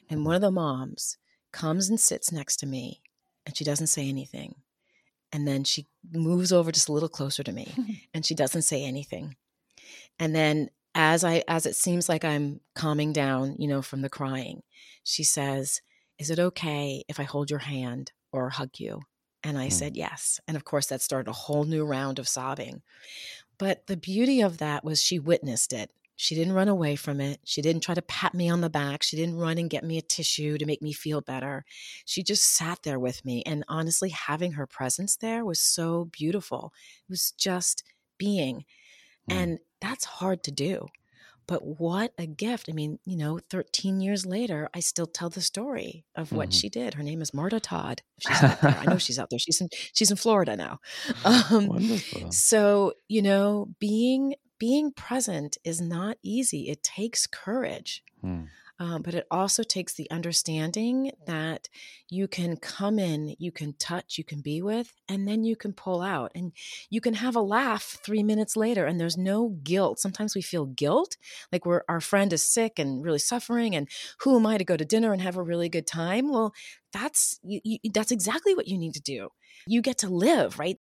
And 0.10 0.26
one 0.26 0.36
of 0.36 0.42
the 0.42 0.52
moms 0.52 1.18
comes 1.52 1.90
and 1.90 2.00
sits 2.00 2.32
next 2.32 2.58
to 2.58 2.68
me 2.68 3.02
and 3.46 3.58
she 3.58 3.64
doesn't 3.64 3.88
say 3.88 4.08
anything. 4.08 4.56
And 5.32 5.48
then 5.48 5.64
she 5.64 5.88
moves 6.12 6.52
over 6.52 6.72
just 6.72 6.90
a 6.90 6.94
little 6.94 7.10
closer 7.10 7.44
to 7.44 7.52
me 7.52 7.82
and 8.14 8.26
she 8.26 8.36
doesn't 8.36 8.64
say 8.64 8.84
anything. 8.84 9.36
And 10.20 10.36
then 10.36 10.70
as 10.96 11.24
I 11.24 11.44
as 11.48 11.66
it 11.66 11.76
seems 11.76 12.10
like 12.10 12.26
I'm 12.26 12.62
calming 12.76 13.14
down, 13.14 13.56
you 13.60 13.68
know, 13.68 13.82
from 13.82 14.02
the 14.02 14.10
crying, 14.10 14.64
she 15.04 15.24
says, 15.24 15.82
"Is 16.18 16.30
it 16.30 16.40
okay 16.40 17.04
if 17.08 17.20
I 17.20 17.24
hold 17.24 17.50
your 17.50 17.60
hand 17.60 18.12
or 18.32 18.50
hug 18.50 18.80
you?" 18.80 19.02
And 19.44 19.58
I 19.58 19.70
Hmm. 19.70 19.70
said, 19.70 19.98
"Yes." 19.98 20.40
And 20.48 20.58
of 20.58 20.66
course 20.66 20.88
that 20.88 21.02
started 21.02 21.30
a 21.30 21.34
whole 21.34 21.66
new 21.66 21.86
round 21.86 22.20
of 22.20 22.28
sobbing. 22.28 22.82
But 23.58 23.88
the 23.88 23.98
beauty 23.98 24.42
of 24.42 24.58
that 24.60 24.84
was 24.84 25.02
she 25.04 25.20
witnessed 25.20 25.74
it. 25.74 25.92
She 26.22 26.36
didn't 26.36 26.52
run 26.52 26.68
away 26.68 26.98
from 26.98 27.22
it. 27.22 27.40
She 27.46 27.62
didn't 27.62 27.82
try 27.82 27.96
to 27.96 28.02
pat 28.02 28.34
me 28.34 28.50
on 28.50 28.60
the 28.60 28.70
back. 28.70 29.04
She 29.04 29.16
didn't 29.16 29.38
run 29.38 29.58
and 29.58 29.70
get 29.70 29.86
me 29.86 29.98
a 29.98 30.02
tissue 30.02 30.58
to 30.58 30.66
make 30.66 30.82
me 30.82 30.92
feel 30.92 31.22
better. 31.22 31.64
She 32.04 32.24
just 32.24 32.44
sat 32.58 32.80
there 32.84 33.00
with 33.00 33.24
me. 33.24 33.42
And 33.46 33.64
honestly, 33.70 34.10
having 34.10 34.52
her 34.52 34.68
presence 34.68 35.16
there 35.16 35.46
was 35.46 35.62
so 35.62 36.10
beautiful. 36.12 36.74
It 37.08 37.12
was 37.12 37.32
just 37.38 37.84
being. 38.18 38.66
Hmm. 39.30 39.38
And 39.38 39.60
that's 39.80 40.04
hard 40.04 40.44
to 40.44 40.52
do. 40.52 40.88
But 41.48 41.66
what 41.80 42.12
a 42.18 42.28
gift. 42.28 42.68
I 42.70 42.74
mean, 42.74 43.00
you 43.06 43.16
know, 43.16 43.40
13 43.50 44.02
years 44.02 44.26
later, 44.26 44.70
I 44.74 44.82
still 44.82 45.08
tell 45.08 45.30
the 45.30 45.42
story 45.42 46.06
of 46.16 46.32
what 46.34 46.50
Mhm. 46.50 46.60
she 46.62 46.70
did. 46.70 46.96
Her 46.96 47.04
name 47.04 47.22
is 47.22 47.34
Marta 47.34 47.62
Todd. 47.62 48.02
She's 48.20 48.44
out 48.44 48.62
there. 48.62 48.78
I 48.78 48.86
know 48.86 48.98
she's 48.98 49.18
out 49.20 49.30
there. 49.30 49.40
She's 49.40 49.62
in 49.62 49.70
she's 49.94 50.12
in 50.12 50.18
Florida 50.18 50.58
now. 50.58 50.80
Um, 51.26 51.68
Wonderful. 51.68 52.32
so, 52.34 52.94
you 53.08 53.22
know, 53.22 53.70
being 53.80 54.36
being 54.60 54.92
present 54.92 55.58
is 55.64 55.82
not 55.82 56.18
easy. 56.22 56.70
It 56.70 56.84
takes 56.84 57.26
courage. 57.26 58.04
Hmm. 58.22 58.44
Um, 58.82 59.02
but 59.02 59.14
it 59.14 59.28
also 59.30 59.62
takes 59.62 59.94
the 59.94 60.10
understanding 60.10 61.12
that 61.26 61.68
you 62.08 62.30
can 62.30 62.56
come 62.56 62.98
in, 62.98 63.36
you 63.38 63.52
can 63.52 63.74
touch, 63.74 64.18
you 64.18 64.24
can 64.24 64.40
be 64.40 64.62
with, 64.62 64.94
and 65.10 65.28
then 65.28 65.44
you 65.44 65.58
can 65.58 65.74
pull 65.74 66.02
out 66.02 66.32
and 66.34 66.54
you 66.90 67.02
can 67.02 67.16
have 67.16 67.36
a 67.36 67.42
laugh 67.42 68.00
three 68.06 68.24
minutes 68.24 68.56
later 68.56 68.86
and 68.86 68.98
there's 68.98 69.18
no 69.18 69.50
guilt. 69.64 70.00
Sometimes 70.00 70.34
we 70.34 70.42
feel 70.42 70.66
guilt, 70.66 71.18
like 71.52 71.66
we're, 71.66 71.82
our 71.90 72.00
friend 72.00 72.32
is 72.32 72.42
sick 72.42 72.80
and 72.80 73.04
really 73.04 73.20
suffering, 73.20 73.76
and 73.76 73.90
who 74.20 74.38
am 74.38 74.46
I 74.46 74.58
to 74.58 74.64
go 74.64 74.78
to 74.78 74.86
dinner 74.86 75.12
and 75.12 75.22
have 75.22 75.36
a 75.36 75.44
really 75.44 75.68
good 75.68 75.86
time? 75.86 76.32
Well, 76.32 76.54
that's 76.94 77.38
you, 77.44 77.60
you, 77.66 77.80
that's 77.94 78.12
exactly 78.12 78.56
what 78.56 78.70
you 78.70 78.78
need 78.78 78.94
to 78.94 79.02
do. 79.02 79.28
You 79.68 79.82
get 79.82 79.98
to 80.00 80.10
live, 80.10 80.58
right? 80.58 80.80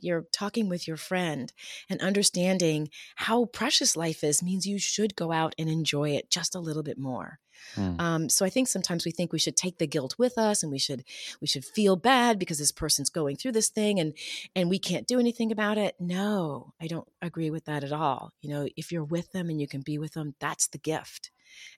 You're 0.00 0.26
talking 0.32 0.68
with 0.68 0.86
your 0.86 0.96
friend 0.96 1.52
and 1.88 2.00
understanding 2.00 2.90
how 3.16 3.46
precious 3.46 3.96
life 3.96 4.22
is 4.22 4.42
means 4.42 4.66
you 4.66 4.78
should 4.78 5.16
go 5.16 5.32
out 5.32 5.54
and 5.58 5.68
enjoy 5.68 6.10
it 6.10 6.30
just 6.30 6.54
a 6.54 6.60
little 6.60 6.82
bit 6.82 6.98
more. 6.98 7.40
Hmm. 7.74 8.00
Um, 8.00 8.28
so 8.30 8.46
I 8.46 8.50
think 8.50 8.68
sometimes 8.68 9.04
we 9.04 9.10
think 9.10 9.32
we 9.32 9.38
should 9.38 9.56
take 9.56 9.76
the 9.78 9.86
guilt 9.86 10.14
with 10.18 10.38
us, 10.38 10.62
and 10.62 10.72
we 10.72 10.78
should 10.78 11.04
we 11.42 11.46
should 11.46 11.64
feel 11.64 11.94
bad 11.96 12.38
because 12.38 12.58
this 12.58 12.72
person's 12.72 13.10
going 13.10 13.36
through 13.36 13.52
this 13.52 13.68
thing, 13.68 13.98
and 14.00 14.14
and 14.56 14.70
we 14.70 14.78
can't 14.78 15.06
do 15.06 15.18
anything 15.18 15.52
about 15.52 15.76
it. 15.76 15.94
No, 16.00 16.72
I 16.80 16.86
don't 16.86 17.08
agree 17.20 17.50
with 17.50 17.66
that 17.66 17.84
at 17.84 17.92
all. 17.92 18.32
You 18.40 18.48
know, 18.50 18.68
if 18.76 18.90
you're 18.90 19.04
with 19.04 19.32
them 19.32 19.50
and 19.50 19.60
you 19.60 19.68
can 19.68 19.82
be 19.82 19.98
with 19.98 20.14
them, 20.14 20.34
that's 20.40 20.68
the 20.68 20.78
gift, 20.78 21.30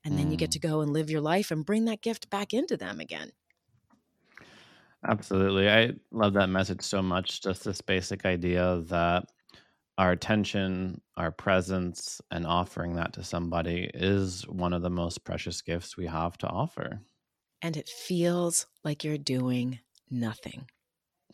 and 0.04 0.16
then 0.16 0.30
you 0.30 0.36
get 0.36 0.50
Mm. 0.50 0.52
to 0.52 0.58
go 0.60 0.80
and 0.82 0.92
live 0.92 1.10
your 1.10 1.20
life 1.20 1.50
and 1.50 1.66
bring 1.66 1.86
that 1.86 2.02
gift 2.02 2.30
back 2.30 2.54
into 2.54 2.76
them 2.76 3.00
again. 3.00 3.32
Absolutely. 5.06 5.68
I 5.68 5.92
love 6.12 6.34
that 6.34 6.48
message 6.48 6.82
so 6.82 7.02
much. 7.02 7.42
Just 7.42 7.64
this 7.64 7.80
basic 7.80 8.24
idea 8.24 8.82
that 8.86 9.24
our 9.98 10.12
attention, 10.12 11.02
our 11.16 11.32
presence, 11.32 12.20
and 12.30 12.46
offering 12.46 12.94
that 12.96 13.12
to 13.14 13.24
somebody 13.24 13.90
is 13.94 14.46
one 14.48 14.72
of 14.72 14.82
the 14.82 14.90
most 14.90 15.24
precious 15.24 15.62
gifts 15.62 15.96
we 15.96 16.06
have 16.06 16.38
to 16.38 16.48
offer. 16.48 17.02
And 17.62 17.76
it 17.78 17.88
feels 17.88 18.66
like 18.84 19.04
you're 19.04 19.16
doing 19.16 19.80
nothing. 20.10 20.68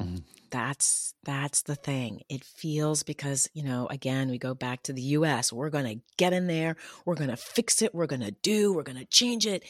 Mhm. 0.00 0.22
that's 0.50 1.14
that's 1.24 1.62
the 1.62 1.74
thing 1.74 2.22
it 2.30 2.42
feels 2.42 3.02
because 3.02 3.50
you 3.52 3.62
know 3.62 3.86
again 3.88 4.30
we 4.30 4.38
go 4.38 4.54
back 4.54 4.82
to 4.84 4.92
the 4.94 5.02
US 5.02 5.52
we're 5.52 5.68
going 5.70 5.84
to 5.98 6.02
get 6.16 6.32
in 6.32 6.46
there 6.46 6.76
we're 7.04 7.16
going 7.16 7.28
to 7.30 7.36
fix 7.36 7.82
it 7.82 7.94
we're 7.94 8.06
going 8.06 8.22
to 8.22 8.30
do 8.42 8.72
we're 8.72 8.82
going 8.82 8.98
to 8.98 9.04
change 9.04 9.46
it 9.46 9.62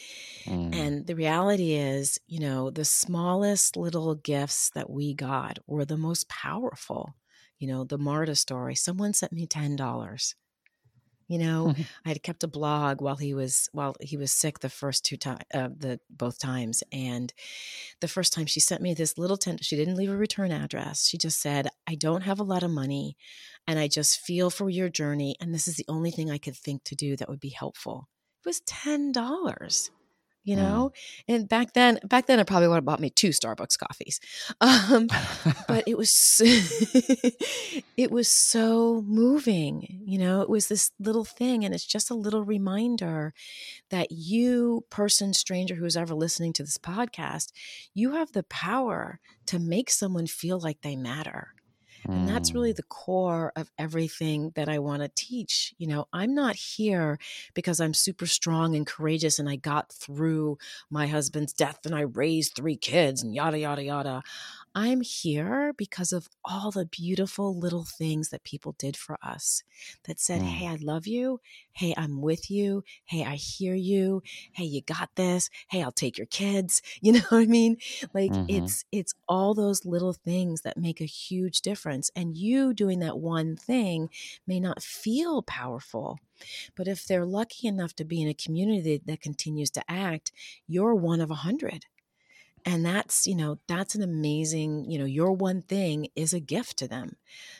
Mm. 0.45 0.73
and 0.73 1.07
the 1.07 1.15
reality 1.15 1.73
is 1.73 2.19
you 2.27 2.39
know 2.39 2.69
the 2.69 2.85
smallest 2.85 3.75
little 3.75 4.15
gifts 4.15 4.69
that 4.71 4.89
we 4.89 5.13
got 5.13 5.59
were 5.67 5.85
the 5.85 5.97
most 5.97 6.29
powerful 6.29 7.15
you 7.59 7.67
know 7.67 7.83
the 7.83 7.97
Marta 7.97 8.35
story 8.35 8.75
someone 8.75 9.13
sent 9.13 9.33
me 9.33 9.47
$10 9.47 10.35
you 11.29 11.37
know 11.37 11.73
I 12.05 12.09
had 12.09 12.23
kept 12.23 12.43
a 12.43 12.47
blog 12.47 12.99
while 12.99 13.15
he 13.15 13.33
was 13.33 13.69
while 13.71 13.95
he 14.01 14.17
was 14.17 14.33
sick 14.33 14.59
the 14.59 14.69
first 14.69 15.05
two 15.05 15.15
times 15.15 15.43
uh, 15.53 15.69
the 15.77 16.01
both 16.09 16.39
times 16.39 16.83
and 16.91 17.31
the 18.01 18.09
first 18.09 18.33
time 18.33 18.47
she 18.47 18.59
sent 18.59 18.81
me 18.81 18.93
this 18.93 19.17
little 19.17 19.37
tent 19.37 19.63
she 19.63 19.77
didn't 19.77 19.95
leave 19.95 20.11
a 20.11 20.17
return 20.17 20.51
address. 20.51 21.07
She 21.07 21.17
just 21.17 21.41
said 21.41 21.69
I 21.87 21.95
don't 21.95 22.23
have 22.23 22.39
a 22.39 22.43
lot 22.43 22.63
of 22.63 22.71
money 22.71 23.15
and 23.67 23.79
I 23.79 23.87
just 23.87 24.19
feel 24.19 24.49
for 24.49 24.69
your 24.69 24.89
journey 24.89 25.37
and 25.39 25.53
this 25.53 25.67
is 25.67 25.77
the 25.77 25.85
only 25.87 26.11
thing 26.11 26.29
I 26.29 26.37
could 26.37 26.57
think 26.57 26.83
to 26.85 26.95
do 26.95 27.15
that 27.15 27.29
would 27.29 27.39
be 27.39 27.49
helpful. 27.49 28.09
It 28.43 28.49
was 28.49 28.61
ten 28.61 29.11
dollars 29.11 29.91
you 30.43 30.55
know? 30.55 30.91
Mm. 31.27 31.35
and 31.35 31.49
back 31.49 31.73
then 31.73 31.99
back 32.03 32.25
then 32.27 32.39
i 32.39 32.43
probably 32.43 32.67
would 32.67 32.75
have 32.75 32.85
bought 32.85 32.99
me 32.99 33.09
two 33.09 33.29
starbucks 33.29 33.77
coffees. 33.77 34.19
Um, 34.61 35.07
but 35.67 35.83
it 35.87 35.97
was 35.97 36.41
it 37.97 38.11
was 38.11 38.27
so 38.27 39.03
moving 39.07 40.01
you 40.05 40.17
know? 40.17 40.41
It 40.41 40.49
was 40.49 40.67
this 40.67 40.91
little 40.99 41.25
thing 41.25 41.63
and 41.63 41.73
it's 41.73 41.85
just 41.85 42.09
a 42.09 42.15
little 42.15 42.43
reminder 42.43 43.33
that 43.89 44.11
you 44.11 44.85
person 44.89 45.33
stranger 45.33 45.75
who's 45.75 45.97
ever 45.97 46.13
listening 46.13 46.53
to 46.53 46.63
this 46.63 46.77
podcast 46.77 47.51
you 47.93 48.13
have 48.13 48.31
the 48.31 48.43
power 48.43 49.19
to 49.47 49.59
make 49.59 49.89
someone 49.89 50.27
feel 50.27 50.59
like 50.59 50.81
they 50.81 50.95
matter 50.95 51.53
and 52.05 52.27
that's 52.27 52.53
really 52.53 52.73
mm. 52.73 52.77
the 52.77 52.83
core 52.83 53.51
of 53.55 53.69
everything 53.77 54.51
that 54.55 54.69
I 54.69 54.79
want 54.79 55.01
to 55.01 55.11
teach. 55.15 55.73
You 55.77 55.87
know, 55.87 56.07
I'm 56.13 56.33
not 56.33 56.55
here 56.55 57.19
because 57.53 57.79
I'm 57.79 57.93
super 57.93 58.25
strong 58.25 58.75
and 58.75 58.85
courageous 58.85 59.39
and 59.39 59.49
I 59.49 59.55
got 59.55 59.91
through 59.91 60.57
my 60.89 61.07
husband's 61.07 61.53
death 61.53 61.79
and 61.85 61.95
I 61.95 62.01
raised 62.01 62.55
three 62.55 62.77
kids 62.77 63.23
and 63.23 63.33
yada, 63.33 63.59
yada, 63.59 63.83
yada. 63.83 64.23
I'm 64.75 65.01
here 65.01 65.73
because 65.77 66.11
of 66.11 66.29
all 66.45 66.71
the 66.71 66.85
beautiful 66.85 67.57
little 67.57 67.85
things 67.85 68.29
that 68.29 68.43
people 68.43 68.75
did 68.77 68.95
for 68.95 69.17
us 69.23 69.63
that 70.05 70.19
said, 70.19 70.41
mm. 70.41 70.45
Hey, 70.45 70.67
I 70.67 70.75
love 70.75 71.07
you. 71.07 71.39
Hey, 71.71 71.93
I'm 71.97 72.21
with 72.21 72.51
you. 72.51 72.83
Hey, 73.05 73.23
I 73.23 73.35
hear 73.35 73.73
you. 73.73 74.21
Hey, 74.51 74.65
you 74.65 74.81
got 74.81 75.09
this. 75.15 75.49
Hey, 75.69 75.81
I'll 75.81 75.91
take 75.91 76.17
your 76.17 76.27
kids. 76.27 76.81
You 77.01 77.13
know 77.13 77.21
what 77.29 77.39
I 77.39 77.45
mean? 77.45 77.77
Like 78.13 78.31
mm-hmm. 78.31 78.45
it's 78.49 78.83
it's 78.91 79.13
all 79.27 79.53
those 79.53 79.85
little 79.85 80.13
things 80.13 80.61
that 80.61 80.77
make 80.77 80.99
a 81.01 81.05
huge 81.05 81.61
difference. 81.61 82.11
And 82.15 82.37
you 82.37 82.73
doing 82.73 82.99
that 82.99 83.17
one 83.17 83.55
thing 83.55 84.09
may 84.45 84.59
not 84.59 84.83
feel 84.83 85.41
powerful. 85.41 86.19
But 86.75 86.87
if 86.87 87.07
they're 87.07 87.25
lucky 87.25 87.67
enough 87.67 87.95
to 87.95 88.05
be 88.05 88.21
in 88.21 88.27
a 88.27 88.33
community 88.33 89.01
that 89.05 89.21
continues 89.21 89.69
to 89.71 89.83
act, 89.89 90.31
you're 90.67 90.93
one 90.93 91.21
of 91.21 91.31
a 91.31 91.35
hundred 91.35 91.85
and 92.69 92.85
that's 92.85 93.25
you 93.25 93.35
know 93.35 93.57
that's 93.67 93.95
an 93.95 94.03
amazing 94.03 94.85
you 94.89 94.99
know 94.99 95.05
your 95.05 95.31
one 95.31 95.61
thing 95.63 96.07
is 96.15 96.33
a 96.33 96.39
gift 96.39 96.77
to 96.77 96.87
them. 96.87 97.15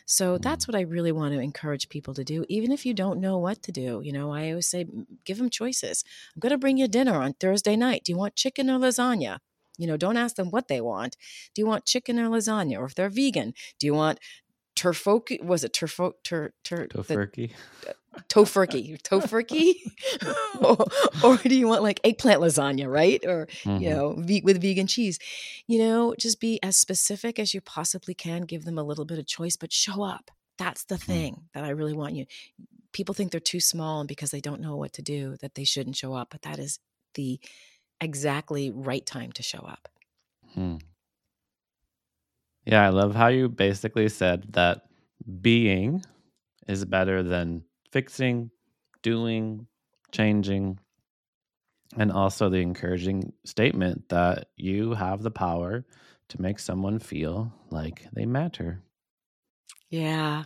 So 0.06 0.38
that's 0.38 0.68
what 0.68 0.76
i 0.76 0.82
really 0.82 1.12
want 1.12 1.34
to 1.34 1.40
encourage 1.40 1.90
people 1.90 2.14
to 2.14 2.24
do 2.24 2.46
even 2.48 2.72
if 2.72 2.86
you 2.86 2.94
don't 2.94 3.20
know 3.20 3.38
what 3.40 3.64
to 3.64 3.72
do. 3.72 4.02
You 4.04 4.14
know 4.14 4.32
i 4.32 4.50
always 4.50 4.68
say 4.68 4.86
give 5.26 5.38
them 5.40 5.50
choices. 5.50 6.04
I'm 6.36 6.40
going 6.40 6.52
to 6.52 6.58
bring 6.60 6.78
you 6.78 6.88
dinner 6.88 7.16
on 7.16 7.34
thursday 7.34 7.76
night. 7.76 8.04
Do 8.04 8.12
you 8.12 8.18
want 8.18 8.36
chicken 8.36 8.70
or 8.70 8.78
lasagna? 8.78 9.40
You 9.80 9.88
know 9.88 9.98
don't 9.98 10.18
ask 10.18 10.36
them 10.36 10.52
what 10.52 10.68
they 10.68 10.82
want. 10.82 11.18
Do 11.56 11.62
you 11.62 11.66
want 11.66 11.86
chicken 11.86 12.20
or 12.20 12.30
lasagna? 12.30 12.78
Or 12.78 12.86
if 12.86 12.94
they're 12.96 13.10
vegan 13.10 13.54
do 13.80 13.88
you 13.88 13.96
want 13.96 14.20
turfoki 14.80 15.44
was 15.44 15.64
it 15.64 15.74
turfo 15.74 16.14
tur, 16.24 16.54
tur, 16.64 16.88
tofurkey? 16.88 17.52
Tofurkey 18.30 19.02
tofurkey? 19.02 19.74
Or, 20.62 20.86
or, 21.24 21.38
do 21.38 21.56
you 21.56 21.68
want 21.68 21.84
like 21.84 22.02
eggplant 22.04 22.42
lasagna 22.42 22.92
right? 22.92 23.24
Or 23.26 23.48
mm-hmm. 23.64 23.82
you 23.82 23.90
know 23.90 24.16
ve- 24.18 24.42
with 24.44 24.62
vegan 24.62 24.88
cheese. 24.88 25.20
You 25.68 25.80
know 25.80 26.16
just 26.18 26.40
be 26.40 26.60
as 26.64 26.76
specific 26.76 27.40
as 27.40 27.54
you 27.54 27.62
possibly 27.62 28.14
can 28.14 28.42
give 28.42 28.66
them 28.66 28.78
a 28.78 28.84
little 28.84 29.06
bit 29.06 29.20
of 29.20 29.26
choice 29.26 29.56
but 29.56 29.72
show 29.72 30.04
up. 30.04 30.32
That's 30.58 30.86
the 30.86 30.98
hmm. 30.98 31.12
thing 31.12 31.34
mm 31.34 31.44
that 31.54 31.64
i 31.64 31.70
really 31.70 31.94
want 31.94 32.16
you. 32.16 32.26
People 32.92 33.14
think 33.14 33.32
they're 33.32 33.40
too 33.40 33.60
small 33.60 34.00
and 34.02 34.08
because 34.08 34.32
they 34.32 34.42
don't 34.42 34.62
know 34.62 34.76
what 34.76 34.94
to 34.94 35.02
do 35.02 35.38
that 35.42 35.56
they 35.56 35.64
shouldn't 35.64 35.96
show 35.96 36.14
up 36.14 36.30
but 36.32 36.42
that 36.44 36.60
is 36.60 36.80
the 37.16 37.40
exactly 38.02 38.70
right 38.72 39.06
time 39.06 39.32
to 39.34 39.44
show 39.44 39.60
up. 39.60 39.90
Hmm. 40.54 40.78
Yeah, 42.70 42.86
I 42.86 42.90
love 42.90 43.16
how 43.16 43.30
you 43.30 43.50
basically 43.50 44.08
said 44.10 44.46
that 44.54 44.86
being 45.42 46.04
is 46.68 46.86
better 46.86 47.24
than 47.24 47.64
fixing, 47.92 48.52
doing, 49.02 49.66
changing, 50.12 50.78
and 51.98 52.12
also 52.12 52.48
the 52.48 52.58
encouraging 52.58 53.34
statement 53.44 54.10
that 54.10 54.50
you 54.56 54.94
have 54.94 55.24
the 55.24 55.32
power 55.32 55.84
to 56.28 56.42
make 56.42 56.60
someone 56.60 57.00
feel 57.00 57.52
like 57.72 58.06
they 58.14 58.28
matter. 58.28 58.84
Yeah. 59.90 60.44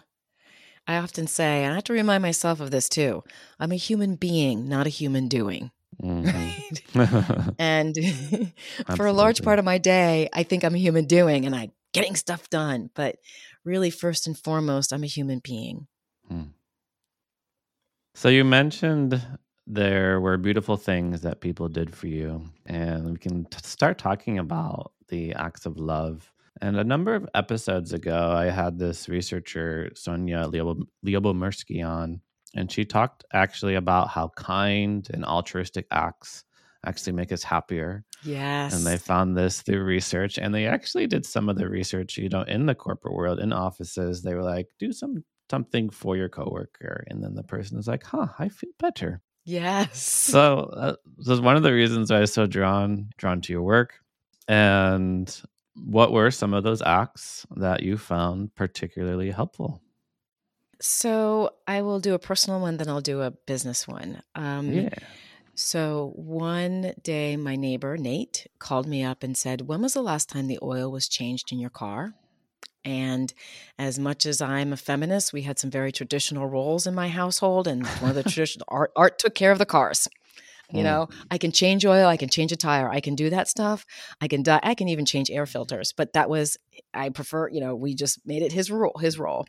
I 0.88 0.96
often 0.96 1.28
say, 1.28 1.66
and 1.66 1.74
I 1.74 1.76
have 1.76 1.84
to 1.86 1.94
remind 1.94 2.22
myself 2.22 2.62
of 2.62 2.72
this 2.72 2.88
too 2.88 3.26
I'm 3.60 3.74
a 3.74 3.76
human 3.76 4.16
being, 4.16 4.70
not 4.70 4.88
a 4.88 4.90
human 4.90 5.28
doing. 5.28 5.72
Mm-hmm. 6.02 7.00
Right. 7.00 7.54
and 7.60 7.96
for 8.98 9.06
a 9.06 9.14
large 9.14 9.44
part 9.44 9.60
of 9.60 9.66
my 9.66 9.78
day, 9.78 10.28
I 10.34 10.42
think 10.42 10.64
I'm 10.64 10.74
a 10.74 10.80
human 10.80 11.06
doing 11.06 11.46
and 11.46 11.56
I 11.56 11.70
getting 11.94 12.16
stuff 12.16 12.50
done. 12.50 12.90
But 12.94 13.18
really, 13.64 13.90
first 13.90 14.28
and 14.28 14.38
foremost, 14.38 14.92
I'm 14.92 15.04
a 15.04 15.08
human 15.08 15.40
being. 15.44 15.88
Hmm. 16.28 16.44
So 18.16 18.30
you 18.30 18.44
mentioned 18.44 19.22
there 19.66 20.20
were 20.20 20.38
beautiful 20.38 20.78
things 20.78 21.22
that 21.22 21.42
people 21.42 21.68
did 21.70 21.96
for 21.96 22.08
you, 22.08 22.44
and 22.66 23.12
we 23.12 23.18
can 23.18 23.46
t- 23.46 23.58
start 23.64 23.98
talking 23.98 24.38
about 24.38 24.92
the 25.08 25.34
acts 25.34 25.66
of 25.66 25.78
love. 25.78 26.32
And 26.62 26.78
a 26.78 26.84
number 26.84 27.16
of 27.16 27.28
episodes 27.34 27.94
ago, 27.94 28.32
I 28.32 28.46
had 28.46 28.78
this 28.78 29.10
researcher, 29.10 29.90
Sonja 29.96 30.86
Lyubomirsky, 31.06 31.86
on, 31.86 32.22
and 32.56 32.72
she 32.72 32.86
talked 32.86 33.24
actually 33.34 33.76
about 33.76 34.10
how 34.10 34.30
kind 34.36 35.08
and 35.12 35.26
altruistic 35.26 35.88
acts 35.92 36.44
actually 36.86 37.14
make 37.14 37.32
us 37.32 37.44
happier. 37.44 38.04
Yes. 38.24 38.74
And 38.74 38.86
they 38.86 38.98
found 38.98 39.36
this 39.36 39.62
through 39.62 39.84
research 39.84 40.38
and 40.38 40.54
they 40.54 40.66
actually 40.66 41.08
did 41.08 41.26
some 41.26 41.50
of 41.50 41.58
the 41.58 41.70
research, 41.70 42.18
you 42.18 42.30
know, 42.30 42.44
in 42.44 42.66
the 42.66 42.76
corporate 42.76 43.14
world, 43.14 43.40
in 43.40 43.54
offices. 43.54 44.22
They 44.22 44.34
were 44.34 44.44
like, 44.44 44.68
do 44.80 44.92
some 44.92 45.24
something 45.50 45.90
for 45.90 46.16
your 46.16 46.30
coworker. 46.30 47.04
And 47.08 47.24
then 47.24 47.36
the 47.36 47.44
person 47.44 47.78
is 47.78 47.88
like, 47.88 48.04
huh, 48.04 48.28
I 48.40 48.50
feel 48.50 48.72
better. 48.80 49.22
Yes. 49.46 50.02
So 50.02 50.72
uh, 50.74 50.96
this 51.18 51.28
is 51.28 51.42
one 51.42 51.58
of 51.58 51.64
the 51.64 51.74
reasons 51.74 52.10
why 52.10 52.18
I 52.18 52.22
was 52.22 52.34
so 52.34 52.46
drawn 52.46 53.10
drawn 53.18 53.42
to 53.42 53.54
your 53.54 53.62
work. 53.62 53.96
And 54.48 55.42
what 55.76 56.12
were 56.12 56.32
some 56.32 56.54
of 56.54 56.64
those 56.64 56.82
acts 56.82 57.46
that 57.58 57.84
you 57.84 57.98
found 57.98 58.56
particularly 58.56 59.32
helpful? 59.32 59.82
So 60.80 61.52
I 61.68 61.82
will 61.82 62.00
do 62.00 62.14
a 62.14 62.20
personal 62.20 62.60
one, 62.60 62.78
then 62.78 62.90
I'll 62.90 63.02
do 63.02 63.22
a 63.22 63.32
business 63.32 63.88
one. 63.88 64.22
Um, 64.36 64.72
yeah. 64.72 64.90
So 65.56 66.14
one 66.16 66.94
day, 67.04 67.38
my 67.38 67.56
neighbor, 67.56 67.96
Nate, 67.98 68.48
called 68.58 68.88
me 68.88 69.04
up 69.04 69.22
and 69.24 69.38
said, 69.38 69.62
When 69.62 69.82
was 69.82 69.94
the 69.94 70.02
last 70.02 70.30
time 70.30 70.48
the 70.48 70.60
oil 70.62 70.92
was 70.92 71.08
changed 71.08 71.52
in 71.52 71.60
your 71.60 71.70
car? 71.70 72.14
And 72.86 73.34
as 73.78 73.98
much 73.98 74.26
as 74.26 74.42
I'm 74.42 74.74
a 74.74 74.78
feminist, 74.78 75.32
we 75.32 75.44
had 75.44 75.60
some 75.60 75.70
very 75.70 75.92
traditional 75.92 76.48
roles 76.48 76.86
in 76.86 76.96
my 76.96 77.08
household. 77.08 77.68
And 77.68 77.86
one 77.88 78.10
of 78.10 78.16
the 78.16 78.24
traditional 78.30 78.66
art, 78.68 78.92
art 78.96 79.20
took 79.20 79.36
care 79.36 79.52
of 79.52 79.60
the 79.60 79.66
cars. 79.66 80.08
You 80.72 80.80
mm. 80.80 80.84
know, 80.84 81.10
I 81.30 81.38
can 81.38 81.52
change 81.52 81.86
oil, 81.86 82.08
I 82.08 82.18
can 82.18 82.30
change 82.30 82.52
a 82.52 82.56
tire, 82.56 82.90
I 82.90 83.00
can 83.00 83.16
do 83.16 83.30
that 83.30 83.48
stuff. 83.48 83.86
I 84.20 84.28
can 84.28 84.44
die, 84.44 84.60
I 84.64 84.74
can 84.74 84.90
even 84.90 85.06
change 85.06 85.30
air 85.30 85.46
filters. 85.46 85.94
But 85.96 86.14
that 86.14 86.30
was 86.30 86.58
I 86.94 87.10
prefer, 87.10 87.50
you 87.50 87.62
know, 87.62 87.76
we 87.76 87.94
just 87.94 88.26
made 88.26 88.42
it 88.42 88.52
his 88.52 88.72
role, 88.72 88.98
his 89.00 89.20
role. 89.20 89.46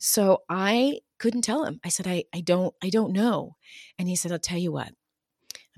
So 0.00 0.42
I 0.48 1.00
couldn't 1.18 1.42
tell 1.42 1.64
him. 1.64 1.80
I 1.84 1.90
said, 1.90 2.06
I, 2.06 2.24
I 2.34 2.40
don't, 2.40 2.74
I 2.82 2.90
don't 2.90 3.12
know. 3.12 3.56
And 3.98 4.08
he 4.08 4.16
said, 4.16 4.32
I'll 4.32 4.38
tell 4.38 4.58
you 4.58 4.72
what, 4.72 4.92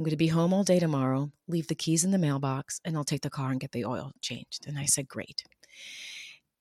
I'm 0.01 0.05
going 0.05 0.13
to 0.13 0.17
be 0.17 0.29
home 0.29 0.55
all 0.55 0.65
day 0.65 0.79
tomorrow, 0.79 1.31
leave 1.47 1.67
the 1.67 1.75
keys 1.75 2.05
in 2.05 2.11
the 2.11 2.17
mailbox, 2.17 2.81
and 2.87 2.97
I'll 2.97 3.05
take 3.05 3.21
the 3.21 3.29
car 3.29 3.51
and 3.51 3.61
get 3.61 3.73
the 3.73 3.85
oil 3.85 4.13
changed. 4.23 4.67
And 4.67 4.79
I 4.79 4.87
said, 4.87 5.07
Great. 5.07 5.45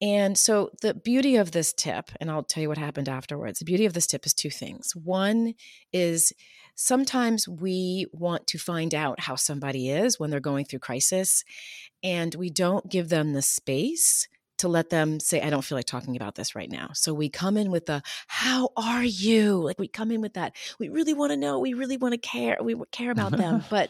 And 0.01 0.37
so, 0.37 0.71
the 0.81 0.93
beauty 0.93 1.37
of 1.37 1.51
this 1.51 1.71
tip, 1.71 2.11
and 2.19 2.29
I'll 2.29 2.43
tell 2.43 2.61
you 2.61 2.67
what 2.67 2.77
happened 2.77 3.07
afterwards 3.07 3.59
the 3.59 3.65
beauty 3.65 3.85
of 3.85 3.93
this 3.93 4.07
tip 4.07 4.25
is 4.25 4.33
two 4.33 4.49
things. 4.49 4.93
One 4.93 5.53
is 5.93 6.33
sometimes 6.75 7.47
we 7.47 8.07
want 8.11 8.45
to 8.47 8.57
find 8.57 8.93
out 8.93 9.21
how 9.21 9.35
somebody 9.35 9.89
is 9.89 10.19
when 10.19 10.31
they're 10.31 10.41
going 10.41 10.65
through 10.65 10.79
crisis, 10.79 11.45
and 12.03 12.35
we 12.35 12.49
don't 12.49 12.89
give 12.89 13.07
them 13.07 13.31
the 13.31 13.41
space 13.41 14.27
to 14.59 14.67
let 14.67 14.89
them 14.89 15.19
say, 15.19 15.41
I 15.41 15.49
don't 15.49 15.63
feel 15.63 15.77
like 15.77 15.85
talking 15.85 16.15
about 16.15 16.35
this 16.35 16.55
right 16.55 16.69
now. 16.69 16.91
So 16.93 17.13
we 17.13 17.29
come 17.29 17.57
in 17.57 17.71
with 17.71 17.87
the, 17.87 18.01
how 18.27 18.69
are 18.77 19.03
you? 19.03 19.61
Like 19.61 19.79
we 19.79 19.87
come 19.87 20.11
in 20.11 20.21
with 20.21 20.33
that. 20.33 20.55
We 20.79 20.89
really 20.89 21.13
want 21.13 21.31
to 21.31 21.37
know. 21.37 21.59
We 21.59 21.73
really 21.73 21.97
want 21.97 22.13
to 22.13 22.17
care. 22.17 22.57
We 22.61 22.75
care 22.91 23.11
about 23.11 23.31
them. 23.31 23.63
but 23.69 23.89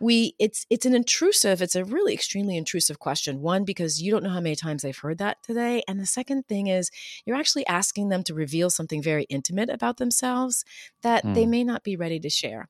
we 0.00 0.34
it's 0.38 0.66
it's 0.70 0.86
an 0.86 0.94
intrusive 0.94 1.60
it's 1.60 1.76
a 1.76 1.84
really 1.84 2.14
extremely 2.14 2.56
intrusive 2.56 2.98
question 2.98 3.40
one 3.40 3.64
because 3.64 4.00
you 4.00 4.10
don't 4.10 4.24
know 4.24 4.30
how 4.30 4.40
many 4.40 4.56
times 4.56 4.82
they've 4.82 4.96
heard 4.98 5.18
that 5.18 5.42
today 5.42 5.82
and 5.86 6.00
the 6.00 6.06
second 6.06 6.46
thing 6.48 6.66
is 6.66 6.90
you're 7.26 7.36
actually 7.36 7.66
asking 7.66 8.08
them 8.08 8.22
to 8.22 8.34
reveal 8.34 8.70
something 8.70 9.02
very 9.02 9.24
intimate 9.24 9.68
about 9.68 9.98
themselves 9.98 10.64
that 11.02 11.24
mm. 11.24 11.34
they 11.34 11.44
hmm. 11.44 11.50
may 11.50 11.64
not 11.64 11.84
be 11.84 11.96
ready 11.96 12.18
to 12.18 12.30
share 12.30 12.68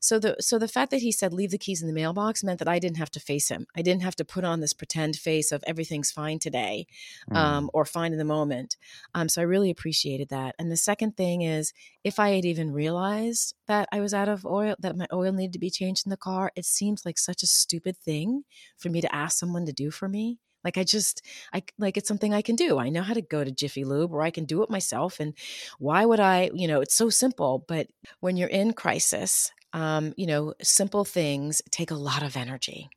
so 0.00 0.18
the 0.18 0.36
so 0.40 0.58
the 0.58 0.68
fact 0.68 0.90
that 0.90 1.02
he 1.02 1.12
said 1.12 1.32
leave 1.32 1.52
the 1.52 1.58
keys 1.58 1.80
in 1.80 1.86
the 1.86 1.94
mailbox 1.94 2.42
meant 2.42 2.58
that 2.58 2.68
i 2.68 2.78
didn't 2.78 2.98
have 2.98 3.10
to 3.10 3.20
face 3.20 3.48
him 3.48 3.66
i 3.76 3.82
didn't 3.82 4.02
have 4.02 4.16
to 4.16 4.24
put 4.24 4.44
on 4.44 4.60
this 4.60 4.72
pretend 4.72 5.14
face 5.14 5.52
of 5.52 5.62
everything's 5.66 6.10
fine 6.10 6.38
today 6.38 6.86
mm. 7.30 7.36
um, 7.36 7.70
or 7.72 7.84
fine 7.84 8.12
in 8.12 8.18
the 8.18 8.24
moment 8.24 8.76
um, 9.14 9.28
so 9.28 9.40
i 9.40 9.44
really 9.44 9.70
appreciated 9.70 10.28
that 10.28 10.54
and 10.58 10.70
the 10.70 10.76
second 10.76 11.16
thing 11.16 11.42
is 11.42 11.72
if 12.02 12.18
i 12.18 12.30
had 12.30 12.44
even 12.44 12.72
realized 12.72 13.54
that 13.68 13.88
i 13.92 14.00
was 14.00 14.12
out 14.12 14.28
of 14.28 14.44
oil 14.44 14.74
that 14.80 14.96
my 14.96 15.06
oil 15.12 15.32
needed 15.32 15.52
to 15.52 15.58
be 15.58 15.70
changed 15.70 16.04
in 16.04 16.10
the 16.10 16.16
car 16.16 16.50
it's 16.56 16.71
seems 16.72 17.04
like 17.04 17.18
such 17.18 17.42
a 17.42 17.46
stupid 17.46 17.96
thing 17.96 18.44
for 18.76 18.90
me 18.90 19.00
to 19.00 19.14
ask 19.14 19.38
someone 19.38 19.66
to 19.66 19.72
do 19.72 19.90
for 19.90 20.08
me. 20.08 20.38
Like 20.64 20.78
I 20.78 20.84
just 20.84 21.22
I 21.52 21.62
like 21.78 21.96
it's 21.96 22.08
something 22.08 22.32
I 22.32 22.42
can 22.42 22.56
do. 22.56 22.78
I 22.78 22.88
know 22.88 23.02
how 23.02 23.14
to 23.14 23.22
go 23.22 23.42
to 23.42 23.50
Jiffy 23.50 23.84
Lube 23.84 24.12
or 24.12 24.22
I 24.22 24.30
can 24.30 24.44
do 24.44 24.62
it 24.62 24.70
myself 24.70 25.18
and 25.18 25.34
why 25.78 26.04
would 26.04 26.20
I, 26.20 26.50
you 26.54 26.68
know, 26.68 26.80
it's 26.80 26.94
so 26.94 27.10
simple, 27.10 27.64
but 27.66 27.88
when 28.20 28.36
you're 28.36 28.48
in 28.48 28.72
crisis 28.72 29.50
um, 29.72 30.12
you 30.16 30.26
know, 30.26 30.54
simple 30.62 31.04
things 31.04 31.62
take 31.70 31.90
a 31.90 31.96
lot 31.96 32.22
of 32.22 32.36
energy. 32.36 32.90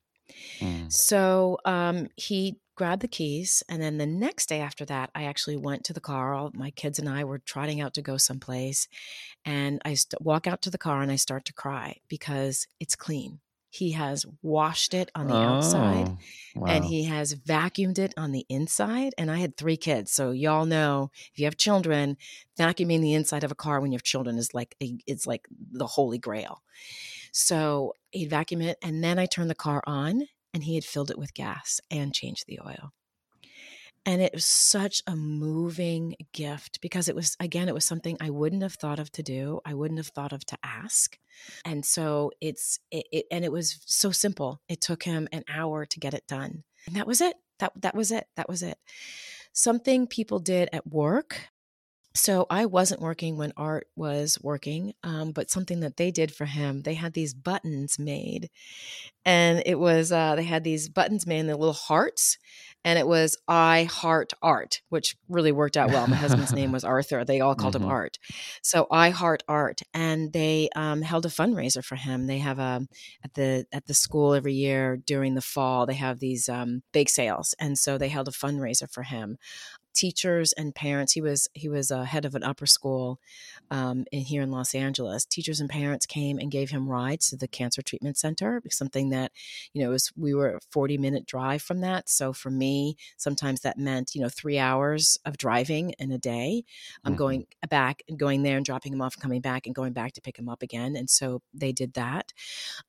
Mm. 0.60 0.92
So 0.92 1.58
um, 1.66 2.08
he 2.16 2.60
grabbed 2.76 3.02
the 3.02 3.08
keys. 3.08 3.64
And 3.70 3.82
then 3.82 3.98
the 3.98 4.06
next 4.06 4.50
day 4.50 4.60
after 4.60 4.86
that, 4.86 5.10
I 5.16 5.24
actually 5.24 5.58
went 5.58 5.86
to 5.86 5.94
the 5.94 6.02
car. 6.02 6.34
All 6.34 6.52
my 6.54 6.72
kids 6.72 7.00
and 7.00 7.08
I 7.08 7.24
were 7.24 7.40
trotting 7.40 7.80
out 7.80 7.94
to 7.94 8.02
go 8.02 8.18
someplace. 8.18 8.88
And 9.46 9.82
I 9.86 9.94
st- 9.94 10.22
walk 10.22 10.48
out 10.48 10.62
to 10.64 10.70
the 10.70 10.78
car 10.78 11.02
and 11.02 11.12
I 11.12 11.16
start 11.16 11.46
to 11.46 11.54
cry 11.54 11.98
because 12.10 12.68
it's 12.80 12.96
clean. 12.96 13.40
He 13.76 13.92
has 13.92 14.26
washed 14.42 14.94
it 14.94 15.12
on 15.16 15.28
the 15.28 15.34
outside 15.36 16.08
Oh, 16.08 16.18
wow. 16.62 16.68
and 16.72 16.86
he 16.86 17.04
has 17.04 17.36
vacuumed 17.36 18.00
it 18.00 18.14
on 18.16 18.32
the 18.32 18.46
inside. 18.48 19.14
And 19.18 19.30
I 19.30 19.38
had 19.40 19.58
three 19.58 19.76
kids. 19.76 20.12
So 20.14 20.32
y'all 20.32 20.66
know 20.66 21.12
if 21.34 21.40
you 21.40 21.46
have 21.46 21.58
children, 21.58 22.16
vacuuming 22.58 23.02
the 23.02 23.14
inside 23.14 23.44
of 23.44 23.52
a 23.52 23.56
car 23.56 23.82
when 23.82 23.92
you 23.92 23.98
have 23.98 24.04
children 24.04 24.38
is 24.38 24.54
like 24.54 24.76
a, 24.82 24.98
it's 25.06 25.28
like 25.28 25.46
the 25.72 25.88
holy 25.88 26.18
grail. 26.18 26.62
So 27.34 27.94
he'd 28.12 28.30
vacuum 28.30 28.62
it 28.62 28.78
and 28.82 29.04
then 29.04 29.20
I 29.20 29.26
turned 29.26 29.50
the 29.50 29.56
car 29.56 29.84
on 29.86 30.28
and 30.54 30.64
he 30.64 30.76
had 30.76 30.86
filled 30.86 31.12
it 31.12 31.18
with 31.20 31.34
gas 31.34 31.82
and 31.92 32.14
changed 32.14 32.46
the 32.48 32.60
oil. 32.66 32.94
And 34.06 34.22
it 34.22 34.34
was 34.34 34.46
such 34.46 35.02
a 35.08 35.16
moving 35.16 36.16
gift 36.32 36.80
because 36.80 37.08
it 37.08 37.16
was, 37.16 37.36
again, 37.40 37.68
it 37.68 37.74
was 37.74 37.86
something 37.86 38.18
I 38.22 38.30
wouldn't 38.30 38.62
have 38.62 38.76
thought 38.76 39.00
of 39.00 39.12
to 39.14 39.24
do. 39.24 39.62
I 39.66 39.74
wouldn't 39.74 40.00
have 40.00 40.10
thought 40.10 40.32
of 40.32 40.46
to 40.46 40.58
ask. 40.64 41.18
And 41.66 41.84
so 41.84 42.32
it's, 42.40 42.80
it, 42.92 43.08
it 43.12 43.26
and 43.32 43.44
it 43.44 43.52
was 43.52 43.80
so 43.86 44.12
simple. 44.12 44.62
It 44.70 44.80
took 44.82 45.04
him 45.04 45.28
an 45.32 45.44
hour 45.50 45.86
to 45.86 46.00
get 46.00 46.14
it 46.14 46.28
done. 46.28 46.64
And 46.86 46.96
that 46.96 47.08
was 47.08 47.20
it. 47.20 47.36
That, 47.60 47.72
that 47.82 47.96
was 47.96 48.12
it. 48.12 48.28
That 48.36 48.48
was 48.48 48.62
it. 48.62 48.78
Something 49.54 50.06
people 50.06 50.40
did 50.40 50.70
at 50.72 50.86
work 50.86 51.50
so 52.16 52.48
I 52.50 52.66
wasn't 52.66 53.02
working 53.02 53.38
when 53.38 53.52
Art 53.58 53.88
was 53.96 54.40
working, 54.42 54.94
um, 55.04 55.32
but 55.34 55.52
something 55.52 55.82
that 55.82 55.98
they 55.98 56.12
did 56.12 56.34
for 56.34 56.46
him, 56.46 56.82
they 56.84 56.94
had 56.94 57.14
these 57.14 57.34
buttons 57.34 58.00
made, 58.00 58.50
and 59.26 59.62
it 59.66 59.80
was 59.80 60.12
uh, 60.12 60.36
they 60.36 60.44
had 60.44 60.64
these 60.64 60.88
buttons 60.90 61.28
made 61.28 61.40
in 61.40 61.48
the 61.48 61.58
little 61.58 61.74
hearts, 61.74 62.38
and 62.86 62.98
it 62.98 63.08
was 63.08 63.38
I 63.48 63.84
heart 63.84 64.34
art, 64.42 64.82
which 64.90 65.18
really 65.28 65.52
worked 65.52 65.76
out 65.78 65.92
well. 65.92 66.08
My 66.08 66.16
husband's 66.16 66.54
name 66.54 66.72
was 66.72 66.84
Arthur; 66.86 67.26
they 67.26 67.42
all 67.42 67.56
called 67.56 67.76
him 67.76 67.82
Mhm. 67.84 67.90
Art. 67.90 68.18
So 68.62 68.88
I 68.92 69.10
heart 69.10 69.44
art, 69.48 69.82
and 69.94 70.32
they 70.32 70.70
um, 70.76 71.02
held 71.02 71.26
a 71.26 71.30
fundraiser 71.30 71.84
for 71.84 71.96
him. 71.98 72.28
They 72.28 72.40
have 72.40 72.60
a 72.60 72.88
at 73.24 73.34
the 73.34 73.66
at 73.74 73.88
the 73.88 73.94
school 73.94 74.34
every 74.34 74.54
year 74.54 74.98
during 74.98 75.36
the 75.36 75.42
fall. 75.42 75.86
They 75.86 75.96
have 75.96 76.20
these 76.20 76.48
um, 76.48 76.84
bake 76.94 77.10
sales, 77.10 77.54
and 77.60 77.78
so 77.78 77.98
they 77.98 78.10
held 78.10 78.28
a 78.30 78.32
fundraiser 78.32 78.90
for 78.90 79.04
him 79.04 79.38
teachers 79.96 80.54
and 80.54 80.76
parents 80.76 81.14
he 81.14 81.22
was 81.22 81.48
he 81.54 81.70
was 81.70 81.92
a 81.92 82.06
head 82.06 82.26
of 82.26 82.36
an 82.36 82.44
upper 82.44 82.66
school 82.66 83.20
um, 83.72 84.06
in 84.12 84.22
here 84.22 84.42
in 84.42 84.52
los 84.52 84.76
angeles. 84.76 85.26
Teachers 85.26 85.60
and 85.60 85.70
parents 85.70 86.06
came 86.06 86.38
and 86.38 86.52
gave 86.52 86.70
him 86.70 86.88
rides 86.90 87.30
to 87.30 87.38
the 87.38 87.48
cancer 87.48 87.82
treatment 87.82 88.18
center 88.18 88.62
something 88.70 89.10
that 89.10 89.32
you 89.74 89.84
know 89.84 89.92
was 89.92 90.12
we 90.18 90.34
were 90.34 90.56
a 90.56 90.60
40 90.72 90.98
minute 90.98 91.26
drive 91.26 91.62
from 91.62 91.82
that. 91.82 92.10
So 92.10 92.34
for 92.34 92.52
me 92.52 92.98
sometimes 93.18 93.62
that 93.62 93.78
meant 93.78 94.16
you 94.16 94.22
know 94.22 94.30
three 94.30 94.60
hours 94.60 95.18
of 95.26 95.38
driving 95.38 95.92
in 96.00 96.12
a 96.12 96.18
day. 96.18 96.64
I'm 97.06 97.14
Mhm. 97.14 97.18
going 97.18 97.48
back 97.70 98.04
and 98.10 98.20
going 98.20 98.44
there 98.44 98.58
and 98.58 98.66
dropping 98.66 98.94
him 98.94 99.02
off 99.02 99.16
and 99.16 99.22
coming 99.22 99.42
back 99.42 99.66
and 99.66 99.74
going 99.76 99.94
back 99.94 100.14
to 100.14 100.22
pick 100.22 100.38
him 100.38 100.50
up 100.50 100.62
again 100.62 100.96
and 100.96 101.10
so 101.10 101.42
they 101.54 101.72
did 101.72 101.94
that. 101.94 102.34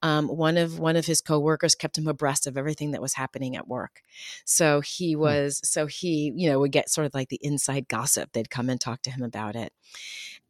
Um, 0.03 0.29
one 0.29 0.57
of 0.57 0.79
one 0.79 0.97
of 0.97 1.07
his 1.07 1.21
coworkers 1.21 1.75
kept 1.75 1.99
him 1.99 2.07
abreast 2.09 2.47
of 2.47 2.57
everything 2.57 2.91
that 2.93 3.03
was 3.03 3.15
happening 3.15 3.57
at 3.57 3.69
work. 3.69 4.03
So 4.45 4.81
he 4.81 5.17
was 5.17 5.61
so 5.65 5.87
he 5.87 6.33
you 6.35 6.49
know 6.49 6.59
would 6.61 6.73
get 6.73 6.91
sort 6.97 7.07
of 7.07 7.15
like 7.15 7.29
the 7.29 7.39
inside 7.43 7.89
gossip 7.89 8.33
they'd 8.33 8.51
come 8.51 8.69
and 8.69 8.81
talk 8.81 9.03
to 9.03 9.11
him 9.11 9.23
about 9.23 9.55
it. 9.55 9.73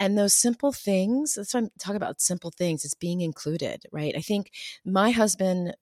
And 0.01 0.17
those 0.17 0.35
simple 0.35 0.73
things 0.73 1.35
that's 1.35 1.53
why 1.53 1.61
i'm 1.61 1.71
talking 1.79 1.97
about 1.97 2.21
simple 2.21 2.51
things 2.51 2.85
it's 2.85 2.95
being 2.95 3.21
included 3.21 3.85
right? 3.93 4.15
I 4.17 4.21
think 4.21 4.51
my 4.85 5.11
husband 5.11 5.77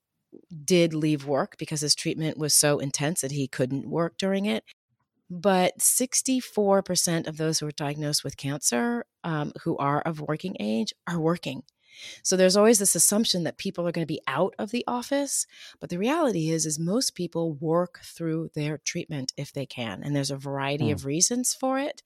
did 0.64 0.94
leave 0.94 1.26
work 1.26 1.56
because 1.58 1.80
his 1.80 1.94
treatment 1.94 2.38
was 2.38 2.54
so 2.54 2.78
intense 2.78 3.20
that 3.20 3.30
he 3.32 3.46
couldn't 3.46 3.88
work 3.88 4.14
during 4.18 4.46
it 4.46 4.64
but 5.30 5.78
64% 5.78 7.26
of 7.26 7.38
those 7.38 7.58
who 7.58 7.66
are 7.66 7.72
diagnosed 7.72 8.24
with 8.24 8.36
cancer 8.36 9.04
um, 9.24 9.52
who 9.62 9.76
are 9.78 10.00
of 10.02 10.20
working 10.20 10.56
age 10.60 10.92
are 11.06 11.20
working 11.20 11.62
so 12.22 12.36
there's 12.36 12.56
always 12.56 12.78
this 12.78 12.94
assumption 12.94 13.44
that 13.44 13.58
people 13.58 13.86
are 13.86 13.92
going 13.92 14.06
to 14.06 14.12
be 14.12 14.20
out 14.26 14.54
of 14.58 14.70
the 14.70 14.84
office, 14.86 15.46
but 15.80 15.90
the 15.90 15.98
reality 15.98 16.50
is 16.50 16.66
is 16.66 16.78
most 16.78 17.14
people 17.14 17.54
work 17.54 18.00
through 18.04 18.50
their 18.54 18.78
treatment 18.78 19.32
if 19.36 19.52
they 19.52 19.66
can, 19.66 20.02
and 20.02 20.14
there's 20.14 20.30
a 20.30 20.36
variety 20.36 20.90
Hmm. 20.90 20.92
of 20.92 21.04
reasons 21.04 21.54
for 21.54 21.78
it. 21.78 22.02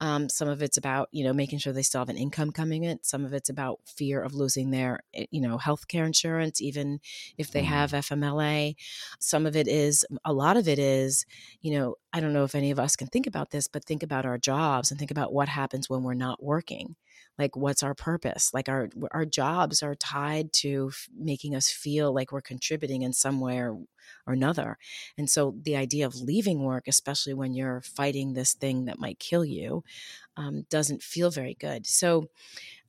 Um, 0.00 0.28
some 0.28 0.48
of 0.48 0.62
it's 0.62 0.76
about 0.76 1.08
you 1.12 1.24
know 1.24 1.32
making 1.32 1.58
sure 1.58 1.72
they 1.72 1.82
still 1.82 2.00
have 2.00 2.08
an 2.08 2.16
income 2.16 2.52
coming 2.52 2.84
in. 2.84 3.02
Some 3.02 3.24
of 3.24 3.32
it's 3.32 3.48
about 3.48 3.80
fear 3.86 4.22
of 4.22 4.34
losing 4.34 4.70
their 4.70 5.00
eh, 5.14 5.26
you 5.30 5.40
know 5.40 5.58
health 5.58 5.88
care 5.88 6.04
insurance, 6.04 6.60
even 6.60 7.00
if 7.38 7.50
they 7.50 7.62
Hmm. 7.62 7.62
have 7.62 7.94
FMLA. 7.94 8.76
Some 9.18 9.46
of 9.46 9.56
it 9.56 9.68
is 9.68 10.06
a 10.24 10.32
lot 10.32 10.56
of 10.56 10.68
it 10.68 10.78
is 10.78 11.26
you 11.60 11.72
know 11.78 11.96
I 12.12 12.20
don't 12.20 12.32
know 12.32 12.44
if 12.44 12.54
any 12.54 12.70
of 12.70 12.78
us 12.78 12.96
can 12.96 13.08
think 13.08 13.26
about 13.26 13.50
this, 13.50 13.68
but 13.68 13.84
think 13.84 14.02
about 14.02 14.26
our 14.26 14.38
jobs 14.38 14.90
and 14.90 14.98
think 14.98 15.10
about 15.10 15.32
what 15.32 15.48
happens 15.48 15.88
when 15.88 16.02
we're 16.02 16.14
not 16.14 16.42
working 16.42 16.96
like 17.40 17.56
what's 17.56 17.82
our 17.82 17.94
purpose? 17.94 18.52
Like 18.54 18.68
our 18.68 18.90
our 19.12 19.26
jobs 19.26 19.82
are 19.82 19.94
tied 19.96 20.52
to 20.54 20.90
f- 20.92 21.08
making 21.16 21.54
us 21.56 21.70
feel 21.70 22.14
like 22.14 22.32
we're 22.32 22.40
contributing 22.42 23.02
in 23.02 23.12
some 23.14 23.40
way 23.40 23.58
or, 23.58 23.78
or 24.26 24.34
another. 24.34 24.78
And 25.18 25.30
so 25.30 25.56
the 25.62 25.76
idea 25.76 26.06
of 26.06 26.16
leaving 26.16 26.62
work 26.62 26.84
especially 26.88 27.34
when 27.34 27.54
you're 27.54 27.82
fighting 27.82 28.34
this 28.34 28.54
thing 28.54 28.86
that 28.86 28.98
might 29.00 29.18
kill 29.18 29.44
you 29.44 29.84
um, 30.36 30.66
doesn't 30.70 31.02
feel 31.02 31.30
very 31.30 31.54
good. 31.60 31.86
So 31.86 32.28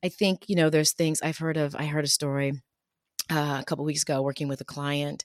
i 0.04 0.10
think 0.10 0.46
you 0.48 0.56
know 0.56 0.70
there's 0.70 0.94
things 0.94 1.22
i've 1.22 1.38
heard 1.38 1.58
of 1.58 1.76
i 1.76 1.86
heard 1.86 2.06
a 2.06 2.08
story 2.08 2.54
uh, 3.32 3.60
a 3.62 3.64
couple 3.66 3.86
weeks 3.86 4.02
ago 4.02 4.22
working 4.22 4.48
with 4.48 4.60
a 4.60 4.66
client 4.66 5.24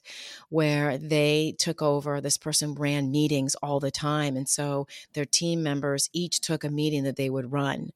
where 0.49 0.97
they 0.97 1.53
took 1.59 1.81
over 1.81 2.21
this 2.21 2.37
person 2.37 2.73
ran 2.73 3.11
meetings 3.11 3.55
all 3.55 3.79
the 3.79 3.91
time 3.91 4.37
and 4.37 4.47
so 4.47 4.87
their 5.13 5.25
team 5.25 5.61
members 5.61 6.09
each 6.13 6.39
took 6.39 6.63
a 6.63 6.69
meeting 6.69 7.03
that 7.03 7.17
they 7.17 7.29
would 7.29 7.51
run 7.51 7.89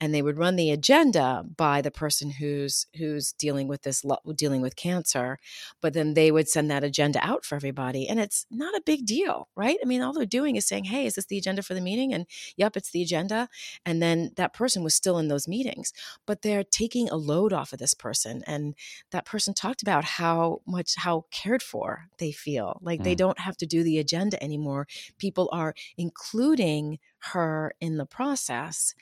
and 0.00 0.14
they 0.14 0.22
would 0.22 0.38
run 0.38 0.54
the 0.56 0.70
agenda 0.70 1.44
by 1.56 1.82
the 1.82 1.90
person 1.90 2.30
who's 2.30 2.86
who's 2.96 3.32
dealing 3.32 3.66
with 3.66 3.82
this 3.82 4.04
dealing 4.36 4.60
with 4.60 4.76
cancer 4.76 5.38
but 5.80 5.94
then 5.94 6.14
they 6.14 6.30
would 6.30 6.48
send 6.48 6.70
that 6.70 6.84
agenda 6.84 7.18
out 7.22 7.44
for 7.44 7.56
everybody 7.56 8.08
and 8.08 8.20
it's 8.20 8.46
not 8.50 8.74
a 8.76 8.82
big 8.86 9.04
deal 9.04 9.48
right? 9.56 9.78
I 9.82 9.86
mean 9.86 10.02
all 10.02 10.12
they're 10.12 10.26
doing 10.26 10.54
is 10.56 10.66
saying 10.66 10.84
hey 10.84 11.06
is 11.06 11.16
this 11.16 11.26
the 11.26 11.38
agenda 11.38 11.62
for 11.62 11.74
the 11.74 11.80
meeting? 11.80 11.96
and 12.12 12.26
yep 12.56 12.76
it's 12.76 12.90
the 12.90 13.02
agenda 13.02 13.48
and 13.84 14.00
then 14.00 14.30
that 14.36 14.54
person 14.54 14.84
was 14.84 14.94
still 14.94 15.18
in 15.18 15.28
those 15.28 15.48
meetings 15.48 15.92
but 16.26 16.42
they're 16.42 16.62
taking 16.62 17.08
a 17.08 17.16
load 17.16 17.52
off 17.52 17.72
of 17.72 17.78
this 17.78 17.94
person 17.94 18.42
and 18.46 18.74
that 19.10 19.24
person 19.24 19.54
talked 19.56 19.82
about 19.82 20.04
how 20.04 20.60
much 20.66 20.94
how 20.96 21.24
cared 21.30 21.62
for 21.62 22.08
they 22.18 22.30
feel 22.32 22.78
like 22.82 23.02
they 23.02 23.14
Mm. 23.14 23.18
don't 23.18 23.40
have 23.40 23.56
to 23.56 23.66
do 23.66 23.82
the 23.82 23.98
agenda 23.98 24.42
anymore 24.42 24.86
people 25.18 25.48
are 25.52 25.74
including 25.96 26.98
her 27.32 27.74
in 27.80 27.96
the 27.96 28.06
process 28.06 28.94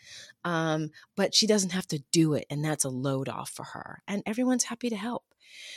um, 0.44 0.90
but 1.16 1.34
she 1.34 1.46
doesn't 1.46 1.72
have 1.72 1.86
to 1.88 2.02
do 2.12 2.34
it 2.34 2.46
and 2.50 2.64
that's 2.64 2.84
a 2.84 2.88
load 2.88 3.28
off 3.28 3.50
for 3.50 3.64
her 3.64 4.02
and 4.06 4.22
everyone's 4.26 4.64
happy 4.64 4.88
to 4.88 4.96
help 4.96 5.24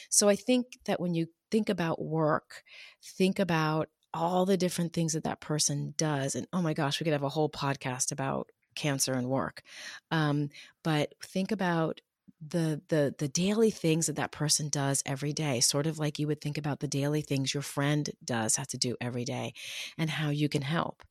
so 0.09 0.29
i 0.29 0.35
think 0.35 0.77
that 0.85 0.99
when 0.99 1.13
you 1.13 1.27
think 1.51 1.69
about 1.69 2.01
work 2.01 2.63
think 3.03 3.39
about 3.39 3.89
all 4.13 4.45
the 4.45 4.57
different 4.57 4.93
things 4.93 5.13
that 5.13 5.23
that 5.23 5.39
person 5.41 5.93
does 5.97 6.35
and 6.35 6.47
oh 6.53 6.61
my 6.61 6.73
gosh 6.73 6.99
we 6.99 7.03
could 7.03 7.13
have 7.13 7.23
a 7.23 7.29
whole 7.29 7.49
podcast 7.49 8.11
about 8.11 8.49
cancer 8.75 9.13
and 9.13 9.27
work 9.27 9.63
um, 10.11 10.49
but 10.83 11.13
think 11.23 11.51
about 11.51 11.99
the 12.39 12.81
the 12.89 13.15
the 13.17 13.27
daily 13.27 13.71
things 13.71 14.05
that 14.05 14.15
that 14.15 14.31
person 14.31 14.69
does 14.69 15.01
every 15.05 15.33
day 15.33 15.59
sort 15.59 15.87
of 15.87 15.97
like 15.97 16.19
you 16.19 16.27
would 16.27 16.39
think 16.41 16.57
about 16.57 16.79
the 16.79 16.87
daily 16.87 17.21
things 17.21 17.53
your 17.53 17.63
friend 17.63 18.11
does 18.23 18.55
have 18.57 18.67
to 18.67 18.77
do 18.77 18.95
every 19.01 19.25
day 19.25 19.53
and 19.97 20.09
how 20.09 20.29
you 20.29 20.49
can 20.49 20.61
help 20.61 21.03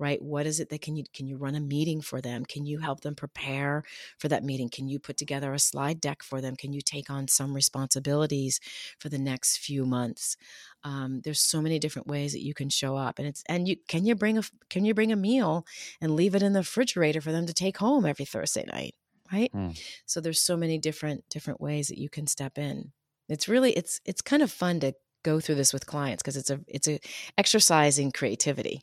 right? 0.00 0.20
What 0.20 0.44
is 0.44 0.58
it 0.58 0.70
that 0.70 0.80
can 0.82 0.96
you 0.96 1.04
can 1.14 1.28
you 1.28 1.36
run 1.36 1.54
a 1.54 1.60
meeting 1.60 2.00
for 2.00 2.20
them? 2.20 2.44
Can 2.44 2.66
you 2.66 2.80
help 2.80 3.02
them 3.02 3.14
prepare 3.14 3.84
for 4.18 4.26
that 4.28 4.42
meeting? 4.42 4.68
Can 4.68 4.88
you 4.88 4.98
put 4.98 5.16
together 5.16 5.54
a 5.54 5.58
slide 5.60 6.00
deck 6.00 6.24
for 6.24 6.40
them? 6.40 6.56
Can 6.56 6.72
you 6.72 6.80
take 6.80 7.10
on 7.10 7.28
some 7.28 7.54
responsibilities 7.54 8.58
for 8.98 9.08
the 9.08 9.18
next 9.18 9.58
few 9.58 9.86
months? 9.86 10.36
Um, 10.82 11.20
there's 11.22 11.40
so 11.40 11.62
many 11.62 11.78
different 11.78 12.08
ways 12.08 12.32
that 12.32 12.42
you 12.42 12.54
can 12.54 12.68
show 12.70 12.96
up 12.96 13.18
and 13.20 13.28
it's 13.28 13.44
and 13.48 13.68
you 13.68 13.76
can 13.88 14.04
you 14.04 14.16
bring 14.16 14.36
a 14.36 14.42
can 14.68 14.84
you 14.84 14.94
bring 14.94 15.12
a 15.12 15.16
meal 15.16 15.64
and 16.00 16.16
leave 16.16 16.34
it 16.34 16.42
in 16.42 16.54
the 16.54 16.60
refrigerator 16.60 17.20
for 17.20 17.30
them 17.32 17.46
to 17.46 17.54
take 17.54 17.76
home 17.78 18.04
every 18.04 18.24
thursday 18.24 18.64
night 18.66 18.94
right 19.32 19.52
Hmm. 19.52 19.74
so 20.06 20.20
there's 20.20 20.42
so 20.42 20.56
many 20.56 20.78
different 20.78 21.28
different 21.28 21.60
ways 21.60 21.88
that 21.88 21.98
you 21.98 22.08
can 22.08 22.26
step 22.26 22.58
in 22.58 22.92
it's 23.28 23.48
really 23.48 23.72
it's 23.72 24.00
it's 24.04 24.22
kind 24.22 24.42
of 24.42 24.50
fun 24.52 24.80
to 24.80 24.92
go 25.22 25.40
through 25.40 25.54
this 25.54 25.72
with 25.72 25.86
clients 25.86 26.22
because 26.22 26.36
it's 26.36 26.50
a 26.50 26.60
it's 26.68 26.88
a 26.88 27.00
exercise 27.38 27.98
in 27.98 28.12
creativity 28.12 28.82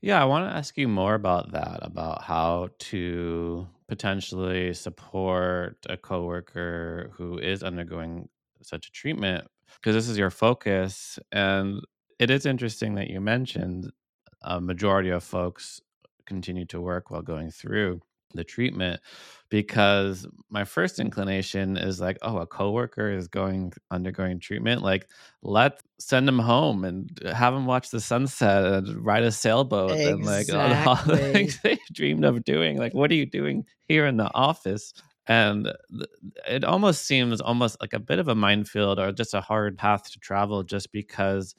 Yeah, 0.00 0.20
I 0.20 0.24
want 0.26 0.50
to 0.50 0.56
ask 0.56 0.76
you 0.76 0.88
more 0.88 1.14
about 1.14 1.52
that, 1.52 1.78
about 1.82 2.22
how 2.22 2.68
to 2.78 3.66
potentially 3.88 4.74
support 4.74 5.78
a 5.88 5.96
coworker 5.96 7.10
who 7.14 7.38
is 7.38 7.62
undergoing 7.62 8.28
such 8.62 8.88
a 8.88 8.92
treatment, 8.92 9.46
because 9.76 9.94
this 9.94 10.08
is 10.08 10.18
your 10.18 10.30
focus. 10.30 11.18
And 11.32 11.80
it 12.18 12.30
is 12.30 12.44
interesting 12.46 12.94
that 12.96 13.08
you 13.08 13.20
mentioned 13.20 13.92
a 14.42 14.60
majority 14.60 15.08
of 15.10 15.24
folks 15.24 15.80
continue 16.26 16.66
to 16.66 16.80
work 16.80 17.10
while 17.10 17.22
going 17.22 17.50
through. 17.50 18.00
The 18.34 18.44
treatment 18.44 19.00
because 19.48 20.26
my 20.50 20.64
first 20.64 20.98
inclination 20.98 21.76
is 21.76 22.00
like, 22.00 22.18
oh, 22.22 22.38
a 22.38 22.46
coworker 22.46 23.12
is 23.12 23.28
going 23.28 23.72
undergoing 23.90 24.40
treatment. 24.40 24.82
Like, 24.82 25.08
let's 25.42 25.80
send 25.98 26.26
them 26.26 26.38
home 26.38 26.84
and 26.84 27.08
have 27.32 27.54
them 27.54 27.66
watch 27.66 27.90
the 27.90 28.00
sunset 28.00 28.64
and 28.64 29.04
ride 29.04 29.22
a 29.22 29.30
sailboat 29.30 29.92
exactly. 29.92 30.12
and 30.12 30.24
like 30.24 30.86
all 30.86 30.96
the 31.04 31.16
things 31.32 31.60
they 31.62 31.78
dreamed 31.92 32.24
of 32.24 32.42
doing. 32.44 32.78
Like, 32.78 32.94
what 32.94 33.10
are 33.10 33.14
you 33.14 33.26
doing 33.26 33.64
here 33.86 34.06
in 34.06 34.16
the 34.16 34.30
office? 34.34 34.92
And 35.26 35.72
it 36.48 36.64
almost 36.64 37.06
seems 37.06 37.40
almost 37.40 37.76
like 37.80 37.92
a 37.92 37.98
bit 37.98 38.18
of 38.18 38.28
a 38.28 38.34
minefield 38.34 38.98
or 38.98 39.12
just 39.12 39.34
a 39.34 39.40
hard 39.40 39.78
path 39.78 40.10
to 40.10 40.18
travel 40.18 40.62
just 40.64 40.92
because 40.92 41.54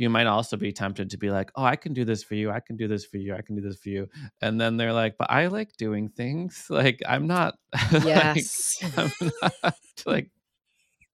you 0.00 0.10
might 0.10 0.26
also 0.26 0.56
be 0.56 0.72
tempted 0.72 1.10
to 1.10 1.16
be 1.16 1.30
like, 1.30 1.50
oh, 1.56 1.64
I 1.64 1.76
can 1.76 1.92
do 1.92 2.04
this 2.04 2.22
for 2.22 2.34
you. 2.34 2.50
I 2.50 2.60
can 2.60 2.76
do 2.76 2.88
this 2.88 3.04
for 3.04 3.16
you. 3.16 3.34
I 3.34 3.42
can 3.42 3.56
do 3.56 3.62
this 3.62 3.78
for 3.78 3.88
you. 3.88 4.08
And 4.40 4.60
then 4.60 4.76
they're 4.76 4.92
like, 4.92 5.16
but 5.18 5.30
I 5.30 5.46
like 5.46 5.76
doing 5.76 6.08
things. 6.08 6.66
Like, 6.70 7.00
I'm 7.06 7.26
not, 7.26 7.56
yes. 7.92 8.78
like, 8.82 8.98
I'm 8.98 9.30
not, 9.62 9.74
like, 10.06 10.30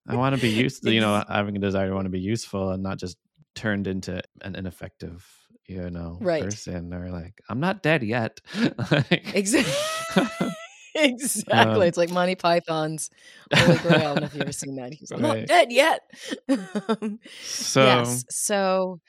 I 0.07 0.17
want 0.17 0.35
to 0.35 0.41
be 0.41 0.51
used 0.51 0.83
to, 0.83 0.93
you 0.93 1.01
know, 1.01 1.25
having 1.29 1.57
a 1.57 1.61
desire 1.61 1.89
to 1.89 1.95
want 1.95 2.07
to 2.07 2.11
be 2.11 2.21
useful 2.21 2.71
and 2.71 2.83
not 2.83 2.99
just 2.99 3.17
turned 3.55 3.87
into 3.87 4.21
an 4.43 4.55
ineffective, 4.55 5.27
you 5.67 5.89
know, 5.89 6.19
right. 6.21 6.43
person 6.43 6.93
or 6.93 7.11
like, 7.11 7.41
I'm 7.49 7.61
not 7.61 7.83
dead 7.83 8.03
yet. 8.03 8.41
like, 8.91 9.35
exactly. 9.35 10.51
Exactly. 10.95 11.53
Um, 11.53 11.83
it's 11.83 11.99
like 11.99 12.11
Monty 12.11 12.35
Python's 12.35 13.11
Holy 13.53 13.79
Grail. 13.79 13.95
I 13.95 14.05
don't 14.05 14.21
know 14.21 14.27
if 14.27 14.35
you've 14.35 14.43
ever 14.43 14.53
seen 14.53 14.77
that. 14.77 14.93
He's 14.95 15.11
right. 15.11 15.21
not 15.21 15.47
dead 15.47 15.73
yet. 15.73 16.03
so, 17.43 17.85
yes. 17.85 18.25
So 18.31 19.01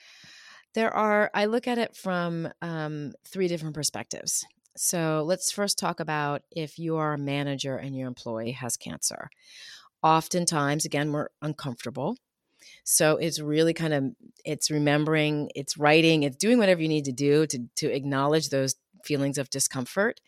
there 0.74 0.94
are, 0.94 1.30
I 1.34 1.46
look 1.46 1.66
at 1.66 1.78
it 1.78 1.96
from 1.96 2.48
um, 2.62 3.12
three 3.26 3.48
different 3.48 3.74
perspectives. 3.74 4.44
So 4.76 5.24
let's 5.26 5.50
first 5.50 5.78
talk 5.78 6.00
about 6.00 6.42
if 6.50 6.78
you 6.78 6.96
are 6.96 7.14
a 7.14 7.18
manager 7.18 7.76
and 7.76 7.96
your 7.96 8.08
employee 8.08 8.52
has 8.52 8.76
cancer. 8.76 9.30
Oftentimes, 10.02 10.84
again, 10.84 11.12
we're 11.12 11.28
uncomfortable. 11.40 12.16
So 12.84 13.16
it's 13.16 13.40
really 13.40 13.72
kind 13.72 13.94
of 13.94 14.04
it's 14.44 14.70
remembering, 14.70 15.50
it's 15.54 15.78
writing, 15.78 16.24
it's 16.24 16.36
doing 16.36 16.58
whatever 16.58 16.82
you 16.82 16.88
need 16.88 17.06
to 17.06 17.12
do 17.12 17.46
to 17.46 17.58
to 17.76 17.92
acknowledge 17.92 18.50
those 18.50 18.74
feelings 19.04 19.38
of 19.38 19.50
discomfort 19.50 20.20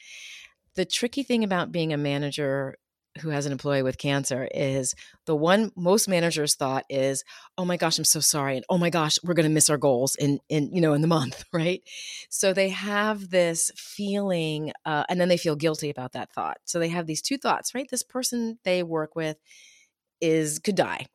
the 0.78 0.84
tricky 0.84 1.24
thing 1.24 1.42
about 1.42 1.72
being 1.72 1.92
a 1.92 1.96
manager 1.96 2.76
who 3.20 3.30
has 3.30 3.46
an 3.46 3.52
employee 3.52 3.82
with 3.82 3.98
cancer 3.98 4.48
is 4.54 4.94
the 5.26 5.34
one 5.34 5.72
most 5.76 6.08
managers 6.08 6.54
thought 6.54 6.84
is 6.88 7.24
oh 7.56 7.64
my 7.64 7.76
gosh 7.76 7.98
i'm 7.98 8.04
so 8.04 8.20
sorry 8.20 8.54
and 8.54 8.64
oh 8.68 8.78
my 8.78 8.88
gosh 8.88 9.18
we're 9.24 9.34
going 9.34 9.48
to 9.48 9.52
miss 9.52 9.68
our 9.68 9.76
goals 9.76 10.14
in 10.14 10.38
in 10.48 10.70
you 10.72 10.80
know 10.80 10.92
in 10.92 11.00
the 11.00 11.08
month 11.08 11.44
right? 11.52 11.82
So 12.30 12.52
they 12.52 12.68
have 12.68 13.28
this 13.30 13.72
feeling 13.74 14.70
uh, 14.84 15.02
and 15.08 15.20
then 15.20 15.28
they 15.28 15.36
feel 15.36 15.56
guilty 15.56 15.90
about 15.90 16.12
that 16.12 16.32
thought. 16.32 16.58
So 16.64 16.78
they 16.78 16.90
have 16.90 17.08
these 17.08 17.22
two 17.22 17.38
thoughts 17.38 17.74
right? 17.74 17.88
This 17.90 18.04
person 18.04 18.60
they 18.62 18.84
work 18.84 19.16
with 19.16 19.36
is 20.20 20.60
could 20.60 20.76
die 20.76 21.06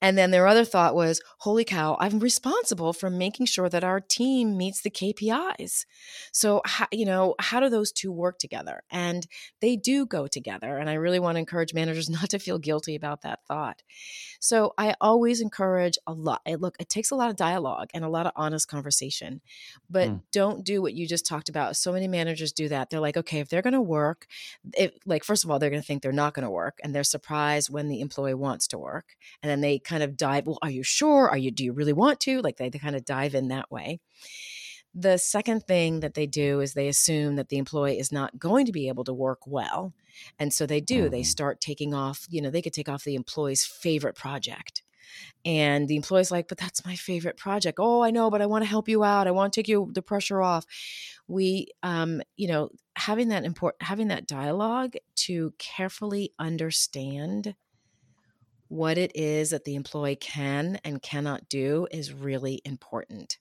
and 0.00 0.16
then 0.16 0.30
their 0.30 0.46
other 0.46 0.64
thought 0.64 0.94
was, 0.94 1.20
holy 1.38 1.64
cow, 1.64 1.96
I'm 2.00 2.18
responsible 2.18 2.92
for 2.92 3.10
making 3.10 3.46
sure 3.46 3.68
that 3.68 3.84
our 3.84 4.00
team 4.00 4.56
meets 4.56 4.82
the 4.82 4.90
KPIs. 4.90 5.84
So, 6.32 6.62
how, 6.64 6.86
you 6.92 7.04
know, 7.04 7.34
how 7.40 7.60
do 7.60 7.68
those 7.68 7.92
two 7.92 8.12
work 8.12 8.38
together? 8.38 8.82
And 8.90 9.26
they 9.60 9.76
do 9.76 10.06
go 10.06 10.26
together. 10.26 10.78
And 10.78 10.88
I 10.88 10.94
really 10.94 11.18
want 11.18 11.36
to 11.36 11.40
encourage 11.40 11.74
managers 11.74 12.08
not 12.10 12.30
to 12.30 12.38
feel 12.38 12.58
guilty 12.58 12.94
about 12.94 13.22
that 13.22 13.40
thought. 13.46 13.82
So, 14.40 14.74
I 14.78 14.94
always 15.00 15.40
encourage 15.40 15.98
a 16.06 16.12
lot. 16.12 16.42
Look, 16.46 16.76
it 16.78 16.88
takes 16.88 17.10
a 17.10 17.16
lot 17.16 17.30
of 17.30 17.36
dialogue 17.36 17.88
and 17.94 18.04
a 18.04 18.08
lot 18.08 18.26
of 18.26 18.32
honest 18.36 18.68
conversation, 18.68 19.40
but 19.90 20.08
mm. 20.08 20.22
don't 20.32 20.64
do 20.64 20.80
what 20.80 20.94
you 20.94 21.06
just 21.06 21.26
talked 21.26 21.48
about. 21.48 21.76
So 21.76 21.92
many 21.92 22.08
managers 22.08 22.52
do 22.52 22.68
that. 22.68 22.90
They're 22.90 23.00
like, 23.00 23.16
okay, 23.16 23.40
if 23.40 23.48
they're 23.48 23.62
going 23.62 23.72
to 23.72 23.80
work, 23.80 24.26
if, 24.74 24.92
like, 25.06 25.24
first 25.24 25.44
of 25.44 25.50
all, 25.50 25.58
they're 25.58 25.70
going 25.70 25.82
to 25.82 25.86
think 25.86 26.02
they're 26.02 26.12
not 26.12 26.34
going 26.34 26.44
to 26.44 26.50
work 26.50 26.78
and 26.82 26.94
they're 26.94 27.04
surprised 27.04 27.70
when 27.70 27.88
the 27.88 28.00
employee 28.00 28.34
wants 28.34 28.68
to 28.68 28.78
work. 28.78 29.16
And 29.42 29.50
then 29.50 29.57
then 29.58 29.70
they 29.70 29.78
kind 29.78 30.02
of 30.02 30.16
dive 30.16 30.46
well 30.46 30.58
are 30.62 30.70
you 30.70 30.82
sure? 30.82 31.28
Are 31.28 31.38
you 31.38 31.50
do 31.50 31.64
you 31.64 31.72
really 31.72 31.92
want 31.92 32.20
to? 32.20 32.40
Like 32.40 32.56
they, 32.56 32.68
they 32.68 32.78
kind 32.78 32.96
of 32.96 33.04
dive 33.04 33.34
in 33.34 33.48
that 33.48 33.70
way. 33.70 34.00
The 34.94 35.18
second 35.18 35.64
thing 35.64 36.00
that 36.00 36.14
they 36.14 36.26
do 36.26 36.60
is 36.60 36.72
they 36.74 36.88
assume 36.88 37.36
that 37.36 37.50
the 37.50 37.58
employee 37.58 37.98
is 37.98 38.10
not 38.10 38.38
going 38.38 38.66
to 38.66 38.72
be 38.72 38.88
able 38.88 39.04
to 39.04 39.12
work 39.12 39.40
well 39.46 39.92
and 40.38 40.52
so 40.52 40.66
they 40.66 40.80
do 40.80 41.08
they 41.08 41.20
mm-hmm. 41.20 41.24
start 41.24 41.60
taking 41.60 41.94
off 41.94 42.26
you 42.28 42.40
know 42.42 42.50
they 42.50 42.62
could 42.62 42.72
take 42.72 42.88
off 42.88 43.04
the 43.04 43.14
employee's 43.14 43.64
favorite 43.64 44.16
project 44.16 44.82
and 45.44 45.88
the 45.88 45.96
employee's 45.96 46.30
like 46.30 46.48
but 46.48 46.58
that's 46.58 46.84
my 46.84 46.94
favorite 46.94 47.36
project. 47.36 47.78
Oh 47.80 48.02
i 48.02 48.10
know 48.10 48.30
but 48.30 48.42
i 48.42 48.46
want 48.46 48.62
to 48.62 48.68
help 48.68 48.88
you 48.88 49.04
out 49.04 49.26
i 49.26 49.30
want 49.30 49.52
to 49.52 49.58
take 49.58 49.68
you 49.68 49.90
the 49.92 50.02
pressure 50.02 50.42
off. 50.42 50.64
We 51.26 51.68
um 51.82 52.22
you 52.36 52.48
know 52.48 52.70
having 52.96 53.28
that 53.28 53.44
important 53.44 53.82
having 53.82 54.08
that 54.08 54.26
dialogue 54.26 54.94
to 55.26 55.52
carefully 55.58 56.32
understand 56.38 57.54
what 58.68 58.98
it 58.98 59.12
is 59.14 59.50
that 59.50 59.64
the 59.64 59.74
employee 59.74 60.16
can 60.16 60.78
and 60.84 61.02
cannot 61.02 61.48
do 61.48 61.86
is 61.90 62.12
really 62.12 62.60
important. 62.64 63.38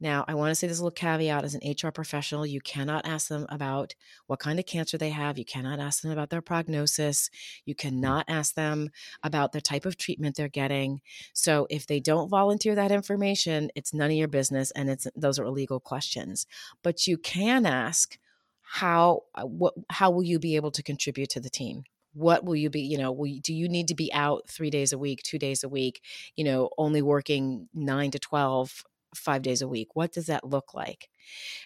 Now, 0.00 0.24
I 0.26 0.34
want 0.34 0.50
to 0.50 0.54
say 0.54 0.66
this 0.66 0.78
little 0.78 0.90
caveat 0.90 1.44
as 1.44 1.54
an 1.54 1.60
HR 1.64 1.90
professional, 1.90 2.46
you 2.46 2.60
cannot 2.60 3.06
ask 3.06 3.28
them 3.28 3.46
about 3.48 3.94
what 4.26 4.38
kind 4.38 4.58
of 4.58 4.66
cancer 4.66 4.96
they 4.96 5.10
have. 5.10 5.38
You 5.38 5.44
cannot 5.44 5.78
ask 5.78 6.02
them 6.02 6.10
about 6.10 6.30
their 6.30 6.40
prognosis. 6.40 7.30
You 7.64 7.74
cannot 7.74 8.24
ask 8.28 8.54
them 8.54 8.90
about 9.22 9.52
the 9.52 9.60
type 9.60 9.84
of 9.84 9.96
treatment 9.96 10.36
they're 10.36 10.48
getting. 10.48 11.00
So, 11.34 11.66
if 11.70 11.86
they 11.86 12.00
don't 12.00 12.28
volunteer 12.28 12.74
that 12.74 12.92
information, 12.92 13.70
it's 13.74 13.94
none 13.94 14.10
of 14.10 14.16
your 14.16 14.28
business 14.28 14.70
and 14.72 14.88
it's 14.88 15.06
those 15.14 15.38
are 15.38 15.44
illegal 15.44 15.80
questions. 15.80 16.46
But 16.82 17.06
you 17.06 17.18
can 17.18 17.66
ask 17.66 18.18
how 18.62 19.24
uh, 19.34 19.44
what 19.44 19.74
how 19.90 20.10
will 20.10 20.22
you 20.22 20.38
be 20.38 20.56
able 20.56 20.70
to 20.72 20.82
contribute 20.82 21.30
to 21.30 21.40
the 21.40 21.50
team? 21.50 21.84
What 22.12 22.44
will 22.44 22.56
you 22.56 22.70
be 22.70 22.80
you 22.80 22.98
know 22.98 23.12
will 23.12 23.26
you, 23.26 23.40
do 23.40 23.54
you 23.54 23.68
need 23.68 23.88
to 23.88 23.94
be 23.94 24.12
out 24.12 24.48
three 24.48 24.70
days 24.70 24.92
a 24.92 24.98
week 24.98 25.22
two 25.22 25.38
days 25.38 25.62
a 25.62 25.68
week 25.68 26.02
you 26.36 26.44
know 26.44 26.70
only 26.78 27.02
working 27.02 27.68
nine 27.72 28.10
to 28.10 28.18
12 28.18 28.82
five 29.14 29.42
days 29.42 29.60
a 29.62 29.68
week 29.68 29.88
what 29.94 30.12
does 30.12 30.26
that 30.26 30.44
look 30.44 30.72
like 30.74 31.08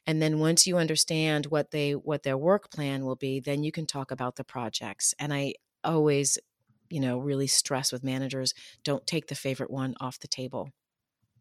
and 0.07 0.21
then 0.21 0.39
once 0.39 0.67
you 0.67 0.77
understand 0.77 1.47
what 1.47 1.71
they 1.71 1.93
what 1.93 2.23
their 2.23 2.39
work 2.39 2.71
plan 2.71 3.05
will 3.05 3.17
be 3.17 3.41
then 3.41 3.63
you 3.63 3.73
can 3.73 3.87
talk 3.87 4.11
about 4.11 4.37
the 4.37 4.45
projects 4.45 5.15
and 5.19 5.33
i 5.33 5.53
always 5.83 6.39
you 6.89 7.01
know 7.01 7.19
really 7.19 7.47
stress 7.47 7.93
with 7.93 8.05
managers 8.05 8.55
don't 8.83 9.07
take 9.07 9.27
the 9.27 9.35
favorite 9.35 9.71
one 9.71 9.95
off 10.01 10.19
the 10.21 10.29
table 10.29 10.71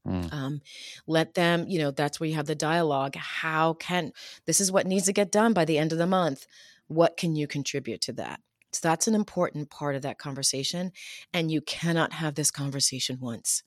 Mm. 0.07 0.33
Um, 0.33 0.61
let 1.07 1.33
them, 1.33 1.65
you 1.67 1.79
know, 1.79 1.91
that's 1.91 2.19
where 2.19 2.29
you 2.29 2.35
have 2.35 2.45
the 2.45 2.55
dialogue. 2.55 3.15
How 3.15 3.73
can 3.73 4.11
this 4.45 4.59
is 4.59 4.71
what 4.71 4.85
needs 4.85 5.05
to 5.05 5.13
get 5.13 5.31
done 5.31 5.53
by 5.53 5.65
the 5.65 5.77
end 5.77 5.91
of 5.91 5.97
the 5.97 6.07
month? 6.07 6.45
What 6.87 7.15
can 7.15 7.35
you 7.35 7.47
contribute 7.47 8.01
to 8.01 8.13
that? 8.13 8.41
So 8.73 8.79
that's 8.83 9.07
an 9.07 9.15
important 9.15 9.69
part 9.69 9.95
of 9.95 10.01
that 10.03 10.17
conversation. 10.17 10.91
And 11.33 11.51
you 11.51 11.61
cannot 11.61 12.13
have 12.13 12.35
this 12.35 12.51
conversation 12.51 13.19
once 13.21 13.63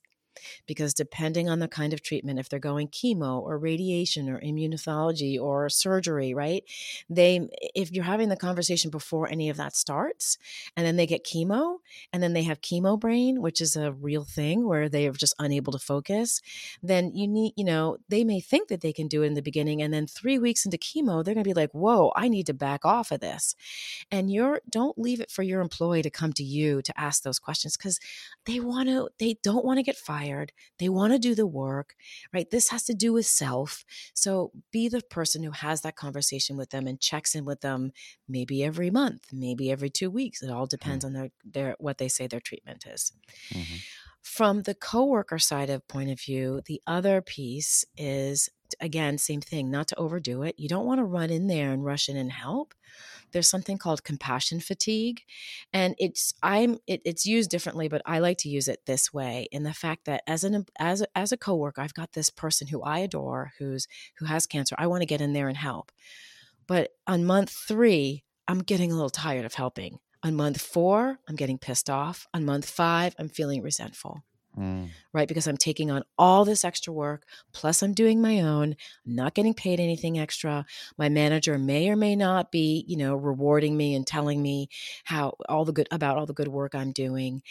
because 0.67 0.93
depending 0.95 1.49
on 1.49 1.59
the 1.59 1.69
kind 1.69 1.93
of 1.93 2.03
treatment 2.03 2.39
if 2.39 2.49
they're 2.49 2.59
going 2.59 2.89
chemo 2.89 3.41
or 3.41 3.59
radiation 3.59 4.29
or 4.29 4.41
immunotherapy 4.41 5.41
or 5.41 5.69
surgery 5.69 6.35
right 6.35 6.65
they 7.09 7.49
if 7.75 7.93
you're 7.93 8.05
having 8.05 8.29
the 8.29 8.37
conversation 8.37 8.91
before 8.91 9.29
any 9.29 9.49
of 9.49 9.57
that 9.57 9.75
starts 9.75 10.39
and 10.77 10.87
then 10.87 10.97
they 10.97 11.07
get 11.07 11.25
chemo 11.25 11.79
and 12.13 12.23
then 12.23 12.33
they 12.33 12.43
have 12.43 12.61
chemo 12.61 12.99
brain 12.99 13.41
which 13.41 13.61
is 13.61 13.77
a 13.77 13.93
real 13.93 14.25
thing 14.25 14.67
where 14.67 14.89
they 14.89 15.07
are 15.07 15.13
just 15.13 15.35
unable 15.39 15.73
to 15.73 15.79
focus 15.79 16.41
then 16.83 17.13
you 17.15 17.29
need 17.29 17.53
you 17.57 17.65
know 17.65 17.97
they 18.09 18.25
may 18.25 18.41
think 18.41 18.69
that 18.69 18.81
they 18.81 18.93
can 18.93 19.07
do 19.07 19.23
it 19.23 19.27
in 19.27 19.35
the 19.35 19.43
beginning 19.43 19.81
and 19.81 19.95
then 19.95 20.07
3 20.07 20.39
weeks 20.39 20.65
into 20.65 20.77
chemo 20.79 21.25
they're 21.25 21.35
going 21.35 21.45
to 21.45 21.49
be 21.49 21.55
like 21.55 21.71
whoa 21.73 22.13
i 22.17 22.29
need 22.29 22.47
to 22.47 22.57
back 22.57 22.85
off 22.85 23.13
of 23.13 23.21
this. 23.21 23.55
And 24.11 24.31
you're 24.31 24.61
don't 24.69 24.99
leave 24.99 25.21
it 25.21 25.31
for 25.31 25.43
your 25.43 25.61
employee 25.61 26.03
to 26.03 26.11
come 26.11 26.33
to 26.35 26.43
you 26.43 26.83
to 26.83 27.01
ask 27.01 27.23
those 27.23 27.39
questions 27.39 27.77
cuz 27.77 28.01
they 28.45 28.59
want 28.61 28.89
to 28.89 29.09
they 29.19 29.39
don't 29.43 29.65
want 29.65 29.79
to 29.79 29.83
get 29.83 29.97
fired 29.97 30.26
tired. 30.27 30.53
They 30.79 30.89
want 30.89 31.13
to 31.13 31.19
do 31.19 31.35
the 31.35 31.47
work, 31.47 31.95
right? 32.33 32.51
This 32.51 32.71
has 32.71 32.85
to 32.85 32.95
do 32.95 33.13
with 33.13 33.27
self. 33.27 33.85
So 34.15 34.53
be 34.73 34.89
the 34.89 35.03
person 35.11 35.43
who 35.43 35.53
has 35.53 35.83
that 35.83 35.97
conversation 35.97 36.57
with 36.57 36.71
them 36.71 36.87
and 36.87 37.01
checks 37.01 37.35
in 37.35 37.45
with 37.45 37.61
them 37.61 37.93
maybe 38.29 38.65
every 38.65 38.91
month, 38.91 39.23
maybe 39.33 39.71
every 39.71 39.91
two 39.91 40.11
weeks. 40.11 40.43
It 40.43 40.51
all 40.51 40.67
depends 40.67 41.05
mm-hmm. 41.05 41.17
on 41.17 41.23
their, 41.23 41.31
their 41.45 41.77
what 41.79 41.99
they 41.99 42.09
say 42.09 42.27
their 42.27 42.41
treatment 42.41 42.85
is. 42.87 43.13
Mm-hmm. 43.53 43.77
From 44.23 44.63
the 44.63 44.75
coworker 44.75 45.39
side 45.39 45.71
of 45.71 45.87
point 45.87 46.11
of 46.11 46.21
view, 46.21 46.61
the 46.67 46.83
other 46.87 47.23
piece 47.23 47.85
is 47.97 48.49
again, 48.81 49.19
same 49.19 49.41
thing, 49.41 49.71
not 49.71 49.89
to 49.89 49.99
overdo 49.99 50.43
it. 50.43 50.55
You 50.59 50.69
don't 50.69 50.87
want 50.87 50.99
to 50.99 51.05
run 51.05 51.31
in 51.31 51.47
there 51.47 51.73
and 51.73 51.85
rush 51.85 52.09
in 52.09 52.17
and 52.17 52.33
help. 52.33 52.75
There's 53.33 53.49
something 53.49 53.79
called 53.79 54.05
compassion 54.05 54.61
fatigue 54.61 55.23
and 55.73 55.95
it's 55.99 56.33
i'm 56.43 56.79
it, 56.87 57.03
it's 57.05 57.27
used 57.27 57.51
differently 57.51 57.89
but 57.89 58.01
i 58.07 58.19
like 58.21 58.39
to 58.39 58.49
use 58.49 58.69
it 58.69 58.81
this 58.87 59.13
way 59.13 59.49
in 59.51 59.65
the 59.65 59.75
fact 59.75 60.05
that 60.05 60.23
as 60.27 60.45
an 60.45 60.65
as 60.79 61.03
a, 61.03 61.07
as 61.17 61.33
a 61.33 61.37
coworker 61.37 61.81
i've 61.81 61.93
got 61.93 62.13
this 62.13 62.31
person 62.31 62.69
who 62.69 62.83
i 62.83 62.99
adore 63.01 63.53
who's 63.59 63.89
who 64.19 64.27
has 64.27 64.47
cancer. 64.47 64.75
I 64.79 64.87
want 64.87 65.03
to 65.03 65.07
get 65.07 65.21
in 65.21 65.33
there 65.33 65.49
and 65.49 65.57
help. 65.57 65.93
But 66.67 66.91
on 67.07 67.25
month 67.25 67.51
3 67.51 68.25
i'm 68.49 68.61
getting 68.61 68.91
a 68.91 68.95
little 68.95 69.11
tired 69.11 69.45
of 69.45 69.55
helping. 69.55 69.99
On 70.23 70.35
month 70.35 70.61
4 70.61 71.19
i'm 71.29 71.37
getting 71.37 71.59
pissed 71.59 71.91
off. 71.91 72.27
On 72.35 72.45
month 72.45 72.69
5 72.69 73.15
i'm 73.19 73.29
feeling 73.29 73.63
resentful 73.63 74.23
mm. 74.57 74.89
right? 75.13 75.29
Because 75.29 75.47
I'm 75.47 75.57
taking 75.57 75.91
on 75.91 76.03
all 76.19 76.45
this 76.45 76.65
extra 76.65 76.93
work, 76.93 77.25
plus 77.53 77.83
I'm 77.83 77.93
doing 77.93 78.21
my 78.21 78.41
own. 78.41 78.77
I'm 79.07 79.15
not 79.15 79.35
getting 79.35 79.55
paid 79.55 79.81
anything 79.81 80.19
extra. 80.19 80.65
My 80.97 81.09
manager 81.09 81.59
may 81.59 81.89
or 81.89 81.97
may 81.97 82.17
not 82.17 82.51
be, 82.51 82.85
you 82.89 82.97
know, 82.97 83.15
rewarding 83.15 83.77
me 83.77 83.95
and 83.95 84.07
telling 84.07 84.43
me 84.43 84.69
how 85.05 85.35
all 85.49 85.65
the 85.65 85.73
good 85.73 85.89
about 85.91 86.17
all 86.17 86.27
the 86.27 86.33
good 86.33 86.49
work 86.49 86.75
I'm 86.75 86.93
doing. 86.93 87.43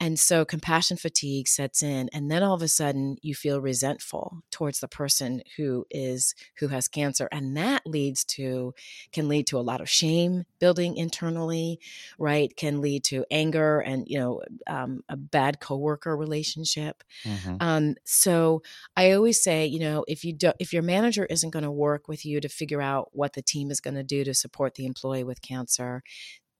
And 0.00 0.18
so 0.18 0.44
compassion 0.44 0.96
fatigue 0.96 1.48
sets 1.48 1.82
in. 1.82 2.08
And 2.12 2.30
then 2.30 2.42
all 2.42 2.54
of 2.54 2.62
a 2.62 2.68
sudden 2.68 3.16
you 3.22 3.34
feel 3.34 3.60
resentful 3.60 4.42
towards 4.50 4.80
the 4.80 4.88
person 4.88 5.42
who 5.56 5.86
is 5.90 6.34
who 6.58 6.68
has 6.68 6.88
cancer. 6.88 7.28
And 7.32 7.56
that 7.56 7.86
leads 7.86 8.24
to 8.24 8.74
can 9.12 9.28
lead 9.28 9.46
to 9.48 9.58
a 9.58 9.60
lot 9.60 9.80
of 9.80 9.88
shame 9.88 10.44
building 10.58 10.96
internally, 10.96 11.80
right? 12.18 12.54
Can 12.56 12.80
lead 12.80 13.04
to 13.04 13.24
anger 13.30 13.80
and, 13.80 14.06
you 14.06 14.18
know, 14.18 14.42
um, 14.66 15.02
a 15.08 15.16
bad 15.16 15.60
coworker 15.60 16.16
relationship 16.16 16.51
relationship. 16.56 17.02
Mm-hmm. 17.24 17.56
Um, 17.60 17.94
so 18.04 18.62
I 18.96 19.12
always 19.12 19.42
say, 19.42 19.66
you 19.66 19.80
know, 19.80 20.04
if 20.08 20.24
you 20.24 20.32
don't, 20.32 20.56
if 20.58 20.72
your 20.72 20.82
manager 20.82 21.26
isn't 21.26 21.50
going 21.50 21.64
to 21.64 21.70
work 21.70 22.08
with 22.08 22.24
you 22.24 22.40
to 22.40 22.48
figure 22.48 22.82
out 22.82 23.10
what 23.12 23.34
the 23.34 23.42
team 23.42 23.70
is 23.70 23.80
going 23.80 23.94
to 23.94 24.02
do 24.02 24.24
to 24.24 24.34
support 24.34 24.74
the 24.74 24.86
employee 24.86 25.24
with 25.24 25.42
cancer, 25.42 26.02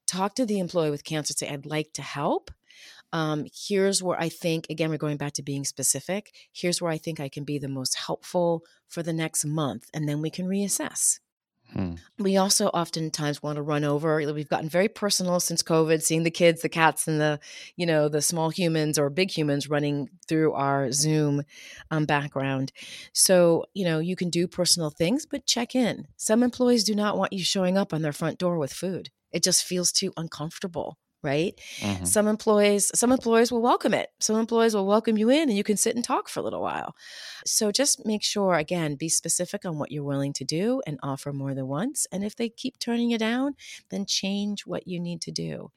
talk 0.06 0.34
to 0.34 0.46
the 0.46 0.58
employee 0.58 0.90
with 0.90 1.04
cancer. 1.04 1.34
Say, 1.34 1.48
I'd 1.48 1.66
like 1.66 1.92
to 1.94 2.02
help. 2.02 2.50
Um, 3.12 3.46
here's 3.68 4.02
where 4.02 4.18
I 4.18 4.30
think, 4.30 4.66
again, 4.70 4.88
we're 4.88 4.96
going 4.96 5.18
back 5.18 5.34
to 5.34 5.42
being 5.42 5.64
specific. 5.64 6.32
Here's 6.50 6.80
where 6.80 6.90
I 6.90 6.96
think 6.96 7.20
I 7.20 7.28
can 7.28 7.44
be 7.44 7.58
the 7.58 7.68
most 7.68 7.94
helpful 8.06 8.62
for 8.88 9.02
the 9.02 9.12
next 9.12 9.44
month, 9.44 9.90
and 9.92 10.08
then 10.08 10.22
we 10.22 10.30
can 10.30 10.46
reassess. 10.46 11.18
Hmm. 11.72 11.94
We 12.18 12.36
also 12.36 12.68
oftentimes 12.68 13.42
want 13.42 13.56
to 13.56 13.62
run 13.62 13.84
over. 13.84 14.16
We've 14.32 14.48
gotten 14.48 14.68
very 14.68 14.88
personal 14.88 15.40
since 15.40 15.62
COVID, 15.62 16.02
seeing 16.02 16.22
the 16.22 16.30
kids, 16.30 16.62
the 16.62 16.68
cats, 16.68 17.08
and 17.08 17.20
the, 17.20 17.40
you 17.76 17.86
know, 17.86 18.08
the 18.08 18.20
small 18.22 18.50
humans 18.50 18.98
or 18.98 19.08
big 19.10 19.30
humans 19.30 19.68
running 19.68 20.08
through 20.28 20.52
our 20.52 20.92
Zoom 20.92 21.42
um, 21.90 22.04
background. 22.04 22.72
So, 23.12 23.64
you 23.74 23.84
know, 23.84 23.98
you 23.98 24.16
can 24.16 24.30
do 24.30 24.46
personal 24.46 24.90
things, 24.90 25.24
but 25.24 25.46
check 25.46 25.74
in. 25.74 26.06
Some 26.16 26.42
employees 26.42 26.84
do 26.84 26.94
not 26.94 27.16
want 27.16 27.32
you 27.32 27.42
showing 27.42 27.78
up 27.78 27.94
on 27.94 28.02
their 28.02 28.12
front 28.12 28.38
door 28.38 28.58
with 28.58 28.72
food. 28.72 29.10
It 29.32 29.42
just 29.42 29.64
feels 29.64 29.92
too 29.92 30.12
uncomfortable 30.16 30.98
right? 31.22 31.58
Mm-hmm. 31.78 32.04
some 32.04 32.28
employees 32.28 32.90
some 32.94 33.12
employees 33.12 33.52
will 33.52 33.62
welcome 33.62 33.94
it. 33.94 34.10
Some 34.20 34.36
employees 34.36 34.74
will 34.74 34.86
welcome 34.86 35.16
you 35.16 35.30
in 35.30 35.48
and 35.48 35.56
you 35.56 35.64
can 35.64 35.76
sit 35.76 35.94
and 35.94 36.04
talk 36.04 36.28
for 36.28 36.40
a 36.40 36.42
little 36.42 36.62
while. 36.62 36.94
So 37.46 37.70
just 37.70 38.04
make 38.06 38.22
sure 38.22 38.54
again 38.54 38.96
be 38.96 39.08
specific 39.08 39.64
on 39.64 39.78
what 39.78 39.90
you're 39.90 40.04
willing 40.04 40.32
to 40.34 40.44
do 40.44 40.82
and 40.86 40.98
offer 41.02 41.32
more 41.32 41.54
than 41.54 41.68
once. 41.68 42.06
And 42.12 42.24
if 42.24 42.36
they 42.36 42.48
keep 42.48 42.78
turning 42.78 43.10
you 43.10 43.18
down 43.18 43.54
then 43.90 44.06
change 44.06 44.66
what 44.66 44.86
you 44.86 45.00
need 45.00 45.20
to 45.22 45.30
do. 45.30 45.70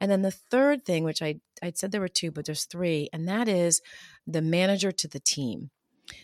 And 0.00 0.10
then 0.10 0.22
the 0.22 0.30
third 0.30 0.84
thing 0.84 1.04
which 1.04 1.22
i 1.22 1.36
i 1.62 1.72
said 1.74 1.92
there 1.92 2.00
were 2.00 2.08
two 2.08 2.30
but 2.30 2.46
there's 2.46 2.64
three 2.64 3.08
and 3.12 3.28
that 3.28 3.48
is 3.48 3.80
the 4.26 4.42
manager 4.42 4.92
to 4.92 5.08
the 5.08 5.20
team. 5.20 5.70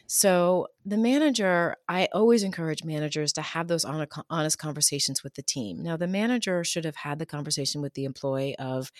So, 0.07 0.69
the 0.87 0.97
manager, 0.97 1.75
I 1.89 2.07
always 2.13 2.45
encourage 2.45 2.85
managers 2.85 3.33
to 3.33 3.43
have 3.43 3.67
those 3.67 3.85
honest 3.85 4.59
conversations 4.59 5.25
with 5.25 5.35
the 5.35 5.43
team. 5.43 5.83
Now, 5.83 5.97
the 5.97 6.07
manager 6.07 6.63
should 6.63 6.85
have 6.85 6.95
had 6.95 7.19
the 7.19 7.27
conversation 7.27 7.83
with 7.83 7.95
the 7.95 8.05
employee 8.05 8.57
of 8.57 8.93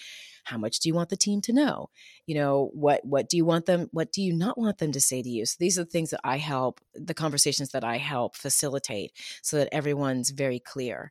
how 0.47 0.59
much 0.59 0.79
do 0.79 0.89
you 0.89 0.95
want 0.95 1.11
the 1.11 1.17
team 1.17 1.41
to 1.43 1.53
know? 1.53 1.91
You 2.25 2.37
know, 2.37 2.71
what 2.73 3.05
what 3.05 3.29
do 3.29 3.37
you 3.37 3.45
want 3.45 3.67
them 3.67 3.89
what 3.93 4.13
do 4.13 4.23
you 4.23 4.33
not 4.33 4.57
want 4.57 4.79
them 4.79 4.93
to 4.93 5.01
say 5.01 5.21
to 5.21 5.29
you? 5.29 5.45
So 5.45 5.57
these 5.59 5.77
are 5.77 5.85
the 5.85 5.91
things 5.91 6.11
that 6.11 6.21
I 6.23 6.39
help 6.39 6.81
the 6.95 7.15
conversations 7.15 7.71
that 7.71 7.83
I 7.83 7.99
help 7.99 8.37
facilitate 8.37 9.13
so 9.43 9.57
that 9.57 9.69
everyone's 9.73 10.31
very 10.31 10.61
clear. 10.61 11.11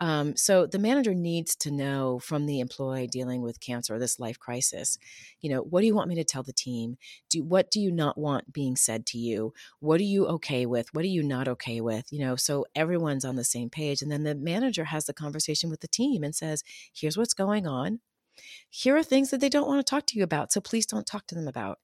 Um, 0.00 0.36
so 0.36 0.66
the 0.66 0.78
manager 0.78 1.14
needs 1.14 1.56
to 1.56 1.70
know 1.72 2.20
from 2.20 2.46
the 2.46 2.60
employee 2.60 3.08
dealing 3.08 3.42
with 3.42 3.60
cancer 3.60 3.96
or 3.96 3.98
this 3.98 4.20
life 4.20 4.38
crisis, 4.38 4.98
you 5.40 5.50
know, 5.50 5.62
what 5.62 5.80
do 5.80 5.86
you 5.88 5.94
want 5.94 6.08
me 6.08 6.14
to 6.16 6.24
tell 6.24 6.44
the 6.44 6.52
team? 6.52 6.96
Do 7.28 7.42
what 7.42 7.72
do 7.72 7.80
you 7.80 7.90
not 7.90 8.16
want 8.16 8.52
being 8.52 8.76
said 8.76 9.04
to 9.06 9.18
you? 9.18 9.52
What 9.80 9.98
do 9.98 10.04
you 10.04 10.15
okay 10.24 10.64
with? 10.64 10.94
What 10.94 11.04
are 11.04 11.08
you 11.08 11.22
not 11.22 11.48
okay 11.48 11.80
with? 11.80 12.12
You 12.12 12.20
know, 12.20 12.36
so 12.36 12.64
everyone's 12.74 13.24
on 13.24 13.36
the 13.36 13.44
same 13.44 13.68
page. 13.68 14.00
And 14.00 14.10
then 14.10 14.22
the 14.22 14.34
manager 14.34 14.84
has 14.84 15.06
the 15.06 15.12
conversation 15.12 15.68
with 15.68 15.80
the 15.80 15.88
team 15.88 16.22
and 16.22 16.34
says, 16.34 16.62
here's 16.94 17.16
what's 17.16 17.34
going 17.34 17.66
on. 17.66 18.00
Here 18.70 18.96
are 18.96 19.02
things 19.02 19.30
that 19.30 19.40
they 19.40 19.48
don't 19.48 19.66
want 19.66 19.84
to 19.84 19.90
talk 19.90 20.06
to 20.06 20.18
you 20.18 20.24
about. 20.24 20.52
So 20.52 20.60
please 20.60 20.86
don't 20.86 21.06
talk 21.06 21.26
to 21.28 21.34
them 21.34 21.48
about. 21.48 21.78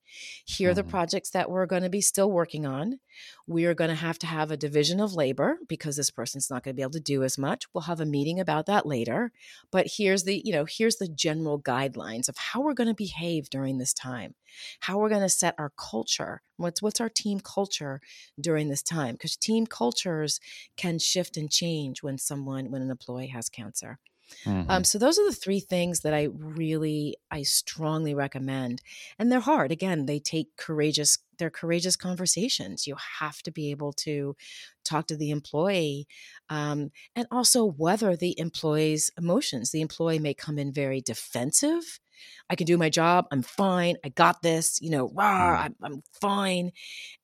Here 0.44 0.70
are 0.70 0.74
the 0.74 0.82
mm-hmm. 0.82 0.90
projects 0.90 1.30
that 1.30 1.50
we're 1.50 1.66
going 1.66 1.82
to 1.82 1.88
be 1.88 2.00
still 2.00 2.30
working 2.30 2.66
on. 2.66 3.00
We 3.46 3.64
are 3.64 3.74
going 3.74 3.88
to 3.88 3.96
have 3.96 4.18
to 4.20 4.26
have 4.26 4.50
a 4.50 4.57
division 4.57 5.00
of 5.00 5.14
labor 5.14 5.59
because 5.68 5.96
this 5.96 6.11
person's 6.11 6.50
not 6.50 6.62
going 6.62 6.74
to 6.74 6.76
be 6.76 6.82
able 6.82 6.92
to 6.92 7.00
do 7.00 7.22
as 7.24 7.38
much. 7.38 7.64
We'll 7.72 7.82
have 7.82 8.00
a 8.00 8.07
meeting 8.07 8.38
about 8.38 8.66
that 8.66 8.86
later. 8.86 9.32
But 9.70 9.86
here's 9.96 10.24
the, 10.24 10.42
you 10.44 10.53
know, 10.53 10.66
here's 10.68 10.96
the 10.96 11.09
general 11.09 11.61
guidelines 11.61 12.28
of 12.28 12.36
how 12.36 12.61
we're 12.61 12.74
going 12.74 12.88
to 12.88 12.94
behave 12.94 13.48
during 13.48 13.78
this 13.78 13.94
time. 13.94 14.34
How 14.80 14.98
we're 14.98 15.09
going 15.09 15.22
to 15.22 15.28
set 15.28 15.55
our 15.59 15.72
culture. 15.78 16.42
What's 16.59 16.82
what's 16.82 17.00
our 17.00 17.09
team 17.09 17.40
culture 17.40 18.00
during 18.38 18.68
this 18.68 18.82
time? 18.82 19.14
Because 19.14 19.36
team 19.36 19.66
cultures 19.66 20.40
can 20.76 20.98
shift 20.98 21.36
and 21.36 21.50
change 21.50 22.03
when 22.03 22.18
someone 22.18 22.70
when 22.70 22.82
an 22.82 22.90
employee 22.90 23.28
has 23.28 23.48
cancer. 23.48 23.98
Mm-hmm. 24.45 24.70
Um, 24.70 24.85
so 24.85 24.99
those 24.99 25.18
are 25.18 25.24
the 25.24 25.35
three 25.35 25.61
things 25.61 26.01
that 26.01 26.14
I 26.14 26.28
really, 26.33 27.16
I 27.30 27.43
strongly 27.43 28.14
recommend. 28.14 28.83
And 29.18 29.30
they're 29.30 29.41
hard. 29.41 29.72
Again, 29.72 30.07
they 30.07 30.18
take 30.18 30.57
courageous, 30.57 31.18
they're 31.39 31.51
courageous 31.51 31.97
conversations. 31.97 32.87
You 32.87 32.97
have 33.20 33.43
to 33.43 33.51
be 33.51 33.70
able 33.70 33.93
to 33.95 34.37
talk 34.85 35.07
to 35.09 35.16
the 35.16 35.30
employee 35.30 36.07
um, 36.49 36.91
and 37.14 37.26
also 37.30 37.64
weather 37.64 38.16
the 38.16 38.39
employee's 38.39 39.11
emotions. 39.16 39.70
The 39.70 39.80
employee 39.80 40.18
may 40.18 40.35
come 40.35 40.59
in 40.59 40.72
very 40.72 41.01
defensive 41.01 42.01
I 42.50 42.54
can 42.54 42.66
do 42.66 42.76
my 42.76 42.90
job. 42.90 43.26
I'm 43.30 43.42
fine. 43.42 43.96
I 44.04 44.08
got 44.10 44.42
this. 44.42 44.80
You 44.80 44.90
know, 44.90 45.10
rah, 45.14 45.56
mm. 45.56 45.64
I'm, 45.64 45.76
I'm 45.82 46.02
fine. 46.20 46.72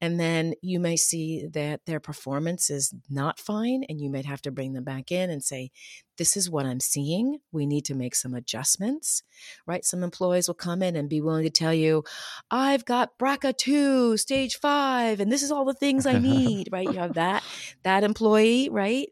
And 0.01 0.19
then 0.19 0.55
you 0.63 0.81
may 0.81 0.97
see 0.97 1.47
that 1.53 1.81
their 1.87 2.01
performance 2.01 2.71
is 2.71 2.95
not 3.11 3.39
fine, 3.39 3.85
and 3.89 4.01
you 4.01 4.11
might 4.11 4.27
have 4.27 4.43
to 4.43 4.51
bring 4.51 4.73
them 4.73 4.85
back 4.85 5.13
in 5.13 5.31
and 5.31 5.43
say, 5.43 5.71
this 6.19 6.37
is 6.37 6.51
what 6.51 6.67
I'm 6.67 6.81
seeing. 6.81 7.39
We 7.53 7.65
need 7.65 7.85
to 7.87 7.95
make 7.95 8.15
some 8.15 8.35
adjustments, 8.35 9.23
right? 9.67 9.85
Some 9.85 10.03
employees 10.03 10.49
will 10.49 10.55
come 10.55 10.83
in 10.83 10.97
and 10.97 11.09
be 11.09 11.21
willing 11.21 11.45
to 11.45 11.51
tell 11.51 11.73
you, 11.73 12.05
I've 12.51 12.85
got 12.85 13.17
BRCA2, 13.19 14.19
stage 14.19 14.59
five, 14.59 15.21
and 15.21 15.33
this 15.33 15.43
is 15.43 15.51
all 15.51 15.65
the 15.65 15.75
things 15.75 16.05
I 16.05 16.19
need, 16.19 16.69
right? 16.73 16.85
You 16.85 16.99
have 16.99 17.15
that, 17.15 17.43
that 17.85 18.05
employee, 18.05 18.69
right? 18.69 19.09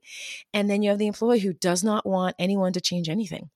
And 0.52 0.68
then 0.68 0.82
you 0.82 0.90
have 0.90 0.98
the 0.98 1.06
employee 1.06 1.40
who 1.40 1.52
does 1.52 1.82
not 1.82 2.04
want 2.04 2.36
anyone 2.38 2.72
to 2.74 2.80
change 2.80 3.08
anything 3.08 3.48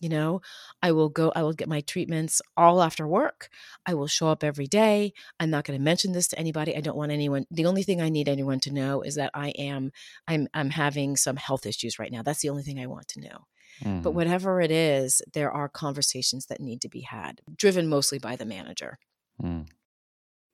you 0.00 0.08
know 0.08 0.40
i 0.82 0.92
will 0.92 1.08
go 1.08 1.32
i 1.34 1.42
will 1.42 1.52
get 1.52 1.68
my 1.68 1.80
treatments 1.82 2.42
all 2.56 2.82
after 2.82 3.06
work 3.06 3.48
i 3.86 3.94
will 3.94 4.06
show 4.06 4.28
up 4.28 4.42
every 4.42 4.66
day 4.66 5.12
i'm 5.40 5.50
not 5.50 5.64
going 5.64 5.78
to 5.78 5.82
mention 5.82 6.12
this 6.12 6.28
to 6.28 6.38
anybody 6.38 6.76
i 6.76 6.80
don't 6.80 6.96
want 6.96 7.12
anyone 7.12 7.46
the 7.50 7.66
only 7.66 7.82
thing 7.82 8.00
i 8.00 8.08
need 8.08 8.28
anyone 8.28 8.60
to 8.60 8.72
know 8.72 9.02
is 9.02 9.14
that 9.14 9.30
i 9.34 9.48
am 9.50 9.92
i'm 10.28 10.48
i'm 10.54 10.70
having 10.70 11.16
some 11.16 11.36
health 11.36 11.66
issues 11.66 11.98
right 11.98 12.12
now 12.12 12.22
that's 12.22 12.40
the 12.40 12.48
only 12.48 12.62
thing 12.62 12.78
i 12.78 12.86
want 12.86 13.08
to 13.08 13.20
know 13.20 13.46
mm. 13.82 14.02
but 14.02 14.10
mm-hmm. 14.10 14.16
whatever 14.16 14.60
it 14.60 14.70
is 14.70 15.22
there 15.32 15.50
are 15.50 15.68
conversations 15.68 16.46
that 16.46 16.60
need 16.60 16.80
to 16.80 16.88
be 16.88 17.00
had 17.00 17.40
driven 17.56 17.88
mostly 17.88 18.18
by 18.18 18.36
the 18.36 18.46
manager 18.46 18.98
mm. 19.42 19.66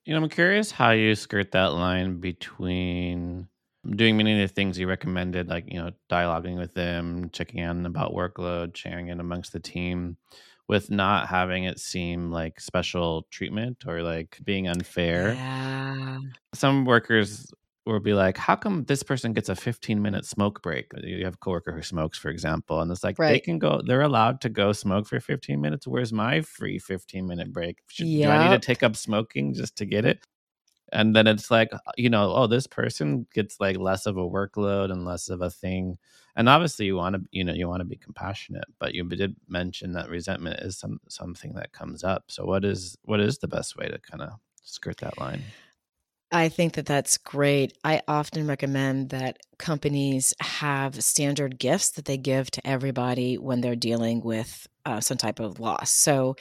you 0.05 0.15
know 0.15 0.23
i'm 0.23 0.29
curious 0.29 0.71
how 0.71 0.91
you 0.91 1.15
skirt 1.15 1.53
that 1.53 1.73
line 1.73 2.21
between 2.21 3.49
doing 3.89 4.17
many 4.17 4.41
of 4.41 4.49
the 4.49 4.55
things 4.55 4.79
you 4.79 4.87
recommended, 4.87 5.49
like, 5.49 5.65
you 5.67 5.79
know, 5.79 5.91
dialoguing 6.11 6.59
with 6.59 6.75
them, 6.75 7.31
checking 7.33 7.61
in 7.61 7.87
about 7.87 8.13
workload, 8.13 8.77
sharing 8.77 9.09
it 9.09 9.21
amongst 9.21 9.53
the 9.53 9.61
team, 9.61 10.17
with 10.69 10.91
not 10.91 11.29
having 11.29 11.65
it 11.65 11.81
seem 11.81 12.31
like 12.31 12.61
special 12.61 13.27
treatment 13.31 13.85
or 13.87 14.03
like 14.03 14.39
being 14.45 14.69
unfair. 14.69 15.33
Yeah. 15.33 16.19
Some 16.55 16.85
workers 16.85 17.53
will 17.87 18.01
be 18.01 18.13
like, 18.15 18.37
how 18.37 18.55
come 18.55 18.85
this 18.85 19.03
person 19.03 19.33
gets 19.33 19.49
a 19.49 19.57
15 19.57 20.01
minute 20.01 20.25
smoke 20.27 20.63
break? 20.63 20.93
Uh, 20.95 21.01
you 21.03 21.25
have 21.25 21.35
a 21.35 21.39
coworker 21.39 21.73
who 21.73 21.83
smokes, 21.83 22.19
for 22.19 22.29
example, 22.29 22.81
and 22.81 22.93
it's 22.93 23.03
like 23.03 23.19
right. 23.19 23.31
they 23.31 23.41
can 23.41 23.59
go, 23.59 23.81
they're 23.85 24.03
allowed 24.03 24.41
to 24.43 24.49
go 24.49 24.73
smoke 24.73 25.07
for 25.07 25.19
15 25.19 25.61
minutes. 25.61 25.87
Where's 25.87 26.13
my 26.13 26.43
free 26.43 26.79
15 26.79 27.27
minute 27.27 27.53
break? 27.53 27.79
Should, 27.89 28.07
yep. 28.07 28.29
Do 28.29 28.33
I 28.33 28.49
need 28.49 28.61
to 28.61 28.65
take 28.65 28.83
up 28.83 28.95
smoking 28.95 29.55
just 29.55 29.77
to 29.77 29.87
get 29.87 30.05
it? 30.05 30.21
And 30.93 31.15
then 31.15 31.27
it's 31.27 31.51
like 31.51 31.71
you 31.97 32.11
know 32.11 32.33
oh 32.35 32.47
this 32.47 32.67
person 32.67 33.27
gets 33.33 33.61
like 33.61 33.77
less 33.77 34.07
of 34.07 34.17
a 34.17 34.29
workload 34.29 34.91
and 34.91 35.05
less 35.05 35.29
of 35.29 35.41
a 35.41 35.51
thing 35.51 35.99
and 36.37 36.49
obviously 36.49 36.87
you 36.87 36.97
want 36.97 37.15
to 37.15 37.23
you 37.31 37.45
know 37.45 37.53
you 37.53 37.69
want 37.69 37.81
to 37.81 37.85
be 37.85 37.97
compassionate 37.97 38.65
but 38.79 38.95
you 38.95 39.05
did 39.05 39.35
mention 39.49 39.93
that 39.93 40.09
resentment 40.09 40.59
is 40.61 40.77
some 40.77 41.01
something 41.09 41.55
that 41.55 41.73
comes 41.73 42.05
up 42.05 42.25
so 42.29 42.45
what 42.45 42.65
is 42.65 42.97
what 43.05 43.21
is 43.21 43.39
the 43.39 43.49
best 43.49 43.77
way 43.77 43.87
to 43.89 43.99
kind 43.99 44.23
of 44.23 44.31
skirt 44.63 44.97
that 44.99 45.19
line 45.19 45.43
I 46.33 46.49
think 46.49 46.75
that 46.75 46.87
that's 46.87 47.19
great. 47.19 47.77
I 47.83 48.03
often 48.07 48.47
recommend 48.47 49.11
that 49.11 49.39
companies 49.59 50.33
have 50.41 51.03
standard 51.03 51.59
gifts 51.59 51.91
that 51.93 52.05
they 52.05 52.17
give 52.17 52.53
to 52.53 52.65
everybody 52.65 53.37
when 53.37 53.61
they're 53.61 53.75
dealing 53.75 54.23
with 54.23 54.69
uh, 54.87 55.01
some 55.01 55.17
type 55.17 55.41
of 55.41 55.61
loss. 55.61 55.91
So, 55.91 56.37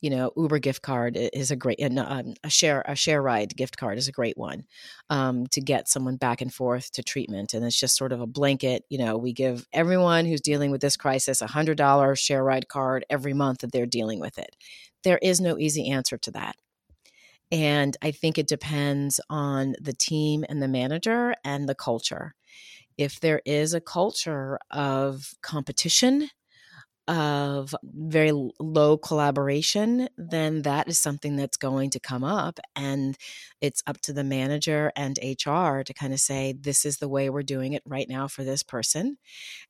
you 0.00 0.10
know, 0.10 0.32
Uber 0.36 0.58
gift 0.58 0.82
card 0.82 1.16
is 1.16 1.50
a 1.50 1.56
great, 1.56 1.80
and 1.80 1.98
um, 1.98 2.34
a 2.44 2.50
share 2.50 2.82
a 2.86 2.94
share 2.94 3.22
ride 3.22 3.56
gift 3.56 3.76
card 3.76 3.98
is 3.98 4.08
a 4.08 4.12
great 4.12 4.36
one 4.36 4.64
um, 5.10 5.46
to 5.48 5.60
get 5.60 5.88
someone 5.88 6.16
back 6.16 6.40
and 6.40 6.52
forth 6.52 6.90
to 6.92 7.02
treatment. 7.02 7.54
And 7.54 7.64
it's 7.64 7.78
just 7.78 7.96
sort 7.96 8.12
of 8.12 8.20
a 8.20 8.26
blanket. 8.26 8.84
You 8.88 8.98
know, 8.98 9.16
we 9.16 9.32
give 9.32 9.66
everyone 9.72 10.26
who's 10.26 10.40
dealing 10.40 10.70
with 10.70 10.80
this 10.80 10.96
crisis 10.96 11.42
a 11.42 11.46
hundred 11.46 11.76
dollar 11.78 12.16
share 12.16 12.44
ride 12.44 12.68
card 12.68 13.04
every 13.10 13.34
month 13.34 13.58
that 13.60 13.72
they're 13.72 13.86
dealing 13.86 14.20
with 14.20 14.38
it. 14.38 14.56
There 15.04 15.18
is 15.22 15.40
no 15.40 15.58
easy 15.58 15.90
answer 15.90 16.16
to 16.18 16.30
that 16.32 16.56
And 17.50 17.96
I 18.02 18.10
think 18.10 18.38
it 18.38 18.48
depends 18.48 19.20
on 19.30 19.74
the 19.80 19.92
team 19.92 20.44
and 20.48 20.62
the 20.62 20.68
manager 20.68 21.34
and 21.44 21.68
the 21.68 21.74
culture. 21.74 22.34
If 22.98 23.20
there 23.20 23.42
is 23.44 23.74
a 23.74 23.80
culture 23.80 24.58
of 24.70 25.34
competition 25.42 26.30
of 27.06 27.74
very 27.82 28.32
low 28.58 28.96
collaboration, 28.96 30.08
then 30.16 30.62
that 30.62 30.88
is 30.88 30.98
something 30.98 31.36
that's 31.36 31.56
going 31.56 31.90
to 31.90 32.00
come 32.00 32.24
up. 32.24 32.58
And 32.74 33.16
it's 33.60 33.82
up 33.86 34.00
to 34.02 34.12
the 34.12 34.24
manager 34.24 34.92
and 34.96 35.18
HR 35.22 35.82
to 35.82 35.94
kind 35.94 36.12
of 36.12 36.20
say, 36.20 36.54
this 36.58 36.84
is 36.84 36.98
the 36.98 37.08
way 37.08 37.28
we're 37.28 37.42
doing 37.42 37.74
it 37.74 37.82
right 37.86 38.08
now 38.08 38.28
for 38.28 38.44
this 38.44 38.62
person. 38.62 39.18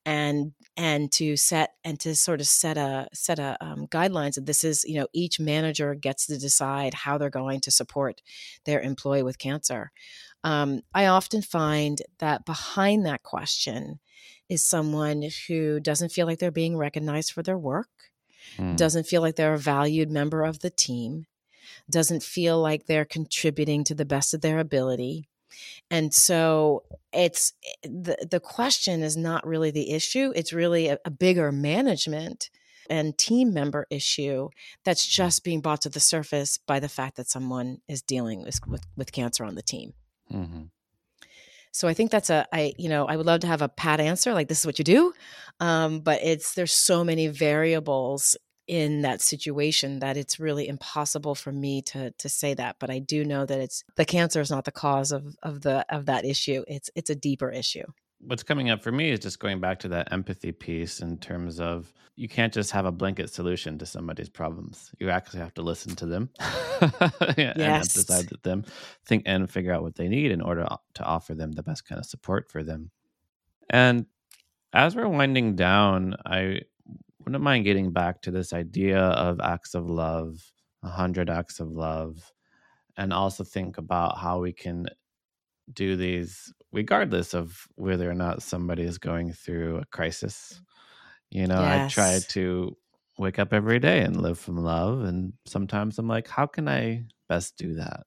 And 0.07 0.53
and 0.76 1.11
to 1.12 1.37
set 1.37 1.74
and 1.85 2.01
to 2.01 2.16
sort 2.16 2.41
of 2.41 2.47
set 2.47 2.76
a 2.76 3.09
set 3.12 3.39
a 3.39 3.57
um, 3.61 3.87
guidelines 3.87 4.35
that 4.35 4.47
this 4.47 4.64
is 4.64 4.85
you 4.85 4.99
know 4.99 5.07
each 5.12 5.39
manager 5.39 5.95
gets 5.95 6.26
to 6.26 6.39
decide 6.39 6.95
how 6.95 7.18
they're 7.18 7.30
going 7.30 7.61
to 7.61 7.70
support 7.70 8.20
their 8.64 8.80
employee 8.80 9.22
with 9.22 9.39
cancer 9.39 9.93
um, 10.43 10.80
i 10.93 11.07
often 11.07 11.43
find 11.43 12.03
that 12.18 12.45
behind 12.45 13.07
that 13.07 13.22
question 13.22 14.01
is 14.49 14.66
someone 14.66 15.28
who 15.49 15.80
doesn't 15.80 16.12
feel 16.12 16.26
like 16.26 16.38
they're 16.38 16.51
being 16.51 16.76
recognized 16.76 17.32
for 17.32 17.42
their 17.42 17.59
work, 17.59 17.88
mm. 18.57 18.76
doesn't 18.76 19.07
feel 19.07 19.22
like 19.22 19.36
they're 19.36 19.55
a 19.55 19.59
valued 19.59 20.11
member 20.11 20.45
of 20.45 20.61
the 20.61 20.70
team, 20.70 21.26
doesn't 21.90 22.22
feel 22.22 22.61
like 22.61 22.86
they're 22.86 23.05
contributing 23.05 23.84
to 23.84 23.95
the 23.95 24.05
best 24.05 24.34
of 24.34 24.40
their 24.40 24.59
ability. 24.59 25.28
And 25.90 26.12
so 26.12 26.82
it's 27.12 27.53
eh, 27.84 27.88
the 27.88 28.26
the 28.28 28.40
question 28.40 29.03
is 29.03 29.16
not 29.16 29.47
really 29.47 29.70
the 29.70 29.92
issue, 29.92 30.32
it's 30.34 30.53
really 30.53 30.88
a, 30.88 30.99
a 31.05 31.11
bigger 31.11 31.53
management 31.53 32.51
and 32.90 33.16
team 33.16 33.53
member 33.53 33.86
issue 33.90 34.49
that's 34.84 35.07
just 35.07 35.45
being 35.45 35.61
brought 35.61 35.80
to 35.82 35.88
the 35.88 36.01
surface 36.01 36.59
by 36.59 36.80
the 36.80 36.88
fact 36.88 37.16
that 37.16 37.28
someone 37.28 37.78
is 37.88 38.03
dealing 38.03 38.42
with, 38.42 38.61
with, 38.66 38.84
with 38.97 39.12
cancer 39.12 39.45
on 39.45 39.55
the 39.55 39.62
team. 39.62 39.95
Mm-hmm. 40.32 40.64
So 41.74 41.88
I 41.88 41.94
think 41.94 42.12
that's 42.12 42.30
a 42.30 42.46
I 42.52 42.72
you 42.78 42.88
know 42.88 43.04
I 43.06 43.16
would 43.16 43.26
love 43.26 43.40
to 43.40 43.48
have 43.48 43.60
a 43.60 43.68
pat 43.68 43.98
answer 43.98 44.32
like 44.32 44.46
this 44.46 44.60
is 44.60 44.66
what 44.66 44.78
you 44.78 44.84
do, 44.84 45.12
um, 45.58 46.00
but 46.00 46.22
it's 46.22 46.54
there's 46.54 46.72
so 46.72 47.02
many 47.02 47.26
variables 47.26 48.36
in 48.68 49.02
that 49.02 49.20
situation 49.20 49.98
that 49.98 50.16
it's 50.16 50.38
really 50.38 50.68
impossible 50.68 51.34
for 51.34 51.50
me 51.52 51.82
to 51.82 52.10
to 52.12 52.30
say 52.30 52.54
that 52.54 52.76
but 52.80 52.88
i 52.88 52.98
do 52.98 53.22
know 53.22 53.44
that 53.44 53.60
it's 53.60 53.84
the 53.96 54.06
cancer 54.06 54.40
is 54.40 54.50
not 54.50 54.64
the 54.64 54.72
cause 54.72 55.12
of 55.12 55.36
of 55.42 55.60
the 55.60 55.84
of 55.94 56.06
that 56.06 56.24
issue 56.24 56.64
it's 56.66 56.88
it's 56.94 57.10
a 57.10 57.14
deeper 57.14 57.50
issue 57.50 57.84
what's 58.26 58.42
coming 58.42 58.70
up 58.70 58.82
for 58.82 58.92
me 58.92 59.10
is 59.10 59.20
just 59.20 59.38
going 59.38 59.60
back 59.60 59.78
to 59.80 59.88
that 59.88 60.12
empathy 60.12 60.52
piece 60.52 61.00
in 61.00 61.18
terms 61.18 61.60
of 61.60 61.92
you 62.16 62.28
can't 62.28 62.52
just 62.52 62.70
have 62.70 62.86
a 62.86 62.92
blanket 62.92 63.30
solution 63.30 63.78
to 63.78 63.86
somebody's 63.86 64.28
problems. 64.28 64.92
You 64.98 65.10
actually 65.10 65.40
have 65.40 65.54
to 65.54 65.62
listen 65.62 65.96
to 65.96 66.06
them 66.06 66.30
and 67.36 67.82
decide 67.82 68.30
with 68.30 68.42
them, 68.42 68.64
think 69.04 69.24
and 69.26 69.50
figure 69.50 69.72
out 69.72 69.82
what 69.82 69.96
they 69.96 70.08
need 70.08 70.30
in 70.30 70.40
order 70.40 70.66
to 70.94 71.04
offer 71.04 71.34
them 71.34 71.52
the 71.52 71.62
best 71.62 71.86
kind 71.86 71.98
of 71.98 72.06
support 72.06 72.50
for 72.50 72.62
them. 72.62 72.90
And 73.70 74.06
as 74.72 74.94
we're 74.94 75.08
winding 75.08 75.56
down, 75.56 76.16
I 76.24 76.60
wouldn't 77.24 77.42
mind 77.42 77.64
getting 77.64 77.92
back 77.92 78.22
to 78.22 78.30
this 78.30 78.52
idea 78.52 78.98
of 78.98 79.40
acts 79.40 79.74
of 79.74 79.88
love, 79.88 80.40
a 80.82 80.88
hundred 80.88 81.30
acts 81.30 81.60
of 81.60 81.70
love, 81.70 82.32
and 82.96 83.12
also 83.12 83.44
think 83.44 83.78
about 83.78 84.18
how 84.18 84.40
we 84.40 84.52
can 84.52 84.86
do 85.72 85.96
these 85.96 86.52
regardless 86.74 87.34
of 87.34 87.66
whether 87.76 88.10
or 88.10 88.14
not 88.14 88.42
somebody 88.42 88.82
is 88.82 88.98
going 88.98 89.32
through 89.32 89.78
a 89.78 89.86
crisis. 89.86 90.60
You 91.30 91.46
know, 91.46 91.60
yes. 91.60 91.92
I 91.92 91.94
try 91.94 92.18
to 92.30 92.76
wake 93.16 93.38
up 93.38 93.52
every 93.52 93.78
day 93.78 94.00
and 94.00 94.20
live 94.20 94.38
from 94.38 94.56
love. 94.56 95.02
And 95.02 95.32
sometimes 95.46 95.98
I'm 95.98 96.08
like, 96.08 96.28
how 96.28 96.46
can 96.46 96.68
I 96.68 97.04
best 97.28 97.56
do 97.56 97.74
that? 97.74 98.02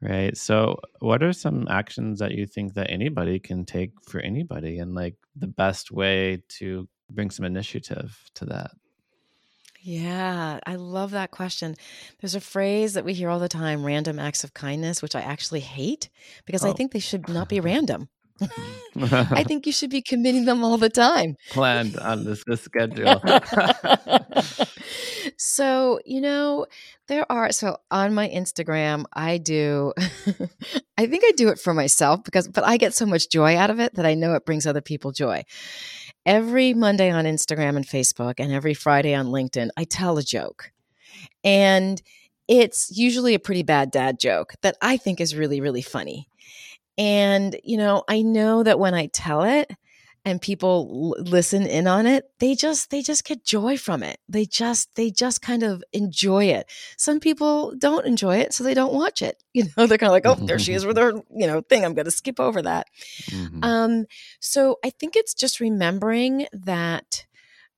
Right. 0.00 0.36
So, 0.36 0.80
what 0.98 1.22
are 1.22 1.32
some 1.32 1.66
actions 1.70 2.18
that 2.18 2.32
you 2.32 2.46
think 2.46 2.74
that 2.74 2.90
anybody 2.90 3.38
can 3.38 3.64
take 3.64 3.92
for 4.06 4.20
anybody 4.20 4.78
and 4.78 4.94
like 4.94 5.14
the 5.34 5.46
best 5.46 5.90
way 5.90 6.42
to 6.58 6.86
bring 7.10 7.30
some 7.30 7.46
initiative 7.46 8.18
to 8.34 8.44
that? 8.46 8.72
Yeah, 9.86 10.60
I 10.66 10.76
love 10.76 11.10
that 11.10 11.30
question. 11.30 11.76
There's 12.18 12.34
a 12.34 12.40
phrase 12.40 12.94
that 12.94 13.04
we 13.04 13.12
hear 13.12 13.28
all 13.28 13.38
the 13.38 13.50
time 13.50 13.84
random 13.84 14.18
acts 14.18 14.42
of 14.42 14.54
kindness, 14.54 15.02
which 15.02 15.14
I 15.14 15.20
actually 15.20 15.60
hate 15.60 16.08
because 16.46 16.64
oh. 16.64 16.70
I 16.70 16.72
think 16.72 16.92
they 16.92 17.00
should 17.00 17.28
not 17.28 17.50
be 17.50 17.60
random. 17.60 18.08
I 18.96 19.44
think 19.44 19.66
you 19.66 19.72
should 19.72 19.90
be 19.90 20.00
committing 20.00 20.46
them 20.46 20.64
all 20.64 20.78
the 20.78 20.88
time. 20.88 21.36
Planned 21.50 21.98
on 21.98 22.24
this, 22.24 22.42
this 22.46 22.62
schedule. 22.62 23.22
so, 25.36 26.00
you 26.06 26.22
know, 26.22 26.64
there 27.06 27.30
are, 27.30 27.52
so 27.52 27.76
on 27.90 28.14
my 28.14 28.28
Instagram, 28.28 29.04
I 29.12 29.36
do, 29.36 29.92
I 30.96 31.06
think 31.06 31.24
I 31.26 31.32
do 31.36 31.50
it 31.50 31.60
for 31.60 31.74
myself 31.74 32.24
because, 32.24 32.48
but 32.48 32.64
I 32.64 32.78
get 32.78 32.94
so 32.94 33.04
much 33.04 33.28
joy 33.28 33.56
out 33.56 33.68
of 33.68 33.80
it 33.80 33.94
that 33.96 34.06
I 34.06 34.14
know 34.14 34.34
it 34.34 34.46
brings 34.46 34.66
other 34.66 34.80
people 34.80 35.12
joy 35.12 35.44
every 36.26 36.74
Monday 36.74 37.10
on 37.10 37.24
Instagram 37.24 37.76
and 37.76 37.86
Facebook 37.86 38.34
and 38.38 38.52
every 38.52 38.74
Friday 38.74 39.14
on 39.14 39.26
LinkedIn, 39.26 39.68
I 39.76 39.84
tell 39.84 40.18
a 40.18 40.22
joke. 40.22 40.72
And 41.42 42.00
it's 42.48 42.96
usually 42.96 43.34
a 43.34 43.38
pretty 43.38 43.62
bad 43.62 43.90
dad 43.90 44.18
joke 44.18 44.54
that 44.62 44.76
I 44.82 44.96
think 44.96 45.20
is 45.20 45.36
really, 45.36 45.60
really 45.60 45.82
funny. 45.82 46.28
And, 46.96 47.56
you 47.64 47.76
know, 47.76 48.04
I 48.08 48.22
know 48.22 48.62
that 48.62 48.78
when 48.78 48.94
I 48.94 49.06
tell 49.06 49.42
it, 49.42 49.70
and 50.24 50.40
people 50.40 51.14
l- 51.18 51.24
listen 51.24 51.66
in 51.66 51.86
on 51.86 52.06
it 52.06 52.30
they 52.38 52.54
just 52.54 52.90
they 52.90 53.02
just 53.02 53.24
get 53.24 53.44
joy 53.44 53.76
from 53.76 54.02
it. 54.02 54.18
They 54.28 54.44
just 54.44 54.94
they 54.96 55.10
just 55.10 55.42
kind 55.42 55.62
of 55.62 55.82
enjoy 55.92 56.46
it. 56.46 56.70
Some 56.96 57.20
people 57.20 57.74
don't 57.76 58.06
enjoy 58.06 58.38
it 58.38 58.52
so 58.52 58.64
they 58.64 58.74
don't 58.74 58.92
watch 58.94 59.22
it. 59.22 59.42
You 59.54 59.64
know 59.76 59.86
they're 59.86 59.98
kind 59.98 60.08
of 60.08 60.12
like 60.12 60.26
oh 60.26 60.34
there 60.34 60.58
she 60.58 60.72
is 60.72 60.84
with 60.84 60.96
her 60.96 61.12
you 61.30 61.46
know 61.46 61.60
thing. 61.60 61.84
I'm 61.84 61.94
going 61.94 62.06
to 62.06 62.10
skip 62.10 62.40
over 62.40 62.60
that. 62.62 62.88
Mm-hmm. 63.30 63.62
um 63.62 64.06
so 64.40 64.78
i 64.84 64.90
think 64.90 65.16
it's 65.16 65.34
just 65.34 65.60
remembering 65.60 66.46
that 66.52 67.24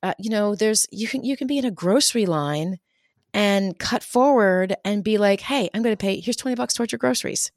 uh, 0.03 0.15
you 0.19 0.31
know 0.31 0.55
there's 0.55 0.87
you 0.91 1.07
can 1.09 1.25
you 1.25 1.37
can 1.37 1.47
be 1.47 1.59
in 1.59 1.65
a 1.65 1.71
grocery 1.71 2.27
line 2.27 2.79
and 3.35 3.79
cut 3.79 4.03
forward 4.03 4.75
and 4.85 5.05
be 5.05 5.19
like 5.19 5.41
hey 5.43 5.69
i'm 5.75 5.83
going 5.83 5.93
to 5.93 5.97
pay 5.97 6.21
here's 6.21 6.37
20 6.37 6.55
bucks 6.55 6.75
towards 6.75 6.93
your 6.93 6.99
groceries 6.99 7.51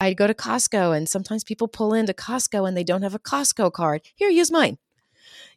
I 0.00 0.14
go 0.14 0.26
to 0.26 0.34
Costco 0.34 0.96
and 0.96 1.08
sometimes 1.08 1.44
people 1.44 1.68
pull 1.68 1.92
into 1.92 2.12
Costco 2.12 2.66
and 2.66 2.76
they 2.76 2.84
don't 2.84 3.02
have 3.02 3.14
a 3.14 3.18
Costco 3.18 3.72
card. 3.72 4.02
Here, 4.14 4.28
use 4.28 4.50
mine. 4.50 4.78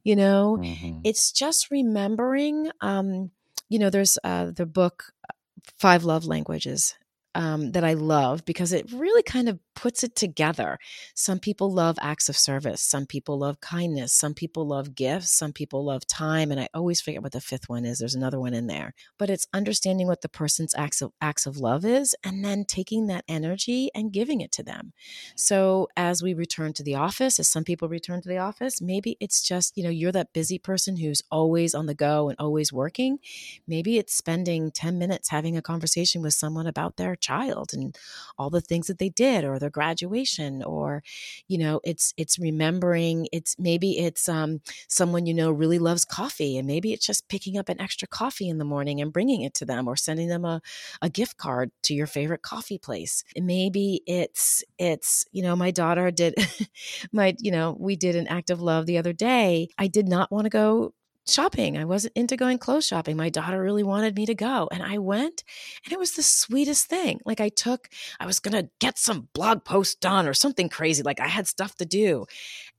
You 0.04 0.16
know, 0.16 0.58
mm-hmm. 0.60 1.00
it's 1.04 1.32
just 1.32 1.70
remembering. 1.70 2.72
Um, 2.82 3.32
you 3.70 3.78
know, 3.78 3.90
there's 3.90 4.18
uh, 4.24 4.52
the 4.52 4.66
book 4.66 5.14
uh, 5.30 5.34
Five 5.78 6.04
Love 6.04 6.26
Languages 6.26 6.96
um, 7.36 7.72
that 7.74 7.84
I 7.84 7.94
love 7.94 8.44
because 8.46 8.74
it 8.74 8.92
really 8.92 9.24
kind 9.24 9.48
of 9.48 9.60
puts 9.76 10.04
it 10.04 10.16
together. 10.16 10.78
Some 11.16 11.40
people 11.40 11.72
love 11.72 11.98
acts 12.02 12.30
of 12.30 12.38
service. 12.38 12.82
Some 12.82 13.06
people 13.06 13.38
love 13.40 13.62
kindness. 13.62 14.14
Some 14.14 14.34
people 14.34 14.68
love 14.68 14.96
gifts. 14.96 15.32
Some 15.32 15.54
people 15.54 15.86
love 15.86 16.06
time. 16.08 16.52
And 16.52 16.60
I 16.60 16.68
always 16.74 17.02
forget 17.02 17.24
what 17.24 17.32
the 17.32 17.42
fifth 17.42 17.70
one 17.70 17.86
is. 17.86 18.00
There's 18.00 18.16
another 18.16 18.40
one 18.40 18.54
in 18.54 18.68
there. 18.68 18.94
But 19.18 19.30
it's 19.30 19.48
understanding 19.54 20.08
what 20.08 20.22
the 20.22 20.30
person's 20.30 20.76
acts 20.76 21.02
of 21.02 21.12
acts 21.22 21.46
of 21.46 21.58
love 21.58 21.86
is 21.86 22.16
and 22.24 22.44
then 22.44 22.66
taking 22.66 23.08
that 23.08 23.24
energy 23.28 23.90
and 23.96 24.12
giving 24.12 24.42
it 24.42 24.52
to 24.54 24.64
them. 24.64 24.94
So 25.36 25.88
as 25.96 26.22
we 26.22 26.34
return 26.34 26.74
to 26.74 26.84
the 26.84 26.96
office, 26.96 27.40
as 27.40 27.48
some 27.50 27.64
people 27.64 27.88
return 27.90 28.22
to 28.22 28.30
the 28.30 28.38
office, 28.38 28.82
maybe 28.82 29.18
it's 29.20 29.42
just, 29.42 29.78
you 29.78 29.84
know, 29.84 29.90
you're 29.90 30.12
that 30.12 30.34
busy 30.34 30.60
person 30.60 30.98
who's 30.98 31.22
always 31.32 31.74
on 31.74 31.86
the 31.86 31.96
go 31.96 32.30
and 32.30 32.38
always 32.40 32.74
working. 32.74 33.20
Maybe 33.68 33.98
it's 33.98 34.14
spending 34.14 34.72
10 34.72 34.98
minutes 34.98 35.30
having 35.30 35.58
a 35.58 35.62
conversation 35.62 36.22
with 36.22 36.34
someone 36.34 36.68
about 36.68 36.98
their 36.98 37.16
child 37.16 37.72
and 37.74 37.96
all 38.38 38.50
the 38.50 38.62
things 38.62 38.88
that 38.88 39.00
they 39.00 39.10
did 39.10 39.44
or 39.44 39.60
their 39.62 39.70
graduation 39.70 40.64
or 40.64 41.04
you 41.48 41.58
know 41.58 41.80
it's 41.84 42.14
it's 42.18 42.38
remembering 42.40 43.28
it's 43.32 43.56
maybe 43.60 43.98
it's 44.00 44.28
um 44.30 44.60
someone 44.90 45.26
you 45.26 45.34
know 45.34 45.52
really 45.52 45.80
loves 45.80 46.06
coffee 46.06 46.58
and 46.58 46.68
maybe 46.68 46.94
it's 46.94 47.06
just 47.06 47.28
picking 47.30 47.58
up 47.58 47.70
an 47.70 47.80
extra 47.80 48.08
coffee 48.08 48.50
in 48.50 48.58
the 48.58 48.66
morning 48.66 49.02
and 49.02 49.14
bringing 49.14 49.42
it 49.42 49.54
to 49.54 49.66
them 49.66 49.88
or 49.88 49.96
sending 49.96 50.28
them 50.28 50.46
a, 50.46 50.62
a 51.02 51.10
gift 51.10 51.38
card 51.38 51.72
to 51.84 51.94
your 51.94 52.08
favorite 52.08 52.42
coffee 52.42 52.78
place. 52.78 53.24
Maybe 53.38 54.02
it's 54.06 54.64
it's 54.78 55.26
you 55.32 55.44
know 55.44 55.56
my 55.56 55.72
daughter 55.72 56.12
did 56.12 56.36
my 57.12 57.36
you 57.40 57.52
know 57.52 57.76
we 57.80 57.96
did 57.96 58.16
an 58.16 58.28
act 58.28 58.50
of 58.50 58.62
love 58.62 58.86
the 58.86 58.98
other 58.98 59.14
day. 59.14 59.70
I 59.78 59.88
did 59.88 60.08
not 60.08 60.32
want 60.32 60.46
to 60.46 60.50
go 60.50 60.94
shopping. 61.28 61.78
I 61.78 61.86
wasn't 61.86 62.16
into 62.16 62.38
going 62.38 62.58
clothes 62.58 62.88
shopping. 62.88 63.18
My 63.18 63.30
daughter 63.30 63.62
really 63.62 63.84
wanted 63.84 64.16
me 64.16 64.26
to 64.26 64.36
go. 64.36 64.68
And 64.72 64.84
I 64.84 64.98
went, 64.98 65.44
and 65.86 65.94
it 65.94 66.00
was 66.00 66.14
the 66.14 66.24
sweetest 66.24 66.88
thing. 66.88 67.20
Like 67.26 67.40
I 67.40 67.50
took, 67.50 67.90
I 68.20 68.26
was 68.26 68.40
going 68.40 68.54
to 68.54 68.70
get 68.80 68.98
some 68.98 69.30
blog 69.34 69.64
post 69.64 70.02
done 70.02 70.28
or 70.28 70.34
something 70.34 70.70
crazy. 70.70 71.04
Like 71.04 71.20
I 71.20 71.28
had 71.28 71.48
stuff 71.48 71.76
to 71.78 71.86
do. 71.86 72.26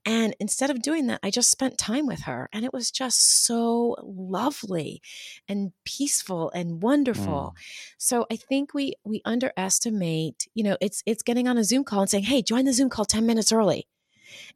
And 0.05 0.35
instead 0.41 0.71
of 0.71 0.83
doing 0.83 1.07
that, 1.07 1.21
I 1.23 1.31
just 1.31 1.51
spent 1.51 1.79
time 1.79 2.07
with 2.07 2.23
her. 2.23 2.49
And 2.53 2.65
it 2.65 2.73
was 2.73 2.91
just 2.91 3.45
so 3.45 3.97
lovely 4.03 5.01
and 5.49 5.73
peaceful 5.85 6.51
and 6.51 6.83
wonderful. 6.83 7.55
Mm. 7.57 7.63
So 7.99 8.27
I 8.31 8.37
think 8.37 8.75
we 8.75 8.95
we 9.05 9.23
underestimate, 9.25 10.49
you 10.55 10.65
know, 10.65 10.77
it's 10.81 11.05
it's 11.07 11.23
getting 11.23 11.47
on 11.47 11.57
a 11.57 11.65
Zoom 11.65 11.85
call 11.85 12.01
and 12.01 12.11
saying, 12.11 12.25
hey, 12.25 12.43
join 12.43 12.65
the 12.65 12.73
Zoom 12.73 12.91
call 12.91 13.05
10 13.05 13.25
minutes 13.27 13.53
early 13.53 13.87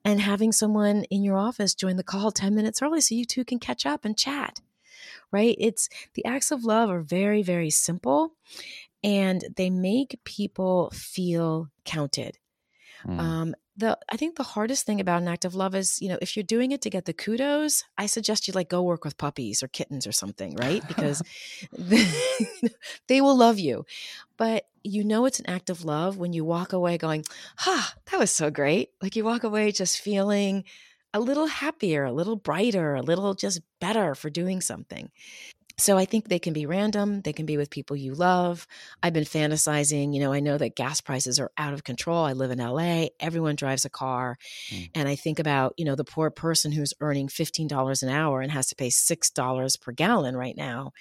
and 0.05 0.21
having 0.21 0.53
someone 0.53 1.05
in 1.05 1.23
your 1.23 1.37
office 1.37 1.75
join 1.75 1.97
the 1.97 2.03
call 2.03 2.31
10 2.31 2.55
minutes 2.55 2.83
early 2.83 3.01
so 3.01 3.15
you 3.15 3.25
two 3.25 3.45
can 3.45 3.59
catch 3.59 3.87
up 3.87 4.05
and 4.05 4.17
chat 4.17 4.61
right 5.33 5.57
it's 5.59 5.89
the 6.15 6.25
acts 6.25 6.51
of 6.51 6.65
love 6.65 6.91
are 6.91 7.01
very 7.01 7.43
very 7.43 7.71
simple 7.71 8.33
and 9.07 9.45
they 9.57 9.71
make 9.71 10.19
people 10.25 10.91
feel 10.93 11.71
counted. 11.85 12.39
Mm. 13.07 13.21
Um, 13.21 13.55
the 13.77 13.99
I 14.11 14.17
think 14.17 14.37
the 14.37 14.43
hardest 14.43 14.87
thing 14.87 15.01
about 15.01 15.23
an 15.23 15.29
act 15.29 15.45
of 15.45 15.55
love 15.55 15.75
is, 15.75 16.01
you 16.01 16.09
know, 16.09 16.19
if 16.23 16.37
you're 16.37 16.45
doing 16.45 16.73
it 16.73 16.81
to 16.83 16.91
get 16.91 17.05
the 17.05 17.13
kudos, 17.13 17.85
I 17.99 18.07
suggest 18.07 18.49
you 18.49 18.55
like 18.55 18.69
go 18.69 18.83
work 18.83 19.05
with 19.05 19.19
puppies 19.19 19.63
or 19.63 19.69
kittens 19.69 20.07
or 20.07 20.13
something, 20.13 20.55
right? 20.57 20.87
Because 20.89 21.23
they, 21.77 22.07
they 23.09 23.21
will 23.21 23.37
love 23.37 23.59
you. 23.59 23.85
But 24.37 24.67
you 24.83 25.05
know 25.05 25.27
it's 25.27 25.41
an 25.41 25.49
act 25.49 25.69
of 25.69 25.85
love 25.85 26.17
when 26.17 26.33
you 26.33 26.45
walk 26.45 26.73
away 26.73 26.97
going, 26.99 27.25
"Ha, 27.59 27.95
that 28.11 28.19
was 28.19 28.31
so 28.31 28.51
great." 28.51 28.91
Like 29.03 29.17
you 29.17 29.25
walk 29.25 29.45
away 29.45 29.73
just 29.73 30.01
feeling 30.01 30.65
a 31.13 31.21
little 31.21 31.47
happier, 31.47 32.05
a 32.05 32.13
little 32.13 32.37
brighter, 32.37 32.95
a 32.95 33.03
little 33.03 33.35
just 33.35 33.61
better 33.81 34.15
for 34.15 34.31
doing 34.31 34.61
something. 34.61 35.11
So 35.79 35.99
I 35.99 36.07
think 36.07 36.29
they 36.29 36.39
can 36.39 36.55
be 36.55 36.65
random. 36.65 37.21
They 37.21 37.35
can 37.35 37.45
be 37.45 37.59
with 37.59 37.69
people 37.69 37.97
you 37.97 38.15
love. 38.15 38.67
I've 39.03 39.13
been 39.13 39.25
fantasizing. 39.25 40.15
You 40.15 40.21
know, 40.21 40.33
I 40.33 40.41
know 40.41 40.57
that 40.57 40.75
gas 40.75 41.03
prices 41.03 41.39
are 41.39 41.51
out 41.59 41.75
of 41.75 41.85
control. 41.85 42.25
I 42.25 42.33
live 42.33 42.51
in 42.51 42.59
LA. 42.59 43.09
Everyone 43.21 43.57
drives 43.57 43.85
a 43.85 43.91
car. 43.91 44.39
Mm. 44.71 44.91
And 44.95 45.09
I 45.09 45.17
think 45.17 45.39
about, 45.39 45.75
you 45.77 45.85
know, 45.85 45.95
the 45.95 46.05
poor 46.05 46.31
person 46.31 46.73
who's 46.73 46.95
earning 47.01 47.29
$15 47.29 48.03
an 48.03 48.09
hour 48.09 48.41
and 48.41 48.51
has 48.53 48.69
to 48.69 48.75
pay 48.75 48.89
$6 48.89 49.81
per 49.83 49.93
gallon 49.93 50.35
right 50.35 50.57
now. 50.57 50.93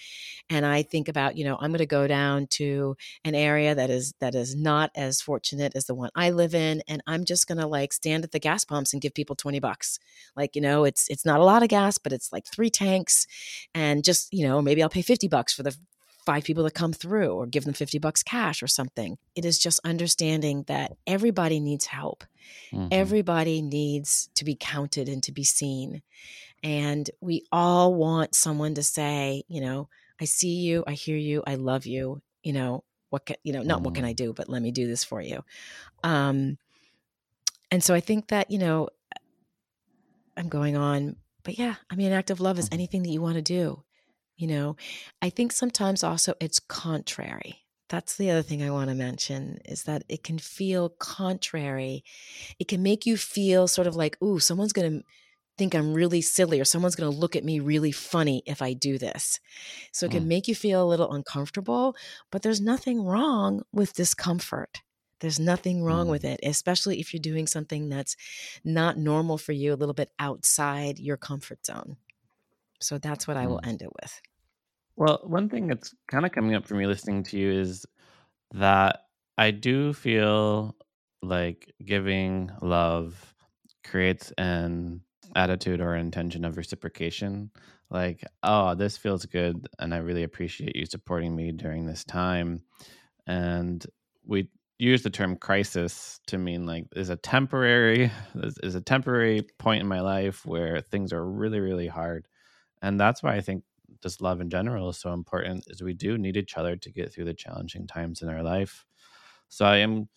And 0.49 0.65
I 0.65 0.83
think 0.83 1.07
about, 1.07 1.37
you 1.37 1.45
know, 1.45 1.55
I'm 1.55 1.71
going 1.71 1.79
to 1.79 1.85
go 1.85 2.05
down 2.05 2.47
to 2.51 2.97
an 3.23 3.33
area 3.33 3.75
that 3.75 3.89
is 3.89 4.13
that 4.19 4.35
is 4.35 4.55
not 4.55 4.91
as 4.93 5.21
fortunate 5.21 5.73
as 5.75 5.85
the 5.85 5.95
one 5.95 6.09
I 6.15 6.31
live 6.31 6.53
in 6.53 6.83
and 6.87 7.01
I'm 7.07 7.23
just 7.23 7.47
going 7.47 7.59
to 7.59 7.67
like 7.67 7.93
stand 7.93 8.25
at 8.25 8.31
the 8.31 8.39
gas 8.39 8.65
pumps 8.65 8.91
and 8.91 9.01
give 9.01 9.13
people 9.13 9.37
20 9.37 9.59
bucks. 9.59 9.99
Like, 10.35 10.53
you 10.55 10.61
know, 10.61 10.83
it's 10.83 11.07
it's 11.09 11.25
not 11.25 11.39
a 11.39 11.45
lot 11.45 11.63
of 11.63 11.69
gas, 11.69 11.97
but 11.97 12.11
it's 12.11 12.33
like 12.33 12.45
3 12.45 12.69
tanks 12.69 13.25
and 13.73 14.03
just, 14.03 14.33
you 14.33 14.45
know, 14.45 14.64
maybe 14.65 14.83
I'll 14.83 14.89
pay 14.89 15.01
50 15.01 15.27
bucks 15.27 15.53
for 15.53 15.63
the 15.63 15.75
five 16.25 16.43
people 16.43 16.63
that 16.63 16.73
come 16.73 16.91
through 16.91 17.33
or 17.33 17.45
give 17.45 17.65
them 17.65 17.73
50 17.73 17.99
bucks 17.99 18.23
cash 18.23 18.63
or 18.63 18.67
something. 18.67 19.17
It 19.35 19.45
is 19.45 19.59
just 19.59 19.79
understanding 19.85 20.63
that 20.67 20.93
everybody 21.05 21.59
needs 21.59 21.85
help. 21.85 22.23
Mm-hmm. 22.73 22.87
Everybody 22.91 23.61
needs 23.61 24.29
to 24.35 24.43
be 24.43 24.57
counted 24.59 25.07
and 25.07 25.21
to 25.23 25.31
be 25.31 25.43
seen. 25.43 26.01
And 26.63 27.09
we 27.21 27.43
all 27.51 27.93
want 27.93 28.33
someone 28.33 28.73
to 28.75 28.83
say, 28.83 29.43
you 29.47 29.61
know, 29.61 29.87
I 30.19 30.25
see 30.25 30.55
you, 30.55 30.83
I 30.87 30.93
hear 30.93 31.17
you, 31.17 31.43
I 31.45 31.55
love 31.55 31.85
you, 31.85 32.21
you 32.43 32.53
know, 32.53 32.83
what 33.09 33.27
can, 33.27 33.35
you 33.43 33.53
know, 33.53 33.61
not 33.61 33.77
mm-hmm. 33.77 33.85
what 33.85 33.95
can 33.95 34.03
mm-hmm. 34.03 34.09
I 34.09 34.13
do, 34.13 34.33
but 34.33 34.49
let 34.49 34.61
me 34.61 34.71
do 34.71 34.87
this 34.87 35.03
for 35.03 35.21
you. 35.21 35.43
Um 36.03 36.57
and 37.69 37.83
so 37.83 37.93
I 37.93 37.99
think 37.99 38.29
that, 38.29 38.49
you 38.49 38.57
know, 38.57 38.89
I'm 40.37 40.49
going 40.49 40.75
on, 40.75 41.17
but 41.43 41.59
yeah, 41.59 41.75
I 41.89 41.95
mean, 41.95 42.07
an 42.07 42.13
act 42.13 42.31
of 42.31 42.39
love 42.39 42.57
is 42.57 42.65
mm-hmm. 42.65 42.75
anything 42.75 43.03
that 43.03 43.09
you 43.09 43.21
want 43.21 43.35
to 43.35 43.41
do. 43.41 43.83
You 44.37 44.47
know, 44.47 44.75
I 45.21 45.29
think 45.29 45.51
sometimes 45.51 46.03
also 46.03 46.33
it's 46.39 46.59
contrary. 46.59 47.65
That's 47.87 48.17
the 48.17 48.31
other 48.31 48.41
thing 48.41 48.63
I 48.63 48.71
want 48.71 48.89
to 48.89 48.95
mention 48.95 49.59
is 49.65 49.83
that 49.83 50.03
it 50.09 50.23
can 50.23 50.39
feel 50.39 50.89
contrary. 50.89 52.03
It 52.59 52.67
can 52.67 52.81
make 52.81 53.05
you 53.05 53.15
feel 53.15 53.67
sort 53.67 53.87
of 53.87 53.95
like, 53.95 54.21
ooh, 54.23 54.39
someone's 54.39 54.73
going 54.73 54.99
to 54.99 55.05
think 55.57 55.73
I'm 55.73 55.93
really 55.93 56.21
silly 56.21 56.59
or 56.59 56.65
someone's 56.65 56.95
going 56.95 57.11
to 57.11 57.17
look 57.17 57.35
at 57.35 57.45
me 57.45 57.59
really 57.59 57.91
funny 57.91 58.43
if 58.45 58.61
I 58.61 58.73
do 58.73 58.97
this. 58.97 59.39
So 59.91 60.05
it 60.05 60.11
can 60.11 60.23
mm. 60.23 60.27
make 60.27 60.47
you 60.47 60.55
feel 60.55 60.83
a 60.83 60.89
little 60.89 61.11
uncomfortable, 61.11 61.95
but 62.31 62.41
there's 62.41 62.59
nothing 62.59 63.03
wrong 63.05 63.61
with 63.71 63.93
discomfort. 63.93 64.81
There's 65.21 65.39
nothing 65.39 65.83
wrong 65.83 66.07
mm. 66.07 66.11
with 66.11 66.25
it, 66.25 66.39
especially 66.43 66.99
if 66.99 67.13
you're 67.13 67.21
doing 67.21 67.47
something 67.47 67.87
that's 67.87 68.17
not 68.65 68.97
normal 68.97 69.37
for 69.37 69.53
you, 69.53 69.73
a 69.73 69.75
little 69.75 69.93
bit 69.93 70.11
outside 70.19 70.99
your 70.99 71.17
comfort 71.17 71.65
zone. 71.65 71.97
So 72.85 72.97
that's 72.97 73.27
what 73.27 73.37
I 73.37 73.47
will 73.47 73.59
mm. 73.59 73.67
end 73.67 73.81
it 73.81 73.89
with. 74.01 74.21
Well, 74.95 75.19
one 75.23 75.49
thing 75.49 75.67
that's 75.67 75.93
kind 76.07 76.25
of 76.25 76.31
coming 76.31 76.55
up 76.55 76.65
for 76.65 76.75
me 76.75 76.85
listening 76.85 77.23
to 77.23 77.37
you 77.37 77.51
is 77.51 77.85
that 78.53 79.01
I 79.37 79.51
do 79.51 79.91
feel 79.91 80.75
like 81.21 81.73
giving 81.83 82.51
love 82.61 83.33
creates 83.83 84.31
an 84.37 85.01
attitude 85.35 85.81
or 85.81 85.95
intention 85.95 86.45
of 86.45 86.57
reciprocation. 86.57 87.51
Like, 87.89 88.23
oh, 88.43 88.75
this 88.75 88.97
feels 88.97 89.25
good, 89.25 89.67
and 89.79 89.93
I 89.93 89.97
really 89.97 90.23
appreciate 90.23 90.75
you 90.75 90.85
supporting 90.85 91.35
me 91.35 91.51
during 91.51 91.85
this 91.85 92.03
time. 92.03 92.61
And 93.27 93.85
we 94.25 94.49
use 94.77 95.03
the 95.03 95.09
term 95.09 95.35
crisis 95.37 96.19
to 96.27 96.37
mean 96.37 96.65
like 96.65 96.85
is 96.95 97.09
a 97.09 97.15
temporary 97.15 98.11
is 98.35 98.75
a 98.75 98.81
temporary 98.81 99.41
point 99.57 99.81
in 99.81 99.87
my 99.87 100.01
life 100.01 100.45
where 100.45 100.81
things 100.81 101.13
are 101.13 101.25
really 101.25 101.61
really 101.61 101.87
hard 101.87 102.27
and 102.81 102.99
that's 102.99 103.23
why 103.23 103.35
I 103.35 103.41
think 103.41 103.63
just 104.01 104.21
love 104.21 104.41
in 104.41 104.49
general 104.49 104.89
is 104.89 104.97
so 104.97 105.13
important 105.13 105.65
is 105.67 105.81
we 105.81 105.93
do 105.93 106.17
need 106.17 106.37
each 106.37 106.57
other 106.57 106.75
to 106.75 106.91
get 106.91 107.13
through 107.13 107.25
the 107.25 107.33
challenging 107.33 107.87
times 107.87 108.21
in 108.21 108.29
our 108.29 108.43
life. 108.43 108.85
So 109.49 109.65
I 109.65 109.77
am 109.77 110.09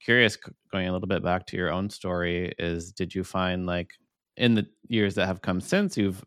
curious 0.00 0.36
going 0.70 0.88
a 0.88 0.92
little 0.92 1.08
bit 1.08 1.22
back 1.22 1.46
to 1.46 1.56
your 1.56 1.72
own 1.72 1.88
story 1.88 2.52
is 2.58 2.92
did 2.92 3.14
you 3.14 3.24
find 3.24 3.66
like 3.66 3.92
in 4.36 4.54
the 4.54 4.66
years 4.88 5.14
that 5.14 5.26
have 5.26 5.42
come 5.42 5.60
since 5.60 5.96
you've 5.96 6.24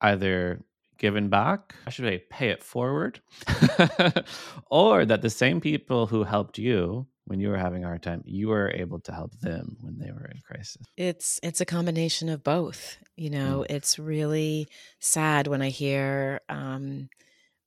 either 0.00 0.60
given 0.98 1.28
back, 1.28 1.74
I 1.86 1.90
should 1.90 2.04
say 2.04 2.24
pay 2.30 2.48
it 2.48 2.62
forward, 2.62 3.20
or 4.70 5.04
that 5.04 5.22
the 5.22 5.30
same 5.30 5.60
people 5.60 6.06
who 6.06 6.24
helped 6.24 6.58
you 6.58 7.06
when 7.26 7.40
you 7.40 7.48
were 7.48 7.58
having 7.58 7.82
a 7.84 7.88
hard 7.88 8.02
time, 8.02 8.22
you 8.24 8.48
were 8.48 8.70
able 8.70 9.00
to 9.00 9.12
help 9.12 9.32
them 9.40 9.76
when 9.80 9.98
they 9.98 10.12
were 10.12 10.26
in 10.26 10.40
crisis. 10.46 10.82
It's 10.96 11.40
it's 11.42 11.60
a 11.60 11.66
combination 11.66 12.28
of 12.28 12.44
both. 12.44 12.98
You 13.16 13.30
know, 13.30 13.64
mm. 13.68 13.74
it's 13.74 13.98
really 13.98 14.68
sad 15.00 15.48
when 15.48 15.60
I 15.60 15.70
hear 15.70 16.40
um, 16.48 17.08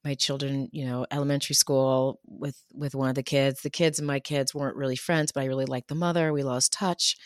my 0.06 0.16
children, 0.16 0.70
you 0.72 0.86
know, 0.86 1.06
elementary 1.12 1.56
school 1.56 2.22
with 2.26 2.64
with 2.74 2.96
one 2.96 3.10
of 3.10 3.16
the 3.16 3.24
kids. 3.24 3.62
The 3.62 3.70
kids 3.70 4.00
and 4.00 4.08
my 4.08 4.22
kids 4.22 4.56
weren't 4.56 4.78
really 4.78 4.96
friends, 4.96 5.34
but 5.34 5.42
I 5.42 5.48
really 5.48 5.66
liked 5.66 5.90
the 5.90 5.96
mother. 5.96 6.32
We 6.32 6.44
lost 6.44 6.72
touch, 6.72 7.18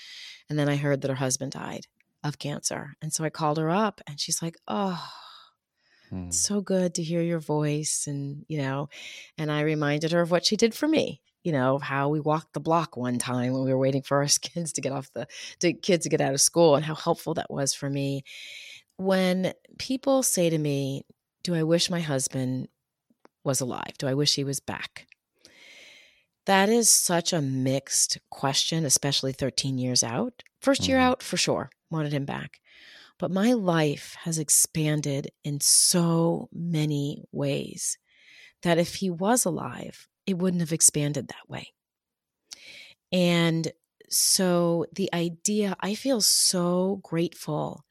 and 0.50 0.58
then 0.58 0.68
I 0.68 0.76
heard 0.76 1.02
that 1.02 1.10
her 1.10 1.16
husband 1.16 1.52
died 1.52 1.86
of 2.24 2.40
cancer, 2.40 2.96
and 3.02 3.14
so 3.14 3.24
I 3.24 3.30
called 3.30 3.60
her 3.60 3.70
up, 3.70 4.02
and 4.08 4.20
she's 4.20 4.42
like, 4.42 4.58
"Oh." 4.68 5.02
It's 6.28 6.38
mm. 6.38 6.48
so 6.48 6.62
good 6.62 6.94
to 6.96 7.02
hear 7.02 7.24
your 7.24 7.40
voice 7.40 8.04
and 8.06 8.46
you 8.48 8.60
know 8.60 8.88
and 9.40 9.52
i 9.52 9.62
reminded 9.62 10.12
her 10.12 10.22
of 10.22 10.30
what 10.30 10.46
she 10.46 10.56
did 10.56 10.76
for 10.76 10.88
me 10.88 11.24
you 11.44 11.52
know 11.52 11.78
how 11.78 12.10
we 12.10 12.20
walked 12.20 12.54
the 12.54 12.60
block 12.60 12.96
one 12.98 13.20
time 13.20 13.54
when 13.54 13.64
we 13.64 13.72
were 13.72 13.78
waiting 13.78 14.02
for 14.02 14.18
our 14.18 14.28
kids 14.42 14.74
to 14.74 14.82
get 14.82 14.92
off 14.92 15.12
the 15.14 15.28
to 15.60 15.74
kids 15.74 16.04
to 16.04 16.10
get 16.10 16.22
out 16.22 16.34
of 16.34 16.42
school 16.42 16.76
and 16.76 16.86
how 16.86 16.96
helpful 16.96 17.34
that 17.36 17.52
was 17.52 17.74
for 17.74 17.90
me. 17.90 18.24
When 18.98 19.54
people 19.78 20.24
say 20.24 20.50
to 20.50 20.58
me 20.58 21.04
do 21.44 21.54
i 21.54 21.64
wish 21.64 21.90
my 21.90 22.00
husband 22.00 22.70
was 23.44 23.60
alive? 23.60 23.98
Do 23.98 24.08
i 24.08 24.14
wish 24.14 24.36
he 24.36 24.44
was 24.44 24.60
back? 24.60 25.08
That 26.46 26.70
is 26.70 26.90
such 26.90 27.34
a 27.34 27.42
mixed 27.42 28.18
question 28.30 28.86
especially 28.86 29.34
13 29.34 29.78
years 29.78 30.04
out. 30.04 30.44
First 30.62 30.88
year 30.88 30.98
mm-hmm. 30.98 31.08
out 31.08 31.24
for 31.24 31.38
sure 31.38 31.70
wanted 31.90 32.14
him 32.14 32.26
back. 32.26 32.60
But 33.20 33.32
my 33.32 33.54
life 33.54 34.16
has 34.24 34.40
expanded 34.40 35.30
in 35.44 35.60
so 35.62 36.50
many 36.52 37.24
ways 37.32 37.98
that 38.64 38.78
if 38.78 38.96
he 38.96 39.10
was 39.10 39.46
alive 39.46 40.08
it 40.26 40.38
wouldn't 40.38 40.62
have 40.62 40.74
expanded 40.74 41.28
that 41.28 41.50
way. 41.50 41.74
And 43.12 43.72
so 44.10 44.86
the 44.94 45.10
idea, 45.14 45.76
I 45.80 45.96
feel 45.96 46.22
so 46.22 47.00
grateful 47.04 47.84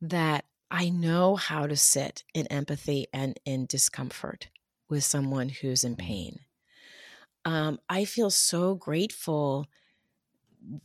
that 0.00 0.44
I 0.70 0.88
know 0.88 1.36
how 1.36 1.66
to 1.66 1.76
sit 1.76 2.24
in 2.34 2.46
empathy 2.48 3.06
and 3.12 3.38
in 3.44 3.66
discomfort 3.66 4.48
with 4.88 5.04
someone 5.04 5.48
who's 5.48 5.84
in 5.84 5.96
mm-hmm. 5.96 6.06
pain. 6.06 6.40
Um, 7.44 7.78
I 7.88 8.04
feel 8.04 8.30
so 8.30 8.74
grateful 8.74 9.66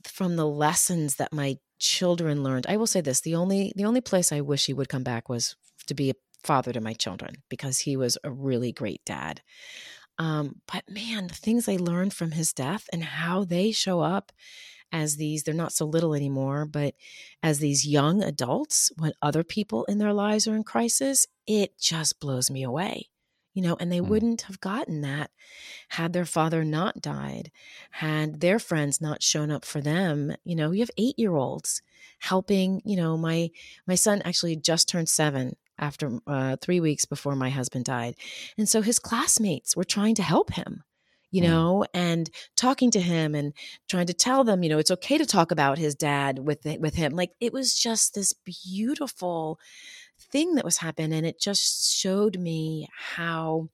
from 0.03 0.35
the 0.35 0.47
lessons 0.47 1.15
that 1.15 1.33
my 1.33 1.57
children 1.79 2.43
learned. 2.43 2.67
I 2.69 2.77
will 2.77 2.87
say 2.87 3.01
this: 3.01 3.21
the 3.21 3.35
only 3.35 3.73
the 3.75 3.85
only 3.85 4.01
place 4.01 4.31
I 4.31 4.41
wish 4.41 4.67
he 4.67 4.73
would 4.73 4.89
come 4.89 5.03
back 5.03 5.27
was 5.27 5.55
to 5.87 5.95
be 5.95 6.11
a 6.11 6.15
father 6.43 6.71
to 6.73 6.81
my 6.81 6.93
children 6.93 7.35
because 7.49 7.79
he 7.79 7.97
was 7.97 8.17
a 8.23 8.31
really 8.31 8.71
great 8.71 9.03
dad. 9.05 9.41
Um, 10.21 10.57
but 10.71 10.83
man, 10.87 11.25
the 11.25 11.33
things 11.33 11.67
I 11.67 11.77
learned 11.77 12.13
from 12.13 12.33
his 12.33 12.53
death 12.53 12.87
and 12.93 13.03
how 13.03 13.43
they 13.43 13.71
show 13.71 14.01
up 14.01 14.31
as 14.91 15.15
these, 15.15 15.41
they're 15.41 15.55
not 15.55 15.73
so 15.73 15.83
little 15.83 16.13
anymore, 16.13 16.65
but 16.65 16.93
as 17.41 17.57
these 17.57 17.87
young 17.87 18.21
adults 18.21 18.91
when 18.99 19.13
other 19.23 19.43
people 19.43 19.83
in 19.85 19.97
their 19.97 20.13
lives 20.13 20.47
are 20.47 20.55
in 20.55 20.63
crisis, 20.63 21.25
it 21.47 21.75
just 21.79 22.19
blows 22.19 22.51
me 22.51 22.61
away. 22.61 23.09
You 23.55 23.63
know, 23.63 23.75
and 23.79 23.91
they 23.91 23.99
mm. 23.99 24.07
wouldn't 24.07 24.43
have 24.43 24.61
gotten 24.61 25.01
that 25.01 25.31
had 25.89 26.13
their 26.13 26.25
father 26.25 26.63
not 26.63 27.01
died, 27.01 27.51
had 27.89 28.41
their 28.41 28.59
friends 28.59 29.01
not 29.01 29.23
shown 29.23 29.49
up 29.49 29.65
for 29.65 29.81
them. 29.81 30.35
You 30.43 30.55
know, 30.55 30.69
you 30.69 30.81
have 30.81 30.91
eight 30.99 31.17
year 31.17 31.35
olds 31.35 31.81
helping, 32.19 32.83
you 32.85 32.95
know, 32.95 33.17
my 33.17 33.49
my 33.87 33.95
son 33.95 34.21
actually 34.23 34.55
just 34.55 34.87
turned 34.87 35.09
seven 35.09 35.55
after 35.81 36.19
uh, 36.27 36.55
three 36.61 36.79
weeks 36.79 37.05
before 37.05 37.35
my 37.35 37.49
husband 37.49 37.85
died. 37.85 38.15
And 38.57 38.69
so 38.69 38.81
his 38.81 38.99
classmates 38.99 39.75
were 39.75 39.83
trying 39.83 40.15
to 40.15 40.23
help 40.23 40.53
him, 40.53 40.83
you 41.31 41.41
mm. 41.41 41.47
know, 41.47 41.85
and 41.93 42.29
talking 42.55 42.91
to 42.91 43.01
him 43.01 43.35
and 43.35 43.53
trying 43.89 44.05
to 44.05 44.13
tell 44.13 44.43
them, 44.43 44.63
you 44.63 44.69
know, 44.69 44.77
it's 44.77 44.91
okay 44.91 45.17
to 45.17 45.25
talk 45.25 45.51
about 45.51 45.77
his 45.77 45.95
dad 45.95 46.39
with 46.39 46.59
with 46.79 46.95
him. 46.95 47.13
Like 47.13 47.31
it 47.39 47.51
was 47.51 47.77
just 47.77 48.13
this 48.13 48.33
beautiful 48.33 49.59
thing 50.31 50.55
that 50.55 50.65
was 50.65 50.77
happening, 50.77 51.13
and 51.13 51.25
it 51.25 51.41
just 51.41 51.93
showed 51.93 52.37
me 52.37 52.87
how 52.95 53.69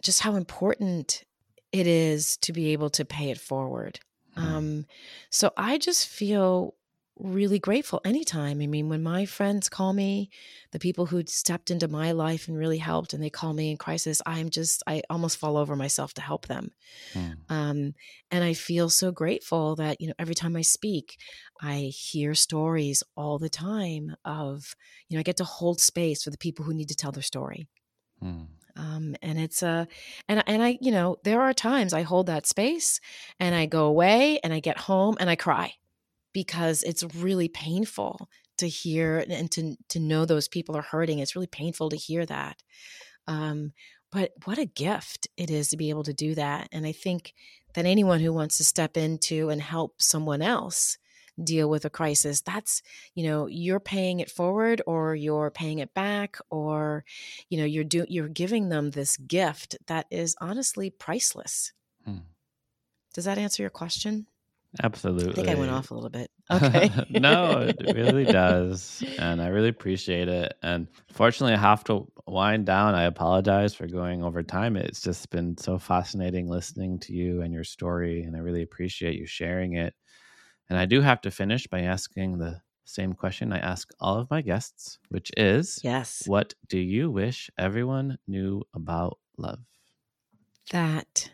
just 0.00 0.20
how 0.20 0.36
important 0.36 1.24
it 1.72 1.86
is 1.86 2.36
to 2.38 2.52
be 2.52 2.72
able 2.72 2.90
to 2.90 3.04
pay 3.04 3.30
it 3.30 3.38
forward. 3.38 3.98
Mm. 4.36 4.42
Um, 4.42 4.86
so 5.30 5.52
I 5.56 5.78
just 5.78 6.06
feel 6.06 6.74
really 7.22 7.58
grateful 7.58 8.00
anytime. 8.04 8.60
I 8.60 8.66
mean, 8.66 8.88
when 8.88 9.02
my 9.02 9.24
friends 9.24 9.68
call 9.68 9.92
me, 9.92 10.30
the 10.72 10.78
people 10.78 11.06
who 11.06 11.22
stepped 11.26 11.70
into 11.70 11.88
my 11.88 12.12
life 12.12 12.48
and 12.48 12.58
really 12.58 12.78
helped, 12.78 13.12
and 13.12 13.22
they 13.22 13.30
call 13.30 13.52
me 13.52 13.70
in 13.70 13.76
crisis, 13.76 14.20
I'm 14.26 14.50
just, 14.50 14.82
I 14.86 15.02
almost 15.08 15.38
fall 15.38 15.56
over 15.56 15.76
myself 15.76 16.12
to 16.14 16.22
help 16.22 16.46
them. 16.46 16.72
Mm. 17.14 17.36
Um, 17.48 17.94
and 18.30 18.44
I 18.44 18.54
feel 18.54 18.90
so 18.90 19.12
grateful 19.12 19.76
that, 19.76 20.00
you 20.00 20.08
know, 20.08 20.14
every 20.18 20.34
time 20.34 20.56
I 20.56 20.62
speak, 20.62 21.16
I 21.60 21.92
hear 21.94 22.34
stories 22.34 23.02
all 23.16 23.38
the 23.38 23.50
time 23.50 24.16
of, 24.24 24.74
you 25.08 25.16
know, 25.16 25.20
I 25.20 25.24
get 25.24 25.36
to 25.38 25.44
hold 25.44 25.80
space 25.80 26.24
for 26.24 26.30
the 26.30 26.38
people 26.38 26.64
who 26.64 26.74
need 26.74 26.88
to 26.88 26.96
tell 26.96 27.12
their 27.12 27.22
story. 27.22 27.68
Mm. 28.22 28.48
Um, 28.74 29.16
and 29.20 29.38
it's 29.38 29.62
a, 29.62 29.86
and 30.30 30.42
and 30.46 30.62
I, 30.62 30.78
you 30.80 30.92
know, 30.92 31.16
there 31.24 31.42
are 31.42 31.52
times 31.52 31.92
I 31.92 32.02
hold 32.02 32.28
that 32.28 32.46
space, 32.46 33.00
and 33.38 33.54
I 33.54 33.66
go 33.66 33.84
away, 33.84 34.40
and 34.42 34.50
I 34.50 34.60
get 34.60 34.78
home, 34.78 35.18
and 35.20 35.28
I 35.28 35.36
cry, 35.36 35.74
because 36.32 36.82
it's 36.82 37.02
really 37.16 37.48
painful 37.48 38.28
to 38.58 38.68
hear 38.68 39.24
and 39.28 39.50
to 39.50 39.76
to 39.88 39.98
know 39.98 40.24
those 40.24 40.48
people 40.48 40.76
are 40.76 40.82
hurting. 40.82 41.18
It's 41.18 41.34
really 41.34 41.46
painful 41.46 41.90
to 41.90 41.96
hear 41.96 42.24
that. 42.26 42.62
Um, 43.26 43.72
but 44.10 44.32
what 44.44 44.58
a 44.58 44.66
gift 44.66 45.26
it 45.36 45.50
is 45.50 45.68
to 45.70 45.76
be 45.76 45.88
able 45.90 46.02
to 46.04 46.12
do 46.12 46.34
that. 46.34 46.68
And 46.70 46.84
I 46.86 46.92
think 46.92 47.34
that 47.74 47.86
anyone 47.86 48.20
who 48.20 48.32
wants 48.32 48.58
to 48.58 48.64
step 48.64 48.96
into 48.96 49.48
and 49.48 49.62
help 49.62 50.02
someone 50.02 50.42
else 50.42 50.98
deal 51.42 51.68
with 51.70 51.84
a 51.86 51.90
crisis 51.90 52.42
that's 52.42 52.82
you 53.14 53.24
know 53.24 53.46
you're 53.46 53.80
paying 53.80 54.20
it 54.20 54.30
forward 54.30 54.82
or 54.86 55.14
you're 55.14 55.50
paying 55.50 55.78
it 55.78 55.94
back 55.94 56.36
or 56.50 57.04
you 57.48 57.56
know 57.56 57.64
you're 57.64 57.84
do 57.84 58.04
you're 58.06 58.28
giving 58.28 58.68
them 58.68 58.90
this 58.90 59.16
gift 59.16 59.76
that 59.86 60.04
is 60.10 60.36
honestly 60.42 60.90
priceless 60.90 61.72
Hmm. 62.04 62.18
does 63.14 63.24
that 63.24 63.38
answer 63.38 63.62
your 63.62 63.70
question 63.70 64.26
Absolutely. 64.82 65.32
i 65.32 65.34
think 65.34 65.48
i 65.48 65.54
went 65.54 65.70
off 65.70 65.90
a 65.90 65.94
little 65.94 66.10
bit 66.10 66.30
okay 66.52 66.90
no, 67.10 67.72
it 67.78 67.94
really 67.94 68.26
does. 68.26 69.02
And 69.18 69.40
I 69.40 69.48
really 69.48 69.68
appreciate 69.68 70.28
it. 70.28 70.52
And 70.62 70.88
fortunately, 71.08 71.54
I 71.54 71.58
have 71.58 71.84
to 71.84 72.10
wind 72.26 72.66
down. 72.66 72.94
I 72.94 73.04
apologize 73.04 73.74
for 73.74 73.86
going 73.86 74.22
over 74.22 74.42
time. 74.42 74.76
It's 74.76 75.00
just 75.00 75.30
been 75.30 75.56
so 75.56 75.78
fascinating 75.78 76.48
listening 76.48 76.98
to 77.00 77.12
you 77.14 77.42
and 77.42 77.54
your 77.54 77.64
story. 77.64 78.22
And 78.24 78.36
I 78.36 78.40
really 78.40 78.62
appreciate 78.62 79.14
you 79.18 79.26
sharing 79.26 79.74
it. 79.74 79.94
And 80.68 80.78
I 80.78 80.86
do 80.86 81.00
have 81.00 81.20
to 81.22 81.30
finish 81.30 81.66
by 81.66 81.82
asking 81.82 82.38
the 82.38 82.60
same 82.84 83.12
question 83.14 83.52
I 83.52 83.58
ask 83.58 83.88
all 84.00 84.18
of 84.18 84.30
my 84.30 84.42
guests, 84.42 84.98
which 85.08 85.30
is 85.36 85.80
yes 85.82 86.26
What 86.26 86.54
do 86.68 86.78
you 86.78 87.10
wish 87.10 87.50
everyone 87.58 88.18
knew 88.26 88.62
about 88.74 89.18
love? 89.38 89.60
that 90.70 91.30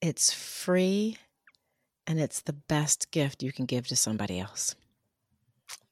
it's 0.00 0.32
free 0.32 1.16
and 2.06 2.20
it's 2.20 2.40
the 2.40 2.52
best 2.52 3.10
gift 3.10 3.42
you 3.42 3.52
can 3.52 3.66
give 3.66 3.86
to 3.88 3.96
somebody 3.96 4.38
else. 4.38 4.74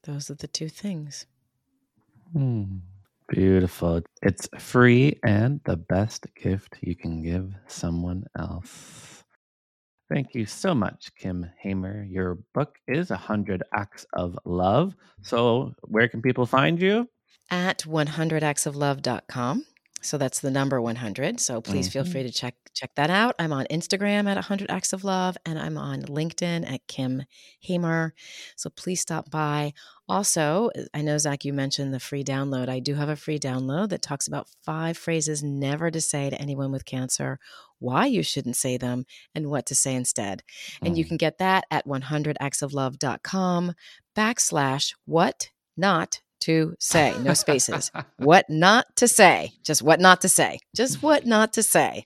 Those 0.03 0.29
are 0.29 0.35
the 0.35 0.47
two 0.47 0.69
things. 0.69 1.25
Hmm. 2.33 2.77
Beautiful. 3.27 4.01
It's 4.21 4.47
free 4.59 5.19
and 5.23 5.59
the 5.65 5.77
best 5.77 6.27
gift 6.35 6.75
you 6.81 6.95
can 6.95 7.23
give 7.23 7.53
someone 7.67 8.25
else. 8.37 9.23
Thank 10.13 10.35
you 10.35 10.45
so 10.45 10.75
much, 10.75 11.09
Kim 11.17 11.49
Hamer. 11.59 12.03
Your 12.03 12.37
book 12.53 12.77
is 12.87 13.09
100 13.09 13.63
Acts 13.73 14.05
of 14.13 14.37
Love. 14.45 14.93
So, 15.23 15.73
where 15.81 16.07
can 16.07 16.21
people 16.21 16.45
find 16.45 16.79
you? 16.79 17.09
At 17.49 17.79
100actsoflove.com. 17.79 19.65
So 20.05 20.17
that's 20.17 20.39
the 20.39 20.51
number 20.51 20.79
100. 20.81 21.39
So 21.39 21.61
please 21.61 21.89
feel 21.91 22.03
Mhm. 22.03 22.11
free 22.11 22.23
to 22.23 22.31
check 22.31 22.55
check 22.73 22.93
that 22.95 23.09
out. 23.09 23.35
I'm 23.39 23.53
on 23.53 23.65
Instagram 23.71 24.27
at 24.29 24.35
100 24.37 24.69
Acts 24.69 24.91
of 24.91 25.05
Love 25.05 25.37
and 25.45 25.57
I'm 25.57 25.77
on 25.77 26.01
LinkedIn 26.03 26.69
at 26.69 26.85
Kim 26.87 27.23
Hamer. 27.61 28.13
So 28.57 28.69
please 28.69 28.99
stop 28.99 29.31
by. 29.31 29.73
Also, 30.09 30.69
I 30.93 31.01
know 31.01 31.17
Zach, 31.17 31.45
you 31.45 31.53
mentioned 31.53 31.93
the 31.93 32.01
free 32.01 32.23
download. 32.23 32.67
I 32.67 32.79
do 32.79 32.95
have 32.95 33.07
a 33.07 33.15
free 33.15 33.39
download 33.39 33.89
that 33.89 34.01
talks 34.01 34.27
about 34.27 34.49
five 34.63 34.97
phrases 34.97 35.41
never 35.41 35.89
to 35.89 36.01
say 36.01 36.29
to 36.29 36.39
anyone 36.39 36.71
with 36.71 36.83
cancer, 36.85 37.39
why 37.79 38.05
you 38.07 38.23
shouldn't 38.23 38.57
say 38.57 38.75
them, 38.77 39.05
and 39.33 39.49
what 39.49 39.65
to 39.67 39.75
say 39.75 39.95
instead. 39.95 40.43
And 40.81 40.97
you 40.97 41.05
Mm. 41.05 41.07
can 41.07 41.17
get 41.17 41.37
that 41.37 41.63
at 41.71 41.87
100actsoflove.com 41.87 43.73
backslash 44.15 44.95
what 45.05 45.49
not 45.77 46.21
to 46.45 46.75
say. 46.79 47.15
No 47.19 47.33
spaces. 47.33 47.91
what 48.17 48.45
not 48.49 48.85
to 48.97 49.07
say. 49.07 49.53
Just 49.63 49.81
what 49.81 49.99
not 49.99 50.21
to 50.21 50.29
say. 50.29 50.59
Just 50.75 51.03
what 51.03 51.25
not 51.25 51.53
to 51.53 51.63
say. 51.63 52.05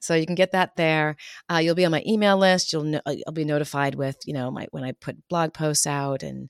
So 0.00 0.14
you 0.14 0.26
can 0.26 0.34
get 0.34 0.52
that 0.52 0.76
there. 0.76 1.16
Uh, 1.52 1.58
you'll 1.58 1.74
be 1.74 1.84
on 1.84 1.90
my 1.90 2.02
email 2.06 2.36
list. 2.38 2.72
You'll 2.72 2.84
know, 2.84 3.00
I'll 3.06 3.32
be 3.32 3.44
notified 3.44 3.94
with 3.94 4.16
you 4.26 4.34
know 4.34 4.50
my 4.50 4.66
when 4.70 4.84
I 4.84 4.92
put 4.92 5.28
blog 5.28 5.52
posts 5.52 5.86
out 5.86 6.22
and 6.22 6.48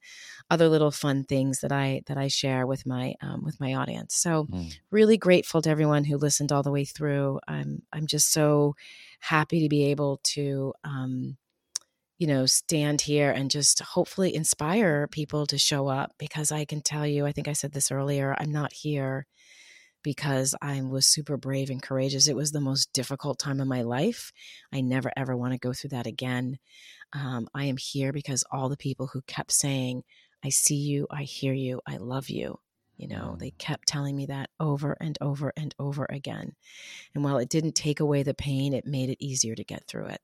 other 0.51 0.69
little 0.69 0.91
fun 0.91 1.25
things 1.25 1.61
that 1.61 1.73
I 1.73 2.03
that 2.07 2.19
I 2.19 2.29
share 2.29 2.67
with 2.67 2.85
my 2.87 3.15
um, 3.23 3.43
with 3.45 3.59
my 3.61 3.75
audience. 3.75 4.15
So 4.15 4.47
Mm. 4.51 4.73
really 4.91 5.17
grateful 5.17 5.63
to 5.63 5.71
everyone 5.71 6.05
who 6.05 6.17
listened 6.17 6.51
all 6.53 6.63
the 6.63 6.73
way 6.73 6.85
through. 6.85 7.41
I'm 7.47 7.83
I'm 7.93 8.07
just 8.07 8.33
so 8.33 8.75
happy 9.21 9.63
to 9.63 9.69
be 9.69 9.85
able 9.91 10.21
to 10.35 10.73
um, 10.85 11.37
you 12.21 12.27
know 12.29 12.47
stand 12.47 13.01
here 13.01 13.33
and 13.33 13.51
just 13.51 13.81
hopefully 13.81 14.33
inspire 14.35 15.09
people 15.09 15.47
to 15.47 15.59
show 15.59 15.89
up 15.89 16.13
because 16.19 16.53
I 16.53 16.65
can 16.65 16.83
tell 16.83 17.07
you 17.07 17.27
I 17.27 17.33
think 17.33 17.49
I 17.49 17.55
said 17.55 17.73
this 17.73 17.91
earlier 17.91 18.37
I'm 18.39 18.53
not 18.53 18.73
here 18.73 19.27
because 20.03 20.55
I 20.63 20.81
was 20.83 21.07
super 21.07 21.37
brave 21.37 21.69
and 21.71 21.83
courageous. 21.83 22.29
It 22.29 22.37
was 22.37 22.53
the 22.53 22.61
most 22.61 22.93
difficult 22.93 23.39
time 23.39 23.61
of 23.61 23.69
my 23.69 23.83
life. 23.83 24.33
I 24.73 24.81
never 24.81 25.11
ever 25.17 25.37
want 25.37 25.53
to 25.53 25.59
go 25.59 25.73
through 25.73 25.91
that 25.91 26.07
again. 26.07 26.59
Um, 27.13 27.49
I 27.55 27.65
am 27.65 27.77
here 27.77 28.13
because 28.13 28.45
all 28.51 28.69
the 28.69 28.77
people 28.77 29.09
who 29.09 29.23
kept 29.23 29.53
saying, 29.53 30.03
I 30.45 30.49
see 30.51 30.77
you, 30.77 31.07
I 31.11 31.25
hear 31.25 31.53
you, 31.53 31.81
I 31.87 31.97
love 31.99 32.31
you. 32.31 32.59
You 32.97 33.09
know, 33.09 33.35
Mm. 33.37 33.39
they 33.41 33.51
kept 33.53 33.89
telling 33.89 34.17
me 34.17 34.27
that 34.27 34.51
over 34.59 34.97
and 35.01 35.17
over 35.21 35.53
and 35.57 35.75
over 35.79 36.07
again. 36.11 36.55
And 37.15 37.25
while 37.25 37.39
it 37.39 37.49
didn't 37.49 37.75
take 37.75 38.01
away 38.01 38.23
the 38.23 38.35
pain, 38.35 38.73
it 38.75 38.87
made 38.87 39.11
it 39.11 39.19
easier 39.25 39.55
to 39.55 39.65
get 39.65 39.87
through 39.87 40.07
it. 40.07 40.21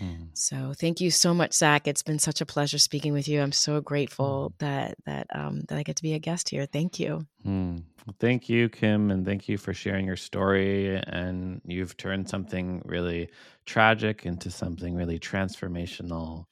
Mm. 0.00 0.28
So 0.34 0.72
thank 0.76 1.00
you 1.00 1.10
so 1.10 1.34
much, 1.34 1.52
Zach. 1.54 1.88
It's 1.88 2.02
been 2.04 2.18
such 2.20 2.40
a 2.40 2.46
pleasure 2.46 2.78
speaking 2.78 3.12
with 3.12 3.26
you. 3.26 3.40
I'm 3.40 3.52
so 3.52 3.80
grateful 3.80 4.52
that 4.58 4.96
that 5.06 5.26
um, 5.34 5.62
that 5.68 5.76
I 5.78 5.82
get 5.82 5.96
to 5.96 6.02
be 6.02 6.14
a 6.14 6.18
guest 6.20 6.48
here. 6.50 6.66
Thank 6.66 7.00
you. 7.00 7.26
Mm. 7.44 7.82
Well, 8.06 8.14
Thank 8.20 8.48
you, 8.48 8.68
Kim, 8.68 9.10
and 9.10 9.26
thank 9.26 9.48
you 9.48 9.58
for 9.58 9.74
sharing 9.74 10.06
your 10.06 10.16
story. 10.16 10.96
And 10.96 11.60
you've 11.64 11.96
turned 11.96 12.28
something 12.28 12.80
really 12.84 13.28
tragic 13.66 14.24
into 14.24 14.50
something 14.50 14.94
really 14.94 15.18
transformational 15.18 16.44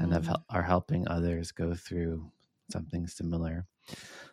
and 0.00 0.12
have, 0.12 0.26
Mhm. 0.26 0.42
are 0.50 0.62
helping 0.62 1.06
others 1.06 1.52
go 1.52 1.74
through 1.74 2.32
something 2.72 3.06
similar. 3.06 3.66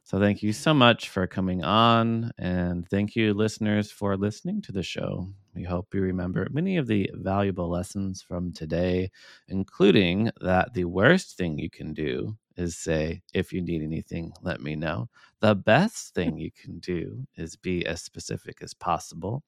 So, 0.03 0.20
thank 0.20 0.41
you 0.41 0.51
so 0.53 0.74
much 0.74 1.09
for 1.09 1.28
coming 1.28 1.64
on. 1.64 2.32
And 2.39 2.88
thank 2.89 3.16
you, 3.16 3.34
listeners, 3.34 3.91
for 3.91 4.18
listening 4.18 4.61
to 4.64 4.72
the 4.72 4.84
show. 4.84 5.28
We 5.56 5.64
hope 5.64 5.93
you 5.93 6.01
remember 6.01 6.47
many 6.51 6.78
of 6.78 6.88
the 6.88 7.10
valuable 7.14 7.70
lessons 7.70 8.22
from 8.22 8.51
today, 8.54 9.12
including 9.47 10.32
that 10.41 10.74
the 10.74 10.86
worst 10.86 11.38
thing 11.38 11.60
you 11.60 11.70
can 11.70 11.93
do 11.93 12.38
is 12.58 12.78
say, 12.78 13.22
if 13.34 13.54
you 13.54 13.62
need 13.62 13.82
anything, 13.84 14.34
let 14.41 14.62
me 14.62 14.76
know. 14.76 15.10
The 15.41 15.56
best 15.56 16.14
thing 16.16 16.38
you 16.38 16.51
can 16.51 16.80
do 16.80 17.28
is 17.36 17.56
be 17.56 17.86
as 17.86 18.01
specific 18.01 18.60
as 18.62 18.74
possible. 18.74 19.43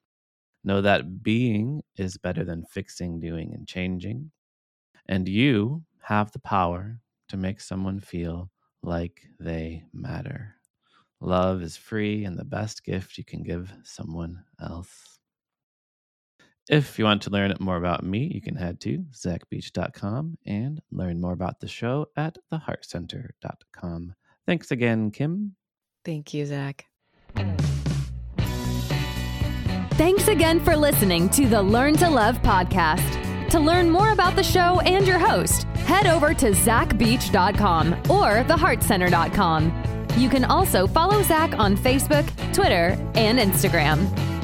Know 0.64 0.80
that 0.82 1.22
being 1.22 1.82
is 1.96 2.18
better 2.18 2.44
than 2.44 2.64
fixing, 2.64 3.20
doing, 3.20 3.54
and 3.54 3.66
changing. 3.66 4.30
And 5.06 5.28
you 5.28 5.84
have 6.02 6.32
the 6.32 6.38
power 6.40 7.00
to 7.28 7.36
make 7.36 7.60
someone 7.60 8.00
feel 8.00 8.50
like 8.82 9.22
they 9.40 9.84
matter. 9.92 10.54
Love 11.20 11.62
is 11.62 11.76
free 11.76 12.24
and 12.24 12.38
the 12.38 12.44
best 12.44 12.84
gift 12.84 13.18
you 13.18 13.24
can 13.24 13.42
give 13.42 13.72
someone 13.84 14.44
else. 14.60 15.15
If 16.68 16.98
you 16.98 17.04
want 17.04 17.22
to 17.22 17.30
learn 17.30 17.54
more 17.60 17.76
about 17.76 18.02
me, 18.02 18.30
you 18.34 18.40
can 18.40 18.56
head 18.56 18.80
to 18.80 19.04
zachbeach.com 19.12 20.38
and 20.46 20.80
learn 20.90 21.20
more 21.20 21.32
about 21.32 21.60
the 21.60 21.68
show 21.68 22.08
at 22.16 22.38
theheartcenter.com. 22.52 24.14
Thanks 24.46 24.70
again, 24.70 25.10
Kim. 25.10 25.54
Thank 26.04 26.34
you, 26.34 26.46
Zach. 26.46 26.86
Thanks 29.92 30.28
again 30.28 30.60
for 30.60 30.76
listening 30.76 31.28
to 31.30 31.46
the 31.46 31.62
Learn 31.62 31.96
to 31.96 32.10
Love 32.10 32.42
podcast. 32.42 33.48
To 33.50 33.60
learn 33.60 33.88
more 33.88 34.12
about 34.12 34.34
the 34.34 34.42
show 34.42 34.80
and 34.80 35.06
your 35.06 35.18
host, 35.18 35.62
head 35.86 36.06
over 36.06 36.34
to 36.34 36.50
zachbeach.com 36.50 37.92
or 38.10 38.44
theheartcenter.com. 38.44 40.06
You 40.16 40.28
can 40.28 40.44
also 40.44 40.86
follow 40.86 41.22
Zach 41.22 41.56
on 41.58 41.76
Facebook, 41.76 42.26
Twitter, 42.52 42.98
and 43.14 43.38
Instagram. 43.38 44.35